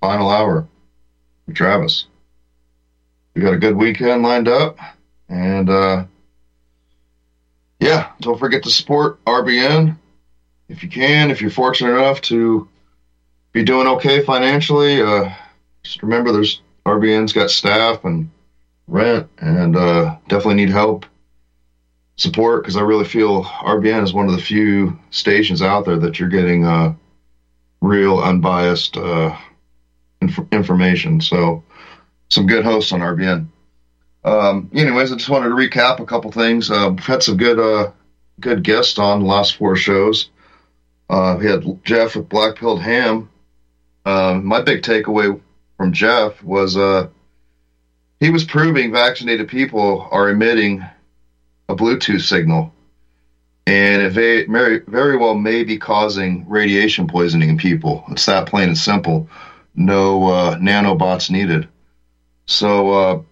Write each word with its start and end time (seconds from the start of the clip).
Final 0.00 0.30
Hour 0.30 0.66
with 1.46 1.56
Travis. 1.56 2.06
We 3.34 3.42
got 3.42 3.54
a 3.54 3.58
good 3.58 3.76
weekend 3.76 4.22
lined 4.22 4.48
up, 4.48 4.78
and 5.28 5.68
uh, 5.68 6.04
yeah, 7.78 8.12
don't 8.20 8.38
forget 8.38 8.62
to 8.62 8.70
support 8.70 9.22
RBN 9.26 9.98
if 10.68 10.82
you 10.82 10.88
can. 10.88 11.30
If 11.30 11.42
you're 11.42 11.50
fortunate 11.50 11.98
enough 11.98 12.22
to 12.22 12.66
be 13.52 13.62
doing 13.62 13.86
okay 13.88 14.22
financially, 14.24 15.02
uh, 15.02 15.30
just 15.82 16.02
remember 16.02 16.32
there's 16.32 16.62
RBN's 16.86 17.34
got 17.34 17.50
staff 17.50 18.04
and 18.04 18.30
rent, 18.86 19.28
and 19.38 19.76
uh, 19.76 20.16
definitely 20.28 20.54
need 20.54 20.70
help 20.70 21.04
support 22.16 22.62
because 22.62 22.76
I 22.76 22.80
really 22.80 23.04
feel 23.04 23.44
RBN 23.44 24.02
is 24.02 24.14
one 24.14 24.26
of 24.26 24.32
the 24.32 24.40
few 24.40 24.98
stations 25.10 25.60
out 25.60 25.84
there 25.84 25.98
that 25.98 26.18
you're 26.18 26.30
getting 26.30 26.64
uh, 26.64 26.94
real 27.86 28.18
unbiased 28.18 28.96
uh, 28.96 29.36
inf- 30.20 30.52
information. 30.52 31.20
So 31.20 31.64
some 32.28 32.46
good 32.46 32.64
hosts 32.64 32.92
on 32.92 33.00
RBN. 33.00 33.48
Um, 34.24 34.70
anyways, 34.74 35.12
I 35.12 35.16
just 35.16 35.28
wanted 35.28 35.50
to 35.50 35.54
recap 35.54 36.00
a 36.00 36.06
couple 36.06 36.32
things. 36.32 36.70
Uh, 36.70 36.88
we've 36.90 37.06
had 37.06 37.22
some 37.22 37.36
good 37.36 37.60
uh, 37.60 37.92
good 38.40 38.64
guests 38.64 38.98
on 38.98 39.20
the 39.20 39.26
last 39.26 39.56
four 39.56 39.76
shows. 39.76 40.30
Uh, 41.08 41.36
we 41.38 41.46
had 41.46 41.84
Jeff 41.84 42.16
with 42.16 42.28
Black 42.28 42.56
Pilled 42.56 42.82
Ham. 42.82 43.30
Um, 44.04 44.44
my 44.44 44.62
big 44.62 44.82
takeaway 44.82 45.40
from 45.76 45.92
Jeff 45.92 46.42
was 46.42 46.76
uh, 46.76 47.08
he 48.18 48.30
was 48.30 48.44
proving 48.44 48.92
vaccinated 48.92 49.48
people 49.48 50.08
are 50.10 50.28
emitting 50.28 50.84
a 51.68 51.76
Bluetooth 51.76 52.22
signal, 52.22 52.72
and 53.66 54.02
it 54.02 54.12
very, 54.12 54.80
very, 54.86 55.16
well 55.16 55.34
may 55.34 55.64
be 55.64 55.76
causing 55.76 56.48
radiation 56.48 57.08
poisoning 57.08 57.50
in 57.50 57.58
people. 57.58 58.04
It's 58.10 58.26
that 58.26 58.46
plain 58.46 58.68
and 58.68 58.78
simple. 58.78 59.28
No 59.74 60.28
uh, 60.28 60.56
nanobots 60.56 61.30
needed. 61.30 61.68
So 62.46 62.90
uh, 62.92 63.22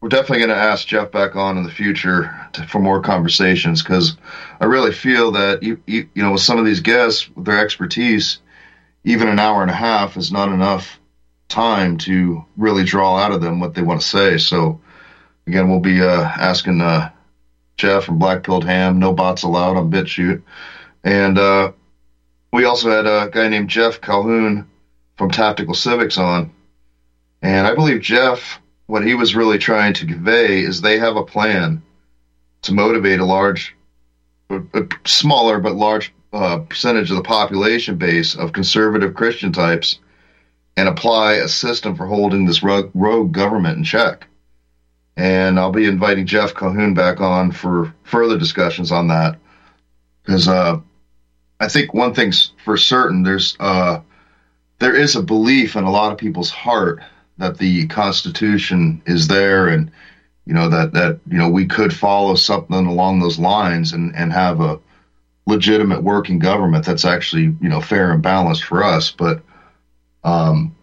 we're 0.00 0.08
definitely 0.08 0.38
going 0.38 0.50
to 0.50 0.56
ask 0.56 0.86
Jeff 0.88 1.12
back 1.12 1.36
on 1.36 1.56
in 1.56 1.62
the 1.62 1.70
future 1.70 2.48
to, 2.54 2.66
for 2.66 2.80
more 2.80 3.00
conversations 3.00 3.80
because 3.82 4.16
I 4.60 4.64
really 4.64 4.92
feel 4.92 5.30
that 5.32 5.62
you, 5.62 5.80
you, 5.86 6.08
you 6.14 6.22
know 6.22 6.32
with 6.32 6.42
some 6.42 6.58
of 6.58 6.64
these 6.64 6.80
guests, 6.80 7.28
with 7.30 7.44
their 7.44 7.60
expertise, 7.60 8.38
even 9.04 9.28
an 9.28 9.38
hour 9.38 9.62
and 9.62 9.70
a 9.70 9.74
half 9.74 10.16
is 10.16 10.32
not 10.32 10.48
enough 10.48 10.98
time 11.48 11.96
to 11.96 12.44
really 12.56 12.82
draw 12.82 13.18
out 13.18 13.30
of 13.30 13.40
them 13.40 13.60
what 13.60 13.74
they 13.74 13.82
want 13.82 14.00
to 14.00 14.06
say. 14.06 14.36
So 14.36 14.80
again, 15.46 15.70
we'll 15.70 15.78
be 15.78 16.02
uh, 16.02 16.22
asking. 16.24 16.80
Jeff 17.76 18.04
from 18.04 18.18
Black 18.18 18.42
Pilled 18.42 18.64
Ham, 18.64 18.98
no 18.98 19.12
bots 19.12 19.42
allowed 19.42 19.76
on 19.76 19.90
BitChute. 19.90 20.42
And 21.04 21.38
uh, 21.38 21.72
we 22.52 22.64
also 22.64 22.90
had 22.90 23.06
a 23.06 23.28
guy 23.30 23.48
named 23.48 23.68
Jeff 23.68 24.00
Calhoun 24.00 24.68
from 25.16 25.30
Tactical 25.30 25.74
Civics 25.74 26.18
on. 26.18 26.52
And 27.42 27.66
I 27.66 27.74
believe 27.74 28.00
Jeff, 28.00 28.60
what 28.86 29.06
he 29.06 29.14
was 29.14 29.36
really 29.36 29.58
trying 29.58 29.92
to 29.94 30.06
convey 30.06 30.60
is 30.60 30.80
they 30.80 30.98
have 30.98 31.16
a 31.16 31.24
plan 31.24 31.82
to 32.62 32.74
motivate 32.74 33.20
a 33.20 33.24
large, 33.24 33.76
a 34.50 34.86
smaller 35.04 35.60
but 35.60 35.76
large 35.76 36.12
uh, 36.32 36.58
percentage 36.58 37.10
of 37.10 37.16
the 37.16 37.22
population 37.22 37.96
base 37.96 38.34
of 38.34 38.52
conservative 38.52 39.14
Christian 39.14 39.52
types 39.52 39.98
and 40.78 40.88
apply 40.88 41.34
a 41.34 41.48
system 41.48 41.94
for 41.94 42.06
holding 42.06 42.46
this 42.46 42.62
rogue 42.62 43.32
government 43.32 43.78
in 43.78 43.84
check 43.84 44.26
and 45.16 45.58
I'll 45.58 45.72
be 45.72 45.86
inviting 45.86 46.26
Jeff 46.26 46.54
Calhoun 46.54 46.94
back 46.94 47.20
on 47.20 47.50
for 47.50 47.94
further 48.04 48.38
discussions 48.38 48.92
on 48.92 49.08
that. 49.08 49.38
Because 50.22 50.46
uh, 50.48 50.80
I 51.58 51.68
think 51.68 51.94
one 51.94 52.14
thing's 52.14 52.52
for 52.64 52.76
certain 52.76 53.22
there's 53.22 53.56
uh, 53.58 54.00
there 54.78 54.94
is 54.94 55.16
a 55.16 55.22
belief 55.22 55.76
in 55.76 55.84
a 55.84 55.90
lot 55.90 56.12
of 56.12 56.18
people's 56.18 56.50
heart 56.50 57.00
that 57.38 57.58
the 57.58 57.86
Constitution 57.86 59.02
is 59.06 59.28
there 59.28 59.68
and 59.68 59.90
you 60.44 60.54
know 60.54 60.68
that 60.68 60.92
that 60.92 61.20
you 61.26 61.38
know 61.38 61.48
we 61.48 61.66
could 61.66 61.94
follow 61.94 62.34
something 62.34 62.86
along 62.86 63.20
those 63.20 63.38
lines 63.38 63.92
and 63.92 64.14
and 64.14 64.32
have 64.32 64.60
a 64.60 64.80
legitimate 65.46 66.02
working 66.02 66.38
government 66.38 66.84
that's 66.84 67.04
actually 67.04 67.54
you 67.60 67.68
know 67.68 67.80
fair 67.80 68.12
and 68.12 68.22
balanced 68.22 68.64
for 68.64 68.84
us. 68.84 69.10
But 69.10 69.42
um 70.24 70.75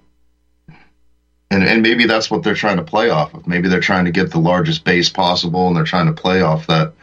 and 1.54 1.64
and 1.64 1.82
maybe 1.84 2.06
that's 2.06 2.32
what 2.32 2.44
they're 2.44 2.56
trying 2.56 2.78
to 2.78 2.84
play 2.84 3.10
off 3.10 3.34
of. 3.34 3.48
Maybe 3.48 3.70
they're 3.70 3.80
trying 3.80 4.06
to 4.06 4.12
get 4.12 4.32
the 4.32 4.40
largest 4.40 4.84
base 4.84 5.10
possible, 5.10 5.68
and 5.68 5.76
they're 5.76 5.84
trying 5.84 6.08
to 6.08 6.22
play 6.22 6.42
off 6.42 6.68
that 6.68 6.94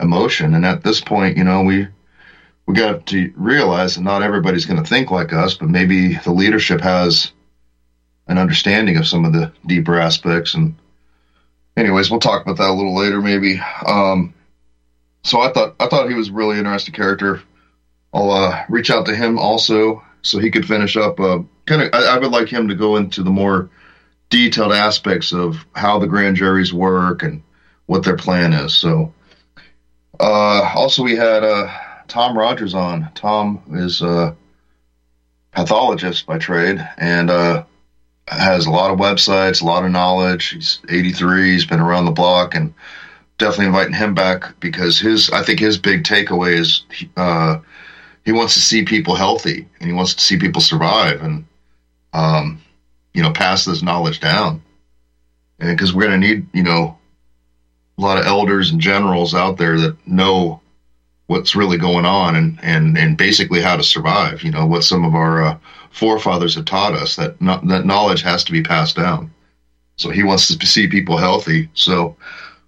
emotion. 0.00 0.54
And 0.54 0.64
at 0.64 0.82
this 0.82 1.00
point, 1.00 1.36
you 1.36 1.44
know, 1.44 1.62
we 1.62 1.88
we 2.66 2.74
got 2.74 3.06
to 3.06 3.32
realize 3.36 3.94
that 3.94 4.02
not 4.02 4.22
everybody's 4.22 4.66
going 4.66 4.82
to 4.82 4.88
think 4.88 5.10
like 5.10 5.32
us, 5.32 5.54
but 5.54 5.68
maybe 5.68 6.14
the 6.16 6.32
leadership 6.32 6.80
has 6.80 7.32
an 8.26 8.38
understanding 8.38 8.96
of 8.96 9.06
some 9.06 9.24
of 9.24 9.32
the 9.32 9.52
deeper 9.66 9.98
aspects. 9.98 10.54
And 10.54 10.76
anyways, 11.76 12.10
we'll 12.10 12.20
talk 12.20 12.42
about 12.42 12.58
that 12.58 12.70
a 12.70 12.72
little 12.72 12.94
later, 12.94 13.20
maybe. 13.20 13.60
Um, 13.86 14.34
so 15.22 15.40
I 15.40 15.52
thought 15.52 15.76
I 15.80 15.88
thought 15.88 16.08
he 16.08 16.14
was 16.14 16.30
a 16.30 16.32
really 16.32 16.58
interesting 16.58 16.94
character. 16.94 17.42
I'll 18.14 18.30
uh, 18.30 18.64
reach 18.70 18.90
out 18.90 19.06
to 19.06 19.14
him 19.14 19.38
also 19.38 20.02
so 20.22 20.38
he 20.38 20.50
could 20.50 20.66
finish 20.66 20.96
up. 20.96 21.20
Uh, 21.20 21.40
kind 21.66 21.82
of, 21.82 21.90
I, 21.92 22.16
I 22.16 22.18
would 22.18 22.32
like 22.32 22.48
him 22.48 22.68
to 22.68 22.74
go 22.74 22.96
into 22.96 23.22
the 23.22 23.30
more 23.30 23.68
detailed 24.30 24.72
aspects 24.72 25.32
of 25.32 25.64
how 25.74 25.98
the 25.98 26.06
grand 26.06 26.36
juries 26.36 26.72
work 26.72 27.22
and 27.22 27.42
what 27.86 28.04
their 28.04 28.16
plan 28.16 28.52
is. 28.52 28.74
So, 28.74 29.14
uh, 30.20 30.70
also 30.74 31.02
we 31.02 31.16
had 31.16 31.44
uh, 31.44 31.72
Tom 32.08 32.36
Rogers 32.36 32.74
on. 32.74 33.10
Tom 33.14 33.62
is 33.72 34.02
a 34.02 34.36
pathologist 35.52 36.26
by 36.26 36.38
trade 36.38 36.86
and 36.98 37.30
uh, 37.30 37.64
has 38.26 38.66
a 38.66 38.70
lot 38.70 38.90
of 38.90 38.98
websites, 38.98 39.62
a 39.62 39.64
lot 39.64 39.84
of 39.84 39.90
knowledge. 39.90 40.48
He's 40.50 40.80
83. 40.88 41.52
He's 41.52 41.66
been 41.66 41.80
around 41.80 42.04
the 42.04 42.10
block, 42.10 42.54
and 42.54 42.74
definitely 43.38 43.66
inviting 43.66 43.94
him 43.94 44.14
back 44.14 44.60
because 44.60 44.98
his 44.98 45.30
I 45.30 45.42
think 45.42 45.60
his 45.60 45.78
big 45.78 46.02
takeaway 46.02 46.58
is 46.58 46.82
uh, 47.16 47.60
he 48.24 48.32
wants 48.32 48.54
to 48.54 48.60
see 48.60 48.84
people 48.84 49.14
healthy 49.14 49.68
and 49.80 49.88
he 49.88 49.94
wants 49.94 50.14
to 50.14 50.20
see 50.24 50.38
people 50.38 50.60
survive 50.60 51.22
and 51.22 51.46
um, 52.12 52.60
you 53.14 53.22
know 53.22 53.32
pass 53.32 53.64
this 53.64 53.82
knowledge 53.82 54.20
down 54.20 54.62
and 55.58 55.76
because 55.76 55.92
we're 55.92 56.06
going 56.06 56.20
to 56.20 56.26
need 56.26 56.46
you 56.52 56.62
know 56.62 56.98
a 57.98 58.00
lot 58.00 58.18
of 58.18 58.26
elders 58.26 58.70
and 58.70 58.80
generals 58.80 59.34
out 59.34 59.56
there 59.58 59.78
that 59.78 60.06
know 60.06 60.60
what's 61.26 61.54
really 61.54 61.76
going 61.76 62.06
on 62.06 62.36
and, 62.36 62.58
and, 62.62 62.96
and 62.96 63.16
basically 63.16 63.60
how 63.60 63.76
to 63.76 63.82
survive. 63.82 64.42
You 64.42 64.50
know, 64.50 64.66
what 64.66 64.82
some 64.82 65.04
of 65.04 65.14
our 65.14 65.42
uh, 65.42 65.58
forefathers 65.90 66.54
have 66.54 66.64
taught 66.64 66.94
us 66.94 67.16
that 67.16 67.40
no, 67.40 67.60
that 67.64 67.84
knowledge 67.84 68.22
has 68.22 68.44
to 68.44 68.52
be 68.52 68.62
passed 68.62 68.96
down. 68.96 69.32
So 69.96 70.10
he 70.10 70.22
wants 70.22 70.48
to 70.56 70.66
see 70.66 70.88
people 70.88 71.18
healthy. 71.18 71.68
So 71.74 72.16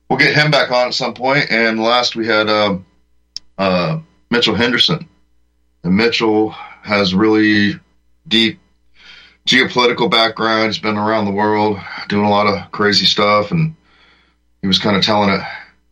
we'll 0.08 0.18
get 0.18 0.34
him 0.34 0.50
back 0.50 0.70
on 0.70 0.88
at 0.88 0.94
some 0.94 1.14
point. 1.14 1.50
And 1.50 1.80
last 1.80 2.16
we 2.16 2.26
had 2.26 2.48
um, 2.48 2.84
uh, 3.56 4.00
Mitchell 4.30 4.56
Henderson. 4.56 5.08
And 5.82 5.96
Mitchell 5.96 6.50
has 6.50 7.14
really 7.14 7.80
deep 8.28 8.60
geopolitical 9.50 10.08
background. 10.08 10.66
He's 10.66 10.78
been 10.78 10.96
around 10.96 11.24
the 11.24 11.32
world 11.32 11.78
doing 12.08 12.24
a 12.24 12.30
lot 12.30 12.46
of 12.46 12.70
crazy 12.70 13.04
stuff, 13.04 13.50
and 13.50 13.74
he 14.62 14.68
was 14.68 14.78
kind 14.78 14.96
of 14.96 15.02
telling 15.02 15.30
it, 15.30 15.40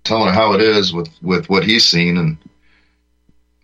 telling 0.05 0.29
it 0.29 0.35
how 0.35 0.53
it 0.55 0.63
is 0.63 0.93
with 0.93 1.11
with 1.21 1.51
what 1.51 1.65
he's 1.65 1.85
seen. 1.85 2.19
And 2.19 2.39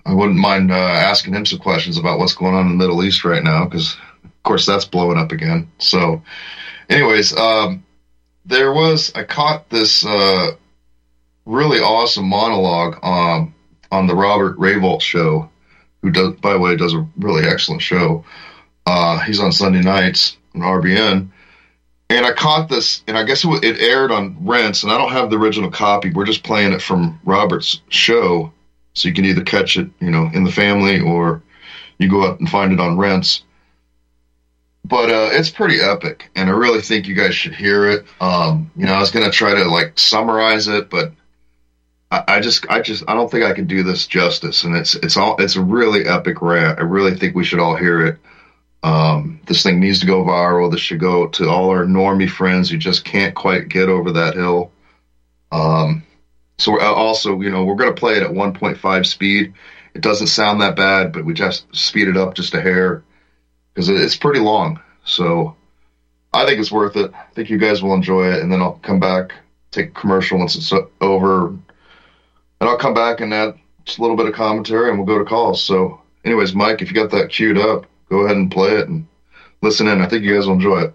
I 0.05 0.13
wouldn't 0.13 0.39
mind 0.39 0.73
uh, 0.73 0.75
asking 0.75 1.35
him 1.35 1.47
some 1.47 1.61
questions 1.61 1.97
about 1.97 2.19
what's 2.19 2.35
going 2.35 2.55
on 2.55 2.67
in 2.67 2.73
the 2.73 2.85
Middle 2.85 3.05
East 3.05 3.25
right 3.25 3.43
now, 3.43 3.67
because 3.67 3.97
of 4.25 4.43
course 4.43 4.67
that's 4.67 4.85
blowing 4.85 5.17
up 5.17 5.31
again. 5.31 5.71
So, 5.79 6.23
anyways, 6.89 7.37
um, 7.37 7.85
there 8.45 8.73
was 8.73 9.13
I 9.15 9.23
caught 9.23 9.71
this 9.71 10.05
uh, 10.05 10.51
really 11.47 11.79
awesome 11.79 12.29
monologue 12.29 12.99
um, 13.05 13.55
on 13.93 14.09
the 14.09 14.17
Robert 14.17 14.59
Reyvolt 14.59 15.03
show, 15.03 15.51
who 16.03 16.11
does, 16.11 16.35
by 16.41 16.55
the 16.55 16.59
way, 16.59 16.75
does 16.75 16.95
a 16.95 17.07
really 17.17 17.47
excellent 17.47 17.81
show. 17.81 18.25
Uh, 18.87 19.19
he's 19.21 19.41
on 19.41 19.53
Sunday 19.53 19.81
nights 19.81 20.37
on 20.55 20.61
RBN. 20.61 21.29
And 22.11 22.27
I 22.27 22.33
caught 22.33 22.69
this, 22.69 23.03
and 23.07 23.17
I 23.17 23.25
guess 23.25 23.45
it, 23.45 23.65
it 23.65 23.81
aired 23.81 24.13
on 24.13 24.37
Rense, 24.47 24.83
and 24.83 24.93
I 24.93 24.99
don't 24.99 25.13
have 25.13 25.31
the 25.31 25.39
original 25.39 25.71
copy. 25.71 26.11
We're 26.13 26.27
just 26.27 26.45
playing 26.45 26.73
it 26.73 26.83
from 26.83 27.19
Robert's 27.25 27.81
show, 27.89 28.53
so 28.93 29.09
you 29.09 29.15
can 29.15 29.25
either 29.25 29.43
catch 29.43 29.77
it, 29.77 29.89
you 30.01 30.11
know, 30.11 30.31
in 30.33 30.45
the 30.45 30.53
family, 30.53 31.01
or 31.01 31.43
you 31.99 32.11
go 32.11 32.27
out 32.27 32.41
and 32.41 32.49
find 32.49 32.73
it 32.73 32.81
on 32.81 32.99
Rense. 32.99 33.43
But 34.85 35.11
uh, 35.11 35.31
it's 35.33 35.49
pretty 35.49 35.81
epic, 35.81 36.31
and 36.37 36.51
I 36.51 36.53
really 36.53 36.83
think 36.83 37.09
you 37.09 37.15
guys 37.15 37.35
should 37.35 37.55
hear 37.55 37.89
it. 37.89 38.05
Um, 38.21 38.71
you 38.77 38.85
know, 38.85 38.93
I 38.93 39.01
was 39.01 39.11
gonna 39.11 39.31
try 39.31 39.55
to 39.55 39.65
like 39.65 39.99
summarize 39.99 40.69
it, 40.69 40.91
but 40.91 41.13
I, 42.11 42.37
I 42.37 42.41
just, 42.41 42.67
I 42.69 42.81
just, 42.83 43.03
I 43.09 43.15
don't 43.15 43.31
think 43.31 43.45
I 43.45 43.55
can 43.55 43.67
do 43.67 43.83
this 43.83 44.07
justice. 44.07 44.65
And 44.65 44.77
it's, 44.77 44.95
it's 44.95 45.17
all, 45.17 45.37
it's 45.43 45.57
a 45.57 45.63
really 45.63 46.07
epic 46.07 46.43
rant. 46.43 46.79
I 46.79 46.83
really 46.83 47.17
think 47.17 47.35
we 47.35 47.45
should 47.45 47.59
all 47.61 47.77
hear 47.77 48.07
it. 48.07 48.19
Um, 48.85 49.41
this 49.47 49.63
thing 49.63 49.81
needs 49.81 50.01
to 50.01 50.07
go 50.07 50.23
viral. 50.25 50.71
This 50.71 50.83
should 50.83 51.01
go 51.01 51.29
to 51.29 51.49
all 51.49 51.71
our 51.71 51.87
normie 51.87 52.29
friends 52.29 52.69
who 52.69 52.77
just 52.77 53.03
can't 53.03 53.35
quite 53.35 53.71
get 53.71 53.89
over 53.89 54.13
that 54.13 54.35
hill. 54.35 54.73
Um, 55.51 56.03
so 56.59 56.73
we're 56.73 56.83
also, 56.83 57.41
you 57.41 57.51
know, 57.51 57.65
we're 57.65 57.77
going 57.77 57.95
to 57.95 57.99
play 57.99 58.19
it 58.19 58.23
at 58.23 58.31
1.5 58.31 59.07
speed. 59.07 59.55
It 59.95 60.03
doesn't 60.03 60.27
sound 60.27 60.61
that 60.61 60.77
bad, 60.77 61.15
but 61.15 61.25
we 61.25 61.33
just 61.33 61.65
speed 61.75 62.09
it 62.09 62.19
up 62.19 62.35
just 62.35 62.53
a 62.53 62.61
hair 62.61 63.03
because 63.73 63.89
it's 63.89 64.17
pretty 64.17 64.41
long. 64.41 64.79
So 65.07 65.57
I 66.35 66.45
think 66.45 66.61
it's 66.61 66.71
worth 66.71 66.97
it. 66.97 67.11
I 67.15 67.33
think 67.33 67.49
you 67.49 67.57
guys 67.57 67.83
will 67.83 67.95
enjoy 67.95 68.33
it, 68.33 68.43
and 68.43 68.53
then 68.53 68.61
I'll 68.61 68.81
come 68.83 69.01
back, 69.01 69.33
take 69.71 69.89
a 69.89 70.01
commercial 70.01 70.39
once 70.39 70.57
it's 70.57 70.75
over, 71.01 71.47
and 71.47 71.63
I'll 72.61 72.77
come 72.77 72.93
back 72.93 73.23
and 73.23 73.33
add 73.33 73.59
just 73.87 73.97
a 73.97 74.03
little 74.03 74.17
bit 74.17 74.27
of 74.27 74.35
commentary, 74.35 74.91
and 74.91 74.99
we'll 74.99 75.07
go 75.07 75.19
to 75.19 75.25
calls. 75.25 75.63
So, 75.63 76.03
anyways, 76.23 76.55
Mike, 76.55 76.83
if 76.83 76.89
you 76.89 76.95
got 76.95 77.13
that 77.13 77.31
queued 77.31 77.57
up 77.57 77.87
go 78.15 78.25
ahead 78.25 78.37
and 78.37 78.51
play 78.51 78.71
it 78.71 78.89
and 78.89 79.07
listen 79.63 79.89
in. 79.89 80.01
I 80.01 80.07
think 80.07 80.25
you 80.25 80.35
guys 80.35 80.47
will 80.47 80.55
enjoy 80.55 80.83
it. 80.83 80.95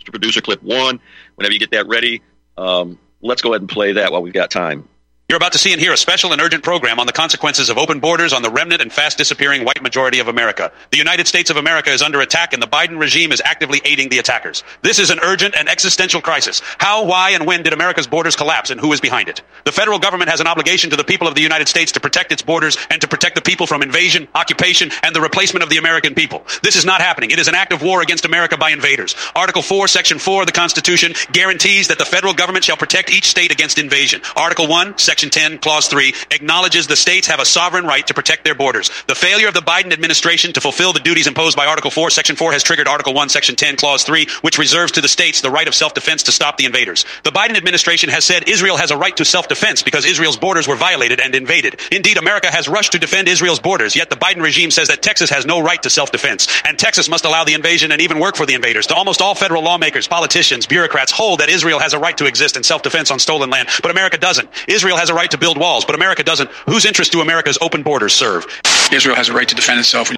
Mr. 0.00 0.10
Producer, 0.10 0.40
clip 0.40 0.62
one. 0.62 1.00
Whenever 1.36 1.52
you 1.52 1.58
get 1.58 1.70
that 1.70 1.86
ready, 1.86 2.22
um, 2.58 2.98
let's 3.22 3.40
go 3.40 3.52
ahead 3.52 3.62
and 3.62 3.68
play 3.68 3.92
that 3.92 4.12
while 4.12 4.22
we've 4.22 4.34
got 4.34 4.50
time. 4.50 4.88
You're 5.26 5.38
about 5.38 5.52
to 5.52 5.58
see 5.58 5.72
and 5.72 5.80
hear 5.80 5.94
a 5.94 5.96
special 5.96 6.34
and 6.34 6.42
urgent 6.42 6.62
program 6.62 7.00
on 7.00 7.06
the 7.06 7.12
consequences 7.12 7.70
of 7.70 7.78
open 7.78 7.98
borders 7.98 8.34
on 8.34 8.42
the 8.42 8.50
remnant 8.50 8.82
and 8.82 8.92
fast 8.92 9.16
disappearing 9.16 9.64
white 9.64 9.82
majority 9.82 10.18
of 10.18 10.28
America. 10.28 10.70
The 10.90 10.98
United 10.98 11.26
States 11.26 11.48
of 11.48 11.56
America 11.56 11.90
is 11.90 12.02
under 12.02 12.20
attack 12.20 12.52
and 12.52 12.62
the 12.62 12.66
Biden 12.66 13.00
regime 13.00 13.32
is 13.32 13.40
actively 13.42 13.80
aiding 13.86 14.10
the 14.10 14.18
attackers. 14.18 14.62
This 14.82 14.98
is 14.98 15.08
an 15.08 15.18
urgent 15.22 15.54
and 15.56 15.66
existential 15.66 16.20
crisis. 16.20 16.60
How, 16.76 17.06
why, 17.06 17.30
and 17.30 17.46
when 17.46 17.62
did 17.62 17.72
America's 17.72 18.06
borders 18.06 18.36
collapse 18.36 18.68
and 18.68 18.78
who 18.78 18.92
is 18.92 19.00
behind 19.00 19.30
it? 19.30 19.40
The 19.64 19.72
federal 19.72 19.98
government 19.98 20.28
has 20.28 20.40
an 20.40 20.46
obligation 20.46 20.90
to 20.90 20.96
the 20.96 21.04
people 21.04 21.26
of 21.26 21.34
the 21.34 21.40
United 21.40 21.68
States 21.68 21.90
to 21.92 22.00
protect 22.00 22.30
its 22.30 22.42
borders 22.42 22.76
and 22.90 23.00
to 23.00 23.08
protect 23.08 23.34
the 23.34 23.40
people 23.40 23.66
from 23.66 23.82
invasion, 23.82 24.28
occupation, 24.34 24.90
and 25.02 25.16
the 25.16 25.22
replacement 25.22 25.62
of 25.62 25.70
the 25.70 25.78
American 25.78 26.14
people. 26.14 26.44
This 26.62 26.76
is 26.76 26.84
not 26.84 27.00
happening. 27.00 27.30
It 27.30 27.38
is 27.38 27.48
an 27.48 27.54
act 27.54 27.72
of 27.72 27.80
war 27.80 28.02
against 28.02 28.26
America 28.26 28.58
by 28.58 28.72
invaders. 28.72 29.16
Article 29.34 29.62
4, 29.62 29.88
Section 29.88 30.18
4 30.18 30.42
of 30.42 30.46
the 30.46 30.52
Constitution 30.52 31.14
guarantees 31.32 31.88
that 31.88 31.98
the 31.98 32.04
federal 32.04 32.34
government 32.34 32.66
shall 32.66 32.76
protect 32.76 33.10
each 33.10 33.24
state 33.24 33.50
against 33.50 33.78
invasion. 33.78 34.20
Article 34.36 34.68
1, 34.68 34.98
Section 34.98 35.13
10, 35.16 35.58
Clause 35.58 35.88
3 35.88 36.14
acknowledges 36.30 36.86
the 36.86 36.96
states 36.96 37.26
have 37.26 37.40
a 37.40 37.44
sovereign 37.44 37.86
right 37.86 38.06
to 38.06 38.14
protect 38.14 38.44
their 38.44 38.54
borders. 38.54 38.90
The 39.06 39.14
failure 39.14 39.48
of 39.48 39.54
the 39.54 39.60
Biden 39.60 39.92
administration 39.92 40.52
to 40.52 40.60
fulfill 40.60 40.92
the 40.92 41.00
duties 41.00 41.26
imposed 41.26 41.56
by 41.56 41.66
Article 41.66 41.90
4, 41.90 42.10
Section 42.10 42.36
4 42.36 42.52
has 42.52 42.62
triggered 42.62 42.88
Article 42.88 43.14
1, 43.14 43.28
Section 43.28 43.56
10, 43.56 43.76
Clause 43.76 44.04
3, 44.04 44.26
which 44.42 44.58
reserves 44.58 44.92
to 44.92 45.00
the 45.00 45.08
states 45.08 45.40
the 45.40 45.50
right 45.50 45.68
of 45.68 45.74
self-defense 45.74 46.22
to 46.24 46.32
stop 46.32 46.56
the 46.56 46.64
invaders. 46.64 47.04
The 47.22 47.30
Biden 47.30 47.56
administration 47.56 48.10
has 48.10 48.24
said 48.24 48.48
Israel 48.48 48.76
has 48.76 48.90
a 48.90 48.96
right 48.96 49.16
to 49.16 49.24
self-defense 49.24 49.82
because 49.82 50.04
Israel's 50.04 50.36
borders 50.36 50.68
were 50.68 50.76
violated 50.76 51.20
and 51.20 51.34
invaded. 51.34 51.80
Indeed, 51.92 52.18
America 52.18 52.50
has 52.50 52.68
rushed 52.68 52.92
to 52.92 52.98
defend 52.98 53.28
Israel's 53.28 53.60
borders, 53.60 53.96
yet 53.96 54.10
the 54.10 54.16
Biden 54.16 54.42
regime 54.42 54.70
says 54.70 54.88
that 54.88 55.02
Texas 55.02 55.30
has 55.30 55.46
no 55.46 55.60
right 55.60 55.82
to 55.82 55.90
self-defense, 55.90 56.48
and 56.64 56.78
Texas 56.78 57.08
must 57.08 57.24
allow 57.24 57.44
the 57.44 57.54
invasion 57.54 57.92
and 57.92 58.00
even 58.00 58.18
work 58.18 58.36
for 58.36 58.46
the 58.46 58.54
invaders. 58.54 58.86
To 58.88 58.94
almost 58.94 59.20
all 59.20 59.34
federal 59.34 59.62
lawmakers, 59.62 60.08
politicians, 60.08 60.66
bureaucrats 60.66 61.12
hold 61.12 61.40
that 61.40 61.48
Israel 61.48 61.78
has 61.78 61.94
a 61.94 61.98
right 61.98 62.16
to 62.18 62.26
exist 62.26 62.56
in 62.56 62.62
self-defense 62.62 63.10
on 63.10 63.18
stolen 63.18 63.50
land, 63.50 63.68
but 63.82 63.90
America 63.90 64.18
doesn't. 64.18 64.48
Israel 64.68 64.96
has 64.96 65.03
a 65.10 65.14
right 65.14 65.30
to 65.30 65.38
build 65.38 65.58
walls, 65.58 65.84
but 65.84 65.94
America 65.94 66.22
doesn't. 66.22 66.50
Whose 66.66 66.84
interest 66.84 67.12
do 67.12 67.20
America's 67.20 67.58
open 67.60 67.82
borders 67.82 68.12
serve? 68.12 68.46
Israel 68.92 69.16
has 69.16 69.28
a 69.28 69.32
right 69.32 69.48
to 69.48 69.54
defend 69.54 69.80
itself. 69.80 70.10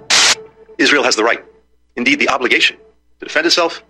Israel 0.79 1.05
has 1.05 1.17
the 1.17 1.25
right, 1.25 1.45
indeed 1.97 2.19
the 2.19 2.29
obligation, 2.29 2.77
to 3.21 3.27
defend 3.27 3.47
itself 3.47 3.83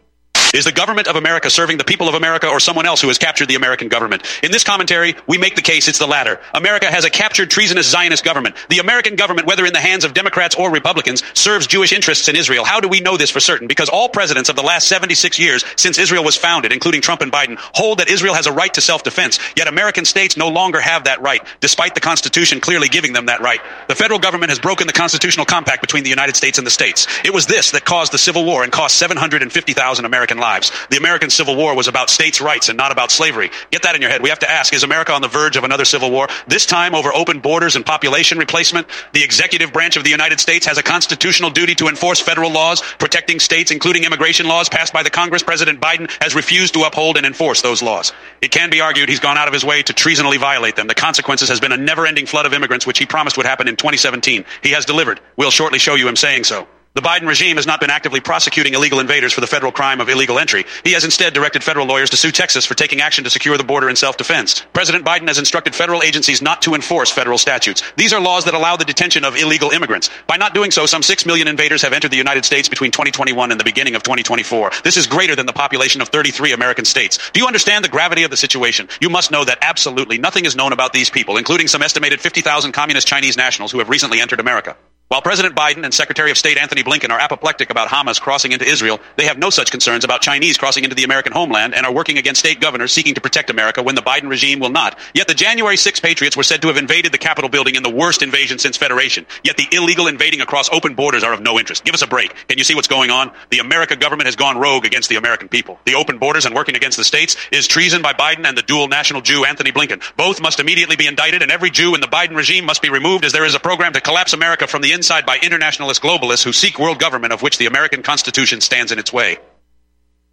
is 0.55 0.65
the 0.65 0.73
government 0.73 1.09
of 1.09 1.17
America 1.17 1.51
serving 1.51 1.79
the 1.79 1.85
people 1.85 2.09
of 2.09 2.15
America 2.15 2.49
or 2.49 2.61
someone 2.61 2.87
else 2.87 3.01
who 3.01 3.09
has 3.09 3.19
captured 3.19 3.49
the 3.49 3.55
American 3.55 3.89
government? 3.89 4.23
In 4.43 4.51
this 4.53 4.65
commentary, 4.65 5.15
we 5.27 5.39
make 5.39 5.57
the 5.57 5.63
case 5.63 5.89
it's 5.89 5.99
the 5.99 6.07
latter. 6.07 6.41
America 6.55 6.87
has 6.87 7.05
a 7.05 7.11
captured 7.11 7.51
treasonous 7.51 7.91
Zionist 7.91 8.25
government. 8.25 8.57
The 8.69 8.79
American 8.79 9.17
government, 9.17 9.47
whether 9.47 9.67
in 9.67 9.73
the 9.73 9.81
hands 9.81 10.05
of 10.05 10.15
Democrats 10.15 10.55
or 10.55 10.71
Republicans, 10.71 11.23
serves 11.35 11.67
Jewish 11.67 11.93
interests 11.93 12.29
in 12.29 12.37
Israel. 12.37 12.65
How 12.65 12.81
do 12.81 12.89
we 12.89 13.01
know 13.01 13.17
this 13.17 13.31
for 13.31 13.41
certain? 13.41 13.69
Because 13.69 13.89
all 13.89 14.09
presidents 14.09 14.49
of 14.49 14.57
the 14.57 14.63
last 14.63 14.89
76 14.89 15.39
years 15.39 15.65
since 15.77 15.99
Israel 15.99 16.25
was 16.25 16.37
founded, 16.37 16.73
including 16.73 17.01
Trump 17.01 17.21
and 17.21 17.33
Biden, 17.33 17.57
hold 17.59 17.99
that 17.99 18.09
Israel 18.09 18.35
has 18.35 18.47
a 18.47 18.53
right 18.53 18.73
to 18.75 18.81
self-defense. 18.81 19.39
Yet 19.57 19.69
American 19.69 20.05
states 20.05 20.37
no 20.37 20.49
longer 20.49 20.81
have 20.81 21.05
that 21.05 21.21
right, 21.21 21.41
despite 21.61 21.95
the 21.95 22.01
Constitution 22.01 22.61
clearly 22.61 22.89
giving 22.89 23.13
them 23.13 23.27
that 23.27 23.41
right. 23.41 23.61
The 23.89 23.95
federal 23.95 24.19
government 24.19 24.51
has 24.51 24.59
broken 24.59 24.87
the 24.87 24.93
constitutional 24.93 25.47
compact 25.47 25.81
between 25.81 26.05
the 26.05 26.11
United 26.11 26.37
States 26.37 26.59
and 26.59 26.67
the 26.67 26.71
states. 26.71 27.07
It 27.25 27.33
was 27.33 27.47
this 27.47 27.73
that 27.73 27.85
caused 27.85 28.13
the 28.13 28.19
Civil 28.19 28.45
War 28.45 28.63
and 28.63 28.73
cost 28.73 28.97
750,000 28.97 30.05
American 30.05 30.36
lives. 30.39 30.73
The 30.91 30.97
American 30.97 31.31
Civil 31.31 31.57
War 31.57 31.75
was 31.75 31.89
about 31.89 32.11
states' 32.11 32.41
rights 32.41 32.69
and 32.69 32.77
not 32.77 32.93
about 32.93 33.11
slavery. 33.11 33.51
Get 33.71 33.83
that 33.83 33.95
in 33.95 34.01
your 34.01 34.11
head. 34.11 34.23
We 34.23 34.29
have 34.29 34.39
to 34.41 34.51
ask, 34.51 34.73
is 34.73 34.83
America 34.83 35.13
on 35.13 35.23
the 35.23 35.29
verge 35.29 35.57
of 35.57 35.65
another 35.65 35.85
civil 35.85 36.11
war? 36.11 36.29
This 36.47 36.67
time 36.67 36.95
over 36.95 37.13
open 37.15 37.41
borders 37.41 37.77
and 37.77 37.85
population 37.85 38.39
replacement? 38.39 38.87
The 39.13 39.23
executive 39.23 39.73
branch 39.73 39.97
of 39.97 40.05
the 40.05 40.11
United 40.11 40.41
States 40.41 40.67
has 40.67 40.79
a 40.79 40.83
constitutional 40.83 41.51
duty 41.51 41.75
to 41.77 41.89
enforce 41.89 42.21
federal 42.21 42.51
laws 42.51 42.83
protecting 42.99 43.41
states, 43.41 43.71
including 43.71 44.05
immigration 44.05 44.47
laws 44.47 44.69
passed 44.69 44.93
by 44.93 45.03
the 45.03 45.11
Congress. 45.11 45.43
President 45.43 45.81
Biden 45.81 46.11
has 46.23 46.35
refused 46.35 46.75
to 46.75 46.83
uphold 46.83 47.17
and 47.17 47.27
enforce 47.27 47.63
those 47.63 47.83
laws. 47.83 48.13
It 48.41 48.51
can 48.51 48.71
be 48.71 48.81
argued 48.81 49.09
he's 49.09 49.21
gone 49.21 49.39
out 49.39 49.49
of 49.49 49.55
his 49.55 49.65
way 49.65 49.83
to 49.83 49.93
treasonably 49.93 50.39
violate 50.39 50.77
them. 50.77 50.87
The 50.87 50.95
consequences 50.95 51.49
has 51.49 51.61
been 51.61 51.73
a 51.73 51.77
never-ending 51.77 52.27
flood 52.27 52.47
of 52.47 52.53
immigrants, 52.53 52.87
which 52.87 52.99
he 52.99 53.07
promised 53.07 53.37
would 53.37 53.47
happen 53.47 53.69
in 53.69 53.77
2017. 53.77 54.45
He 54.63 54.71
has 54.71 54.85
delivered. 54.85 55.21
We'll 55.37 55.51
shortly 55.51 55.79
show 55.79 55.95
you 55.95 56.09
him 56.09 56.17
saying 56.17 56.45
so. 56.45 56.67
The 56.97 57.03
Biden 57.03 57.29
regime 57.29 57.57
has 57.57 57.67
not 57.67 57.79
been 57.79 57.91
actively 57.91 58.21
prosecuting 58.21 58.73
illegal 58.73 59.01
invaders 59.01 59.35
for 59.35 59.43
the 59.43 59.47
federal 59.47 59.71
crime 59.71 60.01
of 60.01 60.09
illegal 60.09 60.39
entry. 60.39 60.65
He 60.83 60.93
has 60.95 61.05
instead 61.05 61.35
directed 61.35 61.63
federal 61.63 61.87
lawyers 61.87 62.09
to 62.09 62.17
sue 62.17 62.33
Texas 62.33 62.65
for 62.65 62.73
taking 62.73 63.03
action 63.03 63.23
to 63.25 63.29
secure 63.29 63.59
the 63.59 63.65
border 63.65 63.91
in 63.91 63.97
self-defense. 63.97 64.65
President 64.73 65.05
Biden 65.05 65.29
has 65.29 65.39
instructed 65.39 65.75
federal 65.75 66.03
agencies 66.03 66.41
not 66.41 66.63
to 66.63 66.73
enforce 66.73 67.11
federal 67.11 67.37
statutes. 67.37 67.83
These 67.97 68.15
are 68.15 68.21
laws 68.21 68.47
that 68.47 68.55
allow 68.55 68.77
the 68.77 68.85
detention 68.87 69.27
of 69.27 69.37
illegal 69.37 69.73
immigrants. 69.73 70.09
By 70.27 70.39
not 70.39 70.55
doing 70.55 70.71
so, 70.71 70.87
some 70.87 71.03
6 71.03 71.27
million 71.27 71.49
invaders 71.49 71.83
have 71.83 71.93
entered 71.93 72.13
the 72.13 72.17
United 72.17 72.47
States 72.47 72.67
between 72.67 72.93
2021 72.93 73.51
and 73.51 73.61
the 73.61 73.65
beginning 73.65 73.95
of 73.95 74.03
2024. 74.03 74.71
This 74.83 74.97
is 74.97 75.07
greater 75.07 75.37
than 75.37 75.45
the 75.45 75.53
population 75.53 76.01
of 76.01 76.09
33 76.09 76.55
American 76.55 76.87
states. 76.87 77.31
Do 77.35 77.41
you 77.41 77.47
understand 77.47 77.85
the 77.85 77.91
gravity 77.91 78.23
of 78.23 78.31
the 78.31 78.39
situation? 78.39 78.89
You 79.03 79.11
must 79.11 79.31
know 79.31 79.45
that 79.45 79.59
absolutely 79.61 80.17
nothing 80.17 80.47
is 80.47 80.57
known 80.57 80.73
about 80.73 80.95
these 80.95 81.11
people, 81.11 81.37
including 81.37 81.69
some 81.69 81.83
estimated 81.83 82.23
50,000 82.23 82.73
communist 82.73 83.07
Chinese 83.07 83.37
nationals 83.37 83.71
who 83.71 83.81
have 83.81 83.91
recently 83.91 84.19
entered 84.19 84.41
America. 84.41 84.79
While 85.09 85.23
President 85.23 85.55
Biden 85.55 85.85
and 85.85 85.95
Secretary 85.95 86.33
of 86.33 86.37
State 86.37 86.59
Anthony 86.59 86.83
Blinken 86.83 87.11
are 87.11 87.21
apoplectic 87.21 87.71
about 87.71 87.87
Hamas 87.87 88.21
crossing 88.21 88.51
into 88.51 88.65
Israel, 88.65 88.99
they 89.15 89.27
have 89.27 89.39
no 89.39 89.51
such 89.51 89.71
concerns 89.71 90.03
about 90.03 90.21
Chinese 90.21 90.59
crossing 90.59 90.83
into 90.83 90.97
the 90.97 91.05
American 91.05 91.33
homeland 91.33 91.77
and 91.77 91.87
are 91.87 91.93
working 91.93 92.19
against 92.19 92.41
state 92.41 92.61
governors 92.61 92.91
seeking 92.91 93.15
to 93.15 93.21
protect 93.21 93.49
America 93.49 93.85
when 93.85 93.95
the 93.95 94.03
Biden 94.03 94.29
regime 94.29 94.59
will 94.59 94.71
not. 94.71 94.99
Yet 95.15 95.29
the 95.29 95.35
January 95.35 95.77
6 95.77 96.01
Patriots 96.01 96.37
were 96.37 96.43
said 96.43 96.61
to 96.63 96.67
have 96.67 96.77
invaded 96.77 97.13
the 97.13 97.19
Capitol 97.19 97.49
building 97.49 97.77
in 97.77 97.85
the 97.85 97.89
worst 97.89 98.21
invasion 98.21 98.59
since 98.59 98.77
Federation. 98.77 99.25
Yet 99.45 99.57
the 99.57 99.69
illegal 99.71 100.09
invading 100.09 100.41
across 100.41 100.69
open 100.73 100.97
borders 100.97 101.23
are 101.23 101.33
of 101.33 101.41
no 101.41 101.57
interest. 101.57 101.85
Give 101.85 101.95
us 101.95 102.03
a 102.03 102.09
break. 102.09 102.35
Can 102.49 102.59
you 102.59 102.65
see 102.65 102.75
what's 102.75 102.89
going 102.89 103.13
on? 103.13 103.31
The 103.51 103.61
America 103.61 103.95
government 103.95 104.27
has 104.27 104.35
gone 104.35 104.59
rogue 104.59 104.87
against 104.87 105.09
the 105.09 105.17
American 105.17 105.49
people. 105.49 105.79
The 105.85 105.95
open 105.95 106.19
borders 106.19 106.47
and 106.47 106.55
working 106.55 106.75
against 106.75 106.99
the 106.99 107.05
states 107.05 107.37
is 107.53 107.69
treason 107.69 108.03
by 108.03 108.13
Biden 108.13 108.45
and 108.45 108.59
the 108.59 108.63
dual 108.63 108.89
national 108.89 109.21
Jew 109.21 109.45
Anthony 109.45 109.71
Blinken. 109.71 110.03
Both 110.17 110.41
must 110.41 110.59
immediately 110.59 110.97
be 110.97 111.07
indicted 111.07 111.43
and 111.43 111.53
every 111.53 111.71
Jew 111.71 111.95
in 111.95 112.01
the 112.01 112.09
Biden 112.09 112.35
regime 112.35 112.65
must 112.65 112.83
be 112.83 112.91
removed 112.91 113.25
as 113.25 113.31
there 113.31 113.45
is 113.45 113.55
a 113.55 113.61
program 113.61 113.93
to 113.93 114.01
collapse 114.01 114.33
America 114.33 114.67
from 114.67 114.83
the 114.83 114.96
inside 114.97 115.25
by 115.25 115.37
international 115.37 115.77
nationalist 115.77 116.03
globalists 116.03 116.43
who 116.43 116.53
seek 116.53 116.79
world 116.79 116.99
government 116.99 117.33
of 117.33 117.43
which 117.43 117.59
the 117.59 117.67
American 117.67 118.03
Constitution 118.03 118.61
stands 118.61 118.93
in 118.93 118.99
its 118.99 119.13
way. 119.13 119.37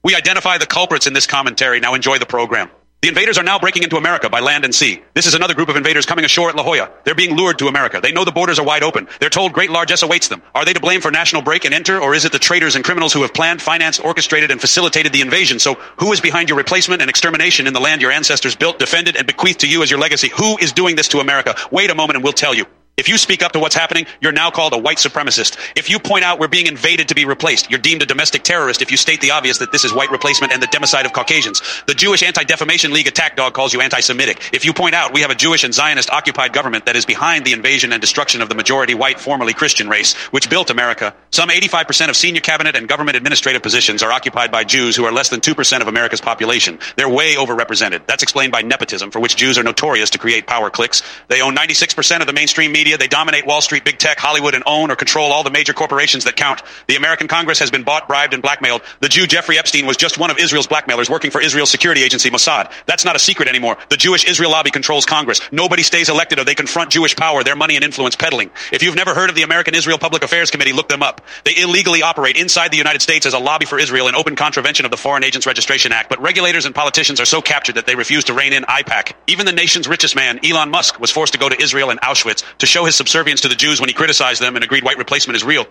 We 0.01 0.15
identify 0.15 0.57
the 0.57 0.65
culprits 0.65 1.05
in 1.05 1.13
this 1.13 1.27
commentary. 1.27 1.79
Now 1.79 1.93
enjoy 1.95 2.17
the 2.17 2.25
program. 2.25 2.69
The 3.01 3.09
invaders 3.09 3.37
are 3.37 3.43
now 3.43 3.59
breaking 3.59 3.83
into 3.83 3.97
America 3.97 4.29
by 4.29 4.39
land 4.39 4.63
and 4.63 4.73
sea. 4.73 5.03
This 5.13 5.27
is 5.27 5.33
another 5.33 5.53
group 5.53 5.67
of 5.67 5.75
invaders 5.75 6.05
coming 6.05 6.23
ashore 6.23 6.47
at 6.49 6.55
La 6.55 6.63
Jolla. 6.63 6.89
They're 7.03 7.13
being 7.13 7.35
lured 7.35 7.59
to 7.59 7.67
America. 7.67 7.99
They 8.01 8.13
know 8.13 8.23
the 8.23 8.31
borders 8.31 8.57
are 8.57 8.65
wide 8.65 8.83
open. 8.83 9.09
They're 9.19 9.29
told 9.29 9.51
great 9.51 9.69
largesse 9.69 10.01
awaits 10.01 10.29
them. 10.29 10.41
Are 10.55 10.63
they 10.63 10.71
to 10.71 10.79
blame 10.79 11.01
for 11.01 11.11
national 11.11 11.41
break 11.41 11.65
and 11.65 11.73
enter, 11.73 11.99
or 11.99 12.15
is 12.15 12.23
it 12.23 12.31
the 12.31 12.39
traitors 12.39 12.75
and 12.77 12.85
criminals 12.85 13.11
who 13.11 13.21
have 13.23 13.33
planned, 13.33 13.61
financed, 13.61 14.03
orchestrated, 14.03 14.51
and 14.51 14.61
facilitated 14.61 15.11
the 15.11 15.19
invasion? 15.19 15.59
So 15.59 15.73
who 15.97 16.13
is 16.13 16.21
behind 16.21 16.47
your 16.47 16.57
replacement 16.57 17.01
and 17.01 17.09
extermination 17.09 17.67
in 17.67 17.73
the 17.73 17.81
land 17.81 18.01
your 18.01 18.11
ancestors 18.11 18.55
built, 18.55 18.79
defended, 18.79 19.17
and 19.17 19.27
bequeathed 19.27 19.59
to 19.59 19.67
you 19.67 19.83
as 19.83 19.91
your 19.91 19.99
legacy? 19.99 20.29
Who 20.37 20.57
is 20.59 20.71
doing 20.71 20.95
this 20.95 21.09
to 21.09 21.19
America? 21.19 21.55
Wait 21.71 21.91
a 21.91 21.95
moment 21.95 22.15
and 22.15 22.23
we'll 22.23 22.31
tell 22.31 22.53
you. 22.53 22.65
If 22.95 23.09
you 23.09 23.17
speak 23.17 23.41
up 23.41 23.53
to 23.53 23.59
what's 23.59 23.73
happening, 23.73 24.05
you're 24.21 24.31
now 24.31 24.51
called 24.51 24.73
a 24.73 24.77
white 24.77 24.97
supremacist. 24.99 25.57
If 25.75 25.89
you 25.89 25.97
point 25.97 26.23
out 26.23 26.39
we're 26.39 26.47
being 26.47 26.67
invaded 26.67 27.07
to 27.07 27.15
be 27.15 27.25
replaced, 27.25 27.71
you're 27.71 27.79
deemed 27.79 28.03
a 28.03 28.05
domestic 28.05 28.43
terrorist 28.43 28.83
if 28.83 28.91
you 28.91 28.97
state 28.97 29.19
the 29.19 29.31
obvious 29.31 29.57
that 29.57 29.71
this 29.71 29.83
is 29.83 29.91
white 29.91 30.11
replacement 30.11 30.53
and 30.53 30.61
the 30.61 30.67
democide 30.67 31.03
of 31.03 31.11
Caucasians. 31.11 31.59
The 31.87 31.95
Jewish 31.95 32.21
Anti-Defamation 32.21 32.93
League 32.93 33.07
attack 33.07 33.35
dog 33.35 33.55
calls 33.55 33.73
you 33.73 33.81
anti-Semitic. 33.81 34.51
If 34.53 34.63
you 34.63 34.73
point 34.73 34.93
out 34.93 35.11
we 35.11 35.21
have 35.21 35.31
a 35.31 35.35
Jewish 35.35 35.63
and 35.63 35.73
Zionist 35.73 36.11
occupied 36.11 36.53
government 36.53 36.85
that 36.85 36.95
is 36.95 37.03
behind 37.03 37.45
the 37.45 37.53
invasion 37.53 37.93
and 37.93 37.99
destruction 37.99 38.43
of 38.43 38.49
the 38.49 38.53
majority 38.53 38.93
white, 38.93 39.19
formerly 39.19 39.55
Christian 39.55 39.89
race, 39.89 40.13
which 40.29 40.47
built 40.47 40.69
America, 40.69 41.15
some 41.31 41.49
85% 41.49 42.09
of 42.09 42.15
senior 42.15 42.41
cabinet 42.41 42.75
and 42.75 42.87
government 42.87 43.17
administrative 43.17 43.63
positions 43.63 44.03
are 44.03 44.11
occupied 44.11 44.51
by 44.51 44.63
Jews 44.63 44.95
who 44.95 45.05
are 45.05 45.11
less 45.11 45.29
than 45.29 45.41
2% 45.41 45.81
of 45.81 45.87
America's 45.87 46.21
population. 46.21 46.77
They're 46.95 47.09
way 47.09 47.33
overrepresented. 47.33 48.05
That's 48.05 48.21
explained 48.21 48.51
by 48.51 48.61
nepotism, 48.61 49.09
for 49.09 49.19
which 49.19 49.35
Jews 49.35 49.57
are 49.57 49.63
notorious 49.63 50.11
to 50.11 50.19
create 50.19 50.45
power 50.45 50.69
cliques. 50.69 51.01
They 51.27 51.41
own 51.41 51.55
96% 51.55 52.21
of 52.21 52.27
the 52.27 52.33
mainstream 52.33 52.71
media. 52.71 52.82
They 52.83 53.07
dominate 53.07 53.45
Wall 53.45 53.61
Street, 53.61 53.85
big 53.85 53.97
tech, 53.97 54.19
Hollywood, 54.19 54.53
and 54.53 54.63
own 54.67 54.91
or 54.91 54.95
control 54.95 55.31
all 55.31 55.43
the 55.43 55.49
major 55.49 55.73
corporations 55.73 56.25
that 56.25 56.35
count. 56.35 56.61
The 56.87 56.95
American 56.95 57.27
Congress 57.27 57.59
has 57.59 57.71
been 57.71 57.83
bought, 57.83 58.07
bribed, 58.07 58.33
and 58.33 58.43
blackmailed. 58.43 58.81
The 58.99 59.09
Jew 59.09 59.25
Jeffrey 59.25 59.57
Epstein 59.57 59.85
was 59.85 59.97
just 59.97 60.17
one 60.17 60.29
of 60.29 60.37
Israel's 60.37 60.67
blackmailers 60.67 61.09
working 61.09 61.31
for 61.31 61.41
Israel's 61.41 61.71
security 61.71 62.03
agency, 62.03 62.29
Mossad. 62.29 62.71
That's 62.85 63.05
not 63.05 63.15
a 63.15 63.19
secret 63.19 63.47
anymore. 63.47 63.77
The 63.89 63.97
Jewish 63.97 64.25
Israel 64.25 64.51
lobby 64.51 64.71
controls 64.71 65.05
Congress. 65.05 65.41
Nobody 65.51 65.83
stays 65.83 66.09
elected 66.09 66.39
or 66.39 66.43
they 66.43 66.55
confront 66.55 66.91
Jewish 66.91 67.15
power, 67.15 67.43
their 67.43 67.55
money 67.55 67.75
and 67.75 67.85
influence 67.85 68.15
peddling. 68.15 68.51
If 68.71 68.83
you've 68.83 68.95
never 68.95 69.13
heard 69.13 69.29
of 69.29 69.35
the 69.35 69.43
American 69.43 69.75
Israel 69.75 69.97
Public 69.97 70.23
Affairs 70.23 70.51
Committee, 70.51 70.73
look 70.73 70.89
them 70.89 71.01
up. 71.01 71.21
They 71.45 71.55
illegally 71.55 72.01
operate 72.01 72.37
inside 72.37 72.71
the 72.71 72.77
United 72.77 73.01
States 73.01 73.25
as 73.25 73.33
a 73.33 73.39
lobby 73.39 73.65
for 73.65 73.79
Israel 73.79 74.07
in 74.07 74.15
open 74.15 74.35
contravention 74.35 74.85
of 74.85 74.91
the 74.91 74.97
Foreign 74.97 75.23
Agents 75.23 75.47
Registration 75.47 75.91
Act. 75.91 76.09
But 76.09 76.21
regulators 76.21 76.65
and 76.65 76.75
politicians 76.75 77.19
are 77.19 77.25
so 77.25 77.41
captured 77.41 77.75
that 77.75 77.85
they 77.85 77.95
refuse 77.95 78.23
to 78.25 78.33
rein 78.33 78.53
in 78.53 78.63
AIPAC. 78.63 79.13
Even 79.27 79.45
the 79.45 79.51
nation's 79.51 79.87
richest 79.87 80.15
man, 80.15 80.39
Elon 80.45 80.69
Musk, 80.69 80.99
was 80.99 81.11
forced 81.11 81.33
to 81.33 81.39
go 81.39 81.49
to 81.49 81.61
Israel 81.61 81.89
and 81.89 81.99
Auschwitz 82.01 82.43
to 82.57 82.65
show 82.73 82.85
his 82.85 82.95
subservience 82.95 83.41
to 83.41 83.47
the 83.47 83.55
Jews 83.55 83.79
when 83.79 83.87
he 83.87 83.93
criticized 83.93 84.41
them 84.41 84.55
and 84.55 84.65
agreed 84.65 84.83
white 84.83 84.97
replacement 84.97 85.35
is 85.35 85.43
real. 85.43 85.67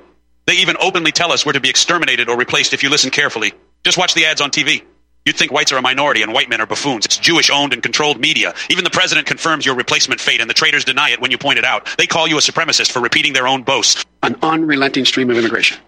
They 0.46 0.54
even 0.58 0.76
openly 0.80 1.10
tell 1.10 1.32
us 1.32 1.44
we're 1.44 1.52
to 1.54 1.60
be 1.60 1.68
exterminated 1.68 2.28
or 2.28 2.36
replaced 2.36 2.72
if 2.74 2.84
you 2.84 2.90
listen 2.90 3.10
carefully. 3.10 3.52
Just 3.82 3.98
watch 3.98 4.14
the 4.14 4.24
ads 4.24 4.40
on 4.40 4.52
TV. 4.52 4.84
You'd 5.26 5.34
think 5.34 5.50
whites 5.50 5.72
are 5.72 5.78
a 5.78 5.82
minority 5.82 6.22
and 6.22 6.32
white 6.32 6.48
men 6.48 6.60
are 6.60 6.66
buffoons. 6.66 7.04
It's 7.04 7.18
Jewish 7.18 7.50
owned 7.50 7.72
and 7.72 7.82
controlled 7.82 8.20
media. 8.20 8.54
Even 8.70 8.84
the 8.84 8.90
president 8.90 9.26
confirms 9.26 9.66
your 9.66 9.74
replacement 9.74 10.20
fate 10.20 10.40
and 10.40 10.48
the 10.48 10.54
traitors 10.54 10.84
deny 10.84 11.10
it 11.10 11.20
when 11.20 11.32
you 11.32 11.38
point 11.38 11.58
it 11.58 11.64
out. 11.64 11.88
They 11.98 12.06
call 12.06 12.28
you 12.28 12.38
a 12.38 12.40
supremacist 12.40 12.92
for 12.92 13.00
repeating 13.00 13.32
their 13.32 13.48
own 13.48 13.64
boasts. 13.64 14.04
An 14.22 14.36
unrelenting 14.40 15.04
stream 15.04 15.28
of 15.28 15.36
immigration. 15.36 15.78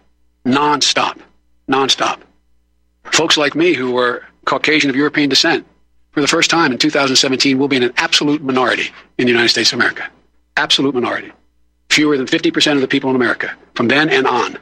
Non-stop. 0.44 1.20
Non-stop. 1.68 2.22
Folks 3.04 3.36
like 3.36 3.54
me 3.54 3.74
who 3.74 3.96
are 3.98 4.26
Caucasian 4.46 4.90
of 4.90 4.96
European 4.96 5.28
descent, 5.28 5.64
for 6.10 6.20
the 6.20 6.28
first 6.28 6.50
time 6.50 6.72
in 6.72 6.78
2017, 6.78 7.56
will 7.56 7.68
be 7.68 7.76
in 7.76 7.84
an 7.84 7.92
absolute 7.98 8.42
minority 8.42 8.90
in 9.16 9.26
the 9.26 9.30
United 9.30 9.50
States 9.50 9.72
of 9.72 9.78
America. 9.78 10.10
Absolute 10.56 10.94
minority. 10.94 11.32
Fewer 11.90 12.16
than 12.16 12.26
50% 12.26 12.74
of 12.74 12.80
the 12.80 12.88
people 12.88 13.10
in 13.10 13.16
America, 13.16 13.56
from 13.74 13.88
then 13.88 14.08
and 14.08 14.26
on, 14.26 14.58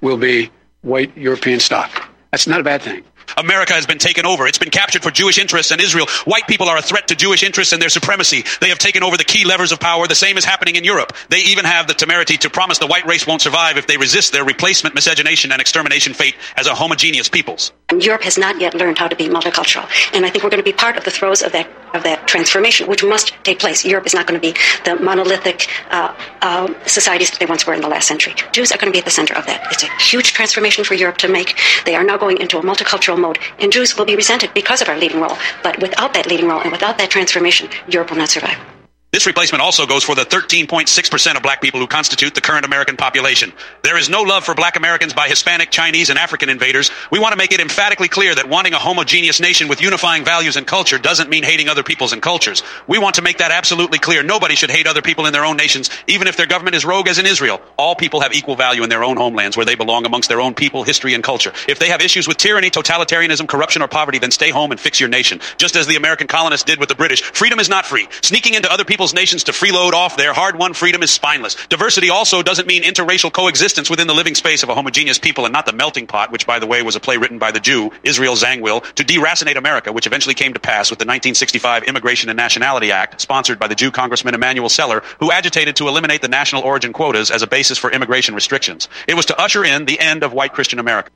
will 0.00 0.16
be 0.16 0.50
white 0.82 1.16
European 1.16 1.60
stock. 1.60 2.10
That's 2.32 2.46
not 2.46 2.60
a 2.60 2.64
bad 2.64 2.82
thing. 2.82 3.04
America 3.36 3.72
has 3.72 3.86
been 3.86 3.98
taken 3.98 4.24
over. 4.24 4.46
It's 4.46 4.58
been 4.58 4.70
captured 4.70 5.02
for 5.02 5.10
Jewish 5.10 5.38
interests 5.38 5.72
and 5.72 5.80
Israel. 5.80 6.06
White 6.24 6.46
people 6.46 6.68
are 6.68 6.76
a 6.76 6.82
threat 6.82 7.08
to 7.08 7.16
Jewish 7.16 7.42
interests 7.42 7.72
and 7.72 7.82
their 7.82 7.88
supremacy. 7.88 8.44
They 8.60 8.68
have 8.68 8.78
taken 8.78 9.02
over 9.02 9.16
the 9.16 9.24
key 9.24 9.44
levers 9.44 9.72
of 9.72 9.80
power. 9.80 10.06
The 10.06 10.14
same 10.14 10.36
is 10.36 10.44
happening 10.44 10.76
in 10.76 10.84
Europe. 10.84 11.12
They 11.28 11.40
even 11.40 11.64
have 11.64 11.86
the 11.86 11.94
temerity 11.94 12.36
to 12.38 12.50
promise 12.50 12.78
the 12.78 12.86
white 12.86 13.06
race 13.06 13.26
won't 13.26 13.42
survive 13.42 13.76
if 13.76 13.86
they 13.86 13.96
resist 13.96 14.32
their 14.32 14.44
replacement, 14.44 14.94
miscegenation, 14.94 15.52
and 15.52 15.60
extermination 15.60 16.14
fate 16.14 16.36
as 16.56 16.66
a 16.66 16.74
homogeneous 16.74 17.28
peoples. 17.28 17.72
Europe 17.98 18.22
has 18.22 18.38
not 18.38 18.60
yet 18.60 18.74
learned 18.74 18.98
how 18.98 19.08
to 19.08 19.16
be 19.16 19.28
multicultural, 19.28 19.88
and 20.14 20.24
I 20.24 20.30
think 20.30 20.44
we're 20.44 20.50
going 20.50 20.62
to 20.62 20.64
be 20.64 20.72
part 20.72 20.96
of 20.96 21.04
the 21.04 21.10
throes 21.10 21.42
of 21.42 21.52
that 21.52 21.68
of 21.96 22.02
that 22.04 22.26
transformation, 22.26 22.88
which 22.88 23.02
must 23.02 23.32
take 23.42 23.58
place. 23.58 23.84
Europe 23.84 24.06
is 24.06 24.14
not 24.14 24.26
going 24.26 24.40
to 24.40 24.46
be 24.52 24.54
the 24.84 24.96
monolithic 24.96 25.68
uh, 25.90 26.14
uh, 26.42 26.72
societies 26.86 27.30
that 27.30 27.40
they 27.40 27.46
once 27.46 27.66
were 27.66 27.74
in 27.74 27.80
the 27.80 27.88
last 27.88 28.06
century. 28.06 28.34
Jews 28.52 28.70
are 28.72 28.78
going 28.78 28.92
to 28.92 28.96
be 28.96 28.98
at 28.98 29.04
the 29.04 29.10
center 29.10 29.34
of 29.34 29.46
that. 29.46 29.66
It's 29.72 29.82
a 29.82 29.90
huge 30.02 30.32
transformation 30.32 30.84
for 30.84 30.94
Europe 30.94 31.18
to 31.18 31.28
make. 31.28 31.58
They 31.84 31.94
are 31.94 32.04
now 32.04 32.16
going 32.16 32.38
into 32.38 32.58
a 32.58 32.62
multicultural 32.62 33.18
mode, 33.18 33.38
and 33.58 33.72
Jews 33.72 33.96
will 33.96 34.04
be 34.04 34.16
resented 34.16 34.52
because 34.54 34.82
of 34.82 34.88
our 34.88 34.98
leading 34.98 35.20
role. 35.20 35.36
But 35.62 35.80
without 35.80 36.14
that 36.14 36.26
leading 36.26 36.48
role 36.48 36.60
and 36.60 36.72
without 36.72 36.98
that 36.98 37.10
transformation, 37.10 37.68
Europe 37.88 38.10
will 38.10 38.18
not 38.18 38.28
survive. 38.28 38.75
This 39.12 39.24
replacement 39.24 39.62
also 39.62 39.86
goes 39.86 40.04
for 40.04 40.14
the 40.14 40.26
13.6% 40.26 41.36
of 41.36 41.42
black 41.42 41.62
people 41.62 41.80
who 41.80 41.86
constitute 41.86 42.34
the 42.34 42.40
current 42.42 42.66
American 42.66 42.96
population. 42.98 43.52
There 43.82 43.96
is 43.96 44.10
no 44.10 44.20
love 44.22 44.44
for 44.44 44.54
black 44.54 44.76
Americans 44.76 45.14
by 45.14 45.28
Hispanic, 45.28 45.70
Chinese, 45.70 46.10
and 46.10 46.18
African 46.18 46.50
invaders. 46.50 46.90
We 47.10 47.18
want 47.18 47.32
to 47.32 47.38
make 47.38 47.52
it 47.52 47.60
emphatically 47.60 48.08
clear 48.08 48.34
that 48.34 48.48
wanting 48.48 48.74
a 48.74 48.78
homogeneous 48.78 49.40
nation 49.40 49.68
with 49.68 49.80
unifying 49.80 50.24
values 50.24 50.56
and 50.56 50.66
culture 50.66 50.98
doesn't 50.98 51.30
mean 51.30 51.44
hating 51.44 51.68
other 51.68 51.82
peoples 51.82 52.12
and 52.12 52.20
cultures. 52.20 52.62
We 52.88 52.98
want 52.98 53.14
to 53.14 53.22
make 53.22 53.38
that 53.38 53.52
absolutely 53.52 53.98
clear. 53.98 54.22
Nobody 54.22 54.54
should 54.54 54.70
hate 54.70 54.86
other 54.86 55.00
people 55.00 55.24
in 55.24 55.32
their 55.32 55.46
own 55.46 55.56
nations, 55.56 55.88
even 56.08 56.26
if 56.26 56.36
their 56.36 56.46
government 56.46 56.76
is 56.76 56.84
rogue 56.84 57.08
as 57.08 57.18
in 57.18 57.24
Israel. 57.24 57.62
All 57.78 57.94
people 57.94 58.20
have 58.20 58.34
equal 58.34 58.56
value 58.56 58.82
in 58.82 58.90
their 58.90 59.04
own 59.04 59.16
homelands 59.16 59.56
where 59.56 59.64
they 59.64 59.76
belong 59.76 60.04
amongst 60.04 60.28
their 60.28 60.42
own 60.42 60.52
people, 60.52 60.82
history, 60.82 61.14
and 61.14 61.24
culture. 61.24 61.54
If 61.68 61.78
they 61.78 61.88
have 61.88 62.02
issues 62.02 62.28
with 62.28 62.36
tyranny, 62.36 62.70
totalitarianism, 62.70 63.48
corruption, 63.48 63.80
or 63.80 63.88
poverty, 63.88 64.18
then 64.18 64.30
stay 64.30 64.50
home 64.50 64.72
and 64.72 64.80
fix 64.80 65.00
your 65.00 65.08
nation. 65.08 65.40
Just 65.56 65.74
as 65.74 65.86
the 65.86 65.96
American 65.96 66.26
colonists 66.26 66.64
did 66.64 66.78
with 66.78 66.90
the 66.90 66.94
British. 66.94 67.22
Freedom 67.22 67.60
is 67.60 67.70
not 67.70 67.86
free. 67.86 68.08
Sneaking 68.20 68.54
into 68.54 68.70
other 68.70 68.84
people's 68.84 69.05
nations 69.14 69.44
to 69.44 69.52
freeload 69.52 69.92
off 69.92 70.16
their 70.16 70.32
hard-won 70.32 70.74
freedom 70.74 71.02
is 71.02 71.10
spineless. 71.10 71.56
Diversity 71.68 72.10
also 72.10 72.42
doesn't 72.42 72.66
mean 72.66 72.82
interracial 72.82 73.32
coexistence 73.32 73.90
within 73.90 74.06
the 74.06 74.14
living 74.14 74.34
space 74.34 74.62
of 74.62 74.68
a 74.68 74.74
homogeneous 74.74 75.18
people 75.18 75.44
and 75.44 75.52
not 75.52 75.66
the 75.66 75.72
melting 75.72 76.06
pot, 76.06 76.32
which, 76.32 76.46
by 76.46 76.58
the 76.58 76.66
way, 76.66 76.82
was 76.82 76.96
a 76.96 77.00
play 77.00 77.16
written 77.16 77.38
by 77.38 77.50
the 77.50 77.60
Jew, 77.60 77.90
Israel 78.02 78.34
Zangwill, 78.34 78.82
to 78.94 79.04
deracinate 79.04 79.56
America, 79.56 79.92
which 79.92 80.06
eventually 80.06 80.34
came 80.34 80.52
to 80.54 80.60
pass 80.60 80.90
with 80.90 80.98
the 80.98 81.04
1965 81.04 81.84
Immigration 81.84 82.28
and 82.30 82.36
Nationality 82.36 82.92
Act, 82.92 83.20
sponsored 83.20 83.58
by 83.58 83.68
the 83.68 83.74
Jew 83.74 83.90
Congressman 83.90 84.34
Emanuel 84.34 84.68
Celler, 84.68 85.02
who 85.20 85.30
agitated 85.30 85.76
to 85.76 85.88
eliminate 85.88 86.22
the 86.22 86.28
national 86.28 86.62
origin 86.62 86.92
quotas 86.92 87.30
as 87.30 87.42
a 87.42 87.46
basis 87.46 87.78
for 87.78 87.90
immigration 87.90 88.34
restrictions. 88.34 88.88
It 89.06 89.14
was 89.14 89.26
to 89.26 89.40
usher 89.40 89.64
in 89.64 89.84
the 89.84 90.00
end 90.00 90.22
of 90.22 90.32
white 90.32 90.52
Christian 90.52 90.78
America. 90.78 91.10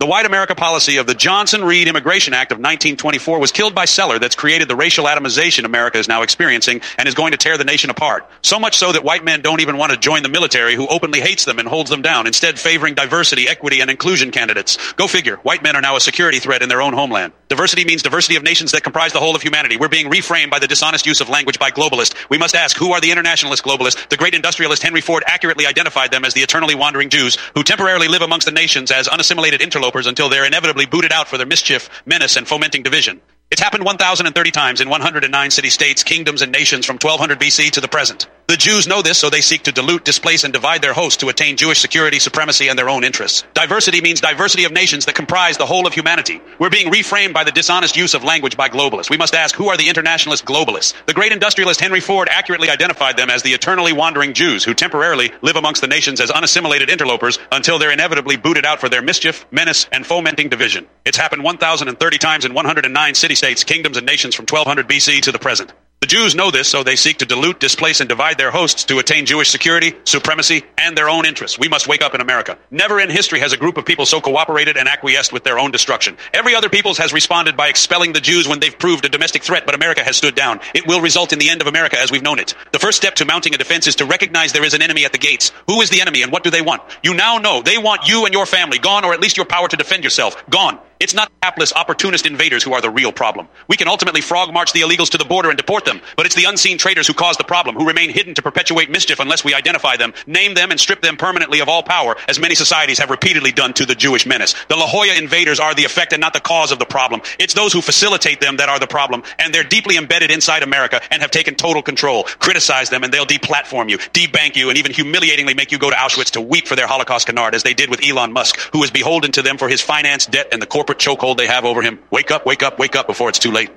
The 0.00 0.06
White 0.06 0.26
America 0.26 0.54
policy 0.54 0.98
of 0.98 1.08
the 1.08 1.14
Johnson-Reed 1.14 1.88
Immigration 1.88 2.32
Act 2.32 2.52
of 2.52 2.58
1924 2.58 3.40
was 3.40 3.50
killed 3.50 3.74
by 3.74 3.84
Celler 3.84 4.20
that's 4.20 4.36
created 4.36 4.68
the 4.68 4.76
racial 4.76 5.06
atomization 5.06 5.64
America 5.64 5.98
is 5.98 6.06
now 6.06 6.22
experiencing 6.22 6.82
and 6.98 7.08
is 7.08 7.16
going 7.16 7.32
to 7.32 7.36
tear 7.36 7.58
the 7.58 7.64
nation 7.64 7.90
apart. 7.90 8.30
So 8.42 8.60
much 8.60 8.76
so 8.76 8.92
that 8.92 9.02
white 9.02 9.24
men 9.24 9.40
don't 9.40 9.58
even 9.60 9.76
want 9.76 9.90
to 9.90 9.98
join 9.98 10.22
the 10.22 10.28
military 10.28 10.76
who 10.76 10.86
openly 10.86 11.20
hates 11.20 11.46
them 11.46 11.58
and 11.58 11.66
holds 11.66 11.90
them 11.90 12.00
down, 12.00 12.28
instead 12.28 12.60
favoring 12.60 12.94
diversity, 12.94 13.48
equity, 13.48 13.80
and 13.80 13.90
inclusion 13.90 14.30
candidates. 14.30 14.92
Go 14.92 15.08
figure. 15.08 15.38
White 15.38 15.64
men 15.64 15.74
are 15.74 15.80
now 15.80 15.96
a 15.96 16.00
security 16.00 16.38
threat 16.38 16.62
in 16.62 16.68
their 16.68 16.80
own 16.80 16.92
homeland. 16.92 17.32
Diversity 17.48 17.84
means 17.84 18.04
diversity 18.04 18.36
of 18.36 18.44
nations 18.44 18.70
that 18.70 18.84
comprise 18.84 19.12
the 19.12 19.18
whole 19.18 19.34
of 19.34 19.42
humanity. 19.42 19.78
We're 19.78 19.88
being 19.88 20.12
reframed 20.12 20.50
by 20.50 20.60
the 20.60 20.68
dishonest 20.68 21.06
use 21.06 21.20
of 21.20 21.28
language 21.28 21.58
by 21.58 21.72
globalists. 21.72 22.14
We 22.30 22.38
must 22.38 22.54
ask, 22.54 22.76
who 22.76 22.92
are 22.92 23.00
the 23.00 23.10
internationalist 23.10 23.64
globalists? 23.64 24.08
The 24.10 24.16
great 24.16 24.34
industrialist 24.34 24.84
Henry 24.84 25.00
Ford 25.00 25.24
accurately 25.26 25.66
identified 25.66 26.12
them 26.12 26.24
as 26.24 26.34
the 26.34 26.42
eternally 26.42 26.76
wandering 26.76 27.08
Jews 27.08 27.36
who 27.56 27.64
temporarily 27.64 28.06
live 28.06 28.22
amongst 28.22 28.46
the 28.46 28.52
nations 28.52 28.92
as 28.92 29.08
unassimilated 29.08 29.60
interlopers 29.60 29.87
until 29.94 30.28
they're 30.28 30.44
inevitably 30.44 30.86
booted 30.86 31.12
out 31.12 31.28
for 31.28 31.38
their 31.38 31.46
mischief, 31.46 31.88
menace, 32.06 32.36
and 32.36 32.46
fomenting 32.46 32.82
division. 32.82 33.20
It's 33.50 33.60
happened 33.60 33.84
1,030 33.84 34.50
times 34.50 34.80
in 34.80 34.88
109 34.88 35.50
city 35.50 35.70
states, 35.70 36.02
kingdoms, 36.02 36.42
and 36.42 36.52
nations 36.52 36.84
from 36.84 36.96
1200 36.96 37.40
BC 37.40 37.70
to 37.72 37.80
the 37.80 37.88
present. 37.88 38.28
The 38.48 38.56
Jews 38.56 38.86
know 38.86 39.02
this, 39.02 39.18
so 39.18 39.28
they 39.28 39.42
seek 39.42 39.64
to 39.64 39.72
dilute, 39.72 40.06
displace, 40.06 40.42
and 40.42 40.54
divide 40.54 40.80
their 40.80 40.94
host 40.94 41.20
to 41.20 41.28
attain 41.28 41.58
Jewish 41.58 41.80
security, 41.80 42.18
supremacy, 42.18 42.68
and 42.68 42.78
their 42.78 42.88
own 42.88 43.04
interests. 43.04 43.44
Diversity 43.52 44.00
means 44.00 44.22
diversity 44.22 44.64
of 44.64 44.72
nations 44.72 45.04
that 45.04 45.14
comprise 45.14 45.58
the 45.58 45.66
whole 45.66 45.86
of 45.86 45.92
humanity. 45.92 46.40
We're 46.58 46.70
being 46.70 46.90
reframed 46.90 47.34
by 47.34 47.44
the 47.44 47.52
dishonest 47.52 47.94
use 47.94 48.14
of 48.14 48.24
language 48.24 48.56
by 48.56 48.70
globalists. 48.70 49.10
We 49.10 49.18
must 49.18 49.34
ask, 49.34 49.54
who 49.54 49.68
are 49.68 49.76
the 49.76 49.90
internationalist 49.90 50.46
globalists? 50.46 50.94
The 51.04 51.12
great 51.12 51.32
industrialist 51.32 51.78
Henry 51.78 52.00
Ford 52.00 52.30
accurately 52.30 52.70
identified 52.70 53.18
them 53.18 53.28
as 53.28 53.42
the 53.42 53.52
eternally 53.52 53.92
wandering 53.92 54.32
Jews 54.32 54.64
who 54.64 54.72
temporarily 54.72 55.30
live 55.42 55.56
amongst 55.56 55.82
the 55.82 55.86
nations 55.86 56.18
as 56.18 56.30
unassimilated 56.30 56.88
interlopers 56.88 57.38
until 57.52 57.78
they're 57.78 57.92
inevitably 57.92 58.38
booted 58.38 58.64
out 58.64 58.80
for 58.80 58.88
their 58.88 59.02
mischief, 59.02 59.44
menace, 59.50 59.86
and 59.92 60.06
fomenting 60.06 60.48
division. 60.48 60.86
It's 61.04 61.18
happened 61.18 61.44
1,030 61.44 62.16
times 62.16 62.46
in 62.46 62.54
109 62.54 63.14
city-states, 63.14 63.64
kingdoms, 63.64 63.98
and 63.98 64.06
nations 64.06 64.34
from 64.34 64.44
1200 64.44 64.88
BC 64.88 65.20
to 65.20 65.32
the 65.32 65.38
present. 65.38 65.74
The 66.08 66.14
Jews 66.16 66.34
know 66.34 66.50
this, 66.50 66.70
so 66.70 66.82
they 66.82 66.96
seek 66.96 67.18
to 67.18 67.26
dilute, 67.26 67.60
displace, 67.60 68.00
and 68.00 68.08
divide 68.08 68.38
their 68.38 68.50
hosts 68.50 68.84
to 68.84 68.98
attain 68.98 69.26
Jewish 69.26 69.50
security, 69.50 69.92
supremacy, 70.04 70.64
and 70.78 70.96
their 70.96 71.10
own 71.10 71.26
interests. 71.26 71.58
We 71.58 71.68
must 71.68 71.86
wake 71.86 72.00
up 72.00 72.14
in 72.14 72.22
America. 72.22 72.56
Never 72.70 72.98
in 72.98 73.10
history 73.10 73.40
has 73.40 73.52
a 73.52 73.58
group 73.58 73.76
of 73.76 73.84
people 73.84 74.06
so 74.06 74.18
cooperated 74.18 74.78
and 74.78 74.88
acquiesced 74.88 75.34
with 75.34 75.44
their 75.44 75.58
own 75.58 75.70
destruction. 75.70 76.16
Every 76.32 76.54
other 76.54 76.70
peoples 76.70 76.96
has 76.96 77.12
responded 77.12 77.58
by 77.58 77.68
expelling 77.68 78.14
the 78.14 78.22
Jews 78.22 78.48
when 78.48 78.58
they've 78.58 78.78
proved 78.78 79.04
a 79.04 79.10
domestic 79.10 79.42
threat, 79.42 79.66
but 79.66 79.74
America 79.74 80.02
has 80.02 80.16
stood 80.16 80.34
down. 80.34 80.60
It 80.74 80.86
will 80.86 81.02
result 81.02 81.34
in 81.34 81.38
the 81.38 81.50
end 81.50 81.60
of 81.60 81.66
America 81.66 82.00
as 82.00 82.10
we've 82.10 82.22
known 82.22 82.38
it. 82.38 82.54
The 82.72 82.78
first 82.78 82.96
step 82.96 83.16
to 83.16 83.26
mounting 83.26 83.54
a 83.54 83.58
defense 83.58 83.86
is 83.86 83.96
to 83.96 84.06
recognize 84.06 84.54
there 84.54 84.64
is 84.64 84.72
an 84.72 84.80
enemy 84.80 85.04
at 85.04 85.12
the 85.12 85.18
gates. 85.18 85.52
Who 85.66 85.82
is 85.82 85.90
the 85.90 86.00
enemy 86.00 86.22
and 86.22 86.32
what 86.32 86.42
do 86.42 86.48
they 86.48 86.62
want? 86.62 86.80
You 87.02 87.12
now 87.12 87.36
know 87.36 87.60
they 87.60 87.76
want 87.76 88.08
you 88.08 88.24
and 88.24 88.32
your 88.32 88.46
family 88.46 88.78
gone, 88.78 89.04
or 89.04 89.12
at 89.12 89.20
least 89.20 89.36
your 89.36 89.44
power 89.44 89.68
to 89.68 89.76
defend 89.76 90.04
yourself 90.04 90.42
gone. 90.48 90.78
It's 91.00 91.14
not 91.14 91.30
hapless, 91.42 91.72
opportunist 91.72 92.26
invaders 92.26 92.64
who 92.64 92.72
are 92.72 92.80
the 92.80 92.90
real 92.90 93.12
problem. 93.12 93.46
We 93.68 93.76
can 93.76 93.86
ultimately 93.86 94.20
frog 94.20 94.52
march 94.52 94.72
the 94.72 94.80
illegals 94.80 95.10
to 95.10 95.18
the 95.18 95.24
border 95.24 95.48
and 95.48 95.56
deport 95.56 95.84
them, 95.84 96.00
but 96.16 96.26
it's 96.26 96.34
the 96.34 96.44
unseen 96.44 96.76
traitors 96.76 97.06
who 97.06 97.14
cause 97.14 97.36
the 97.36 97.44
problem, 97.44 97.76
who 97.76 97.86
remain 97.86 98.10
hidden 98.10 98.34
to 98.34 98.42
perpetuate 98.42 98.90
mischief 98.90 99.20
unless 99.20 99.44
we 99.44 99.54
identify 99.54 99.96
them, 99.96 100.12
name 100.26 100.54
them, 100.54 100.72
and 100.72 100.80
strip 100.80 101.00
them 101.00 101.16
permanently 101.16 101.60
of 101.60 101.68
all 101.68 101.84
power, 101.84 102.16
as 102.26 102.40
many 102.40 102.56
societies 102.56 102.98
have 102.98 103.10
repeatedly 103.10 103.52
done 103.52 103.72
to 103.74 103.86
the 103.86 103.94
Jewish 103.94 104.26
menace. 104.26 104.54
The 104.68 104.76
La 104.76 104.88
Jolla 104.88 105.14
invaders 105.14 105.60
are 105.60 105.74
the 105.74 105.84
effect 105.84 106.12
and 106.12 106.20
not 106.20 106.32
the 106.32 106.40
cause 106.40 106.72
of 106.72 106.80
the 106.80 106.86
problem. 106.86 107.22
It's 107.38 107.54
those 107.54 107.72
who 107.72 107.80
facilitate 107.80 108.40
them 108.40 108.56
that 108.56 108.68
are 108.68 108.80
the 108.80 108.88
problem, 108.88 109.22
and 109.38 109.54
they're 109.54 109.62
deeply 109.62 109.96
embedded 109.96 110.32
inside 110.32 110.64
America 110.64 111.00
and 111.12 111.22
have 111.22 111.30
taken 111.30 111.54
total 111.54 111.82
control. 111.82 112.24
Criticize 112.24 112.90
them, 112.90 113.04
and 113.04 113.12
they'll 113.12 113.24
deplatform 113.24 113.88
you, 113.88 113.98
debank 113.98 114.56
you, 114.56 114.68
and 114.68 114.78
even 114.78 114.92
humiliatingly 114.92 115.54
make 115.54 115.70
you 115.70 115.78
go 115.78 115.90
to 115.90 115.96
Auschwitz 115.96 116.32
to 116.32 116.40
weep 116.40 116.66
for 116.66 116.74
their 116.74 116.88
Holocaust 116.88 117.26
canard, 117.26 117.54
as 117.54 117.62
they 117.62 117.74
did 117.74 117.88
with 117.88 118.04
Elon 118.04 118.32
Musk, 118.32 118.58
who 118.72 118.82
is 118.82 118.90
beholden 118.90 119.30
to 119.32 119.42
them 119.42 119.58
for 119.58 119.68
his 119.68 119.80
finance, 119.80 120.26
debt, 120.26 120.48
and 120.50 120.60
the 120.60 120.66
corporate 120.66 120.87
chokehold 120.94 121.36
they 121.36 121.46
have 121.46 121.64
over 121.64 121.82
him. 121.82 121.98
Wake 122.10 122.30
up, 122.30 122.46
wake 122.46 122.62
up, 122.62 122.78
wake 122.78 122.96
up 122.96 123.06
before 123.06 123.28
it's 123.28 123.38
too 123.38 123.50
late. 123.50 123.70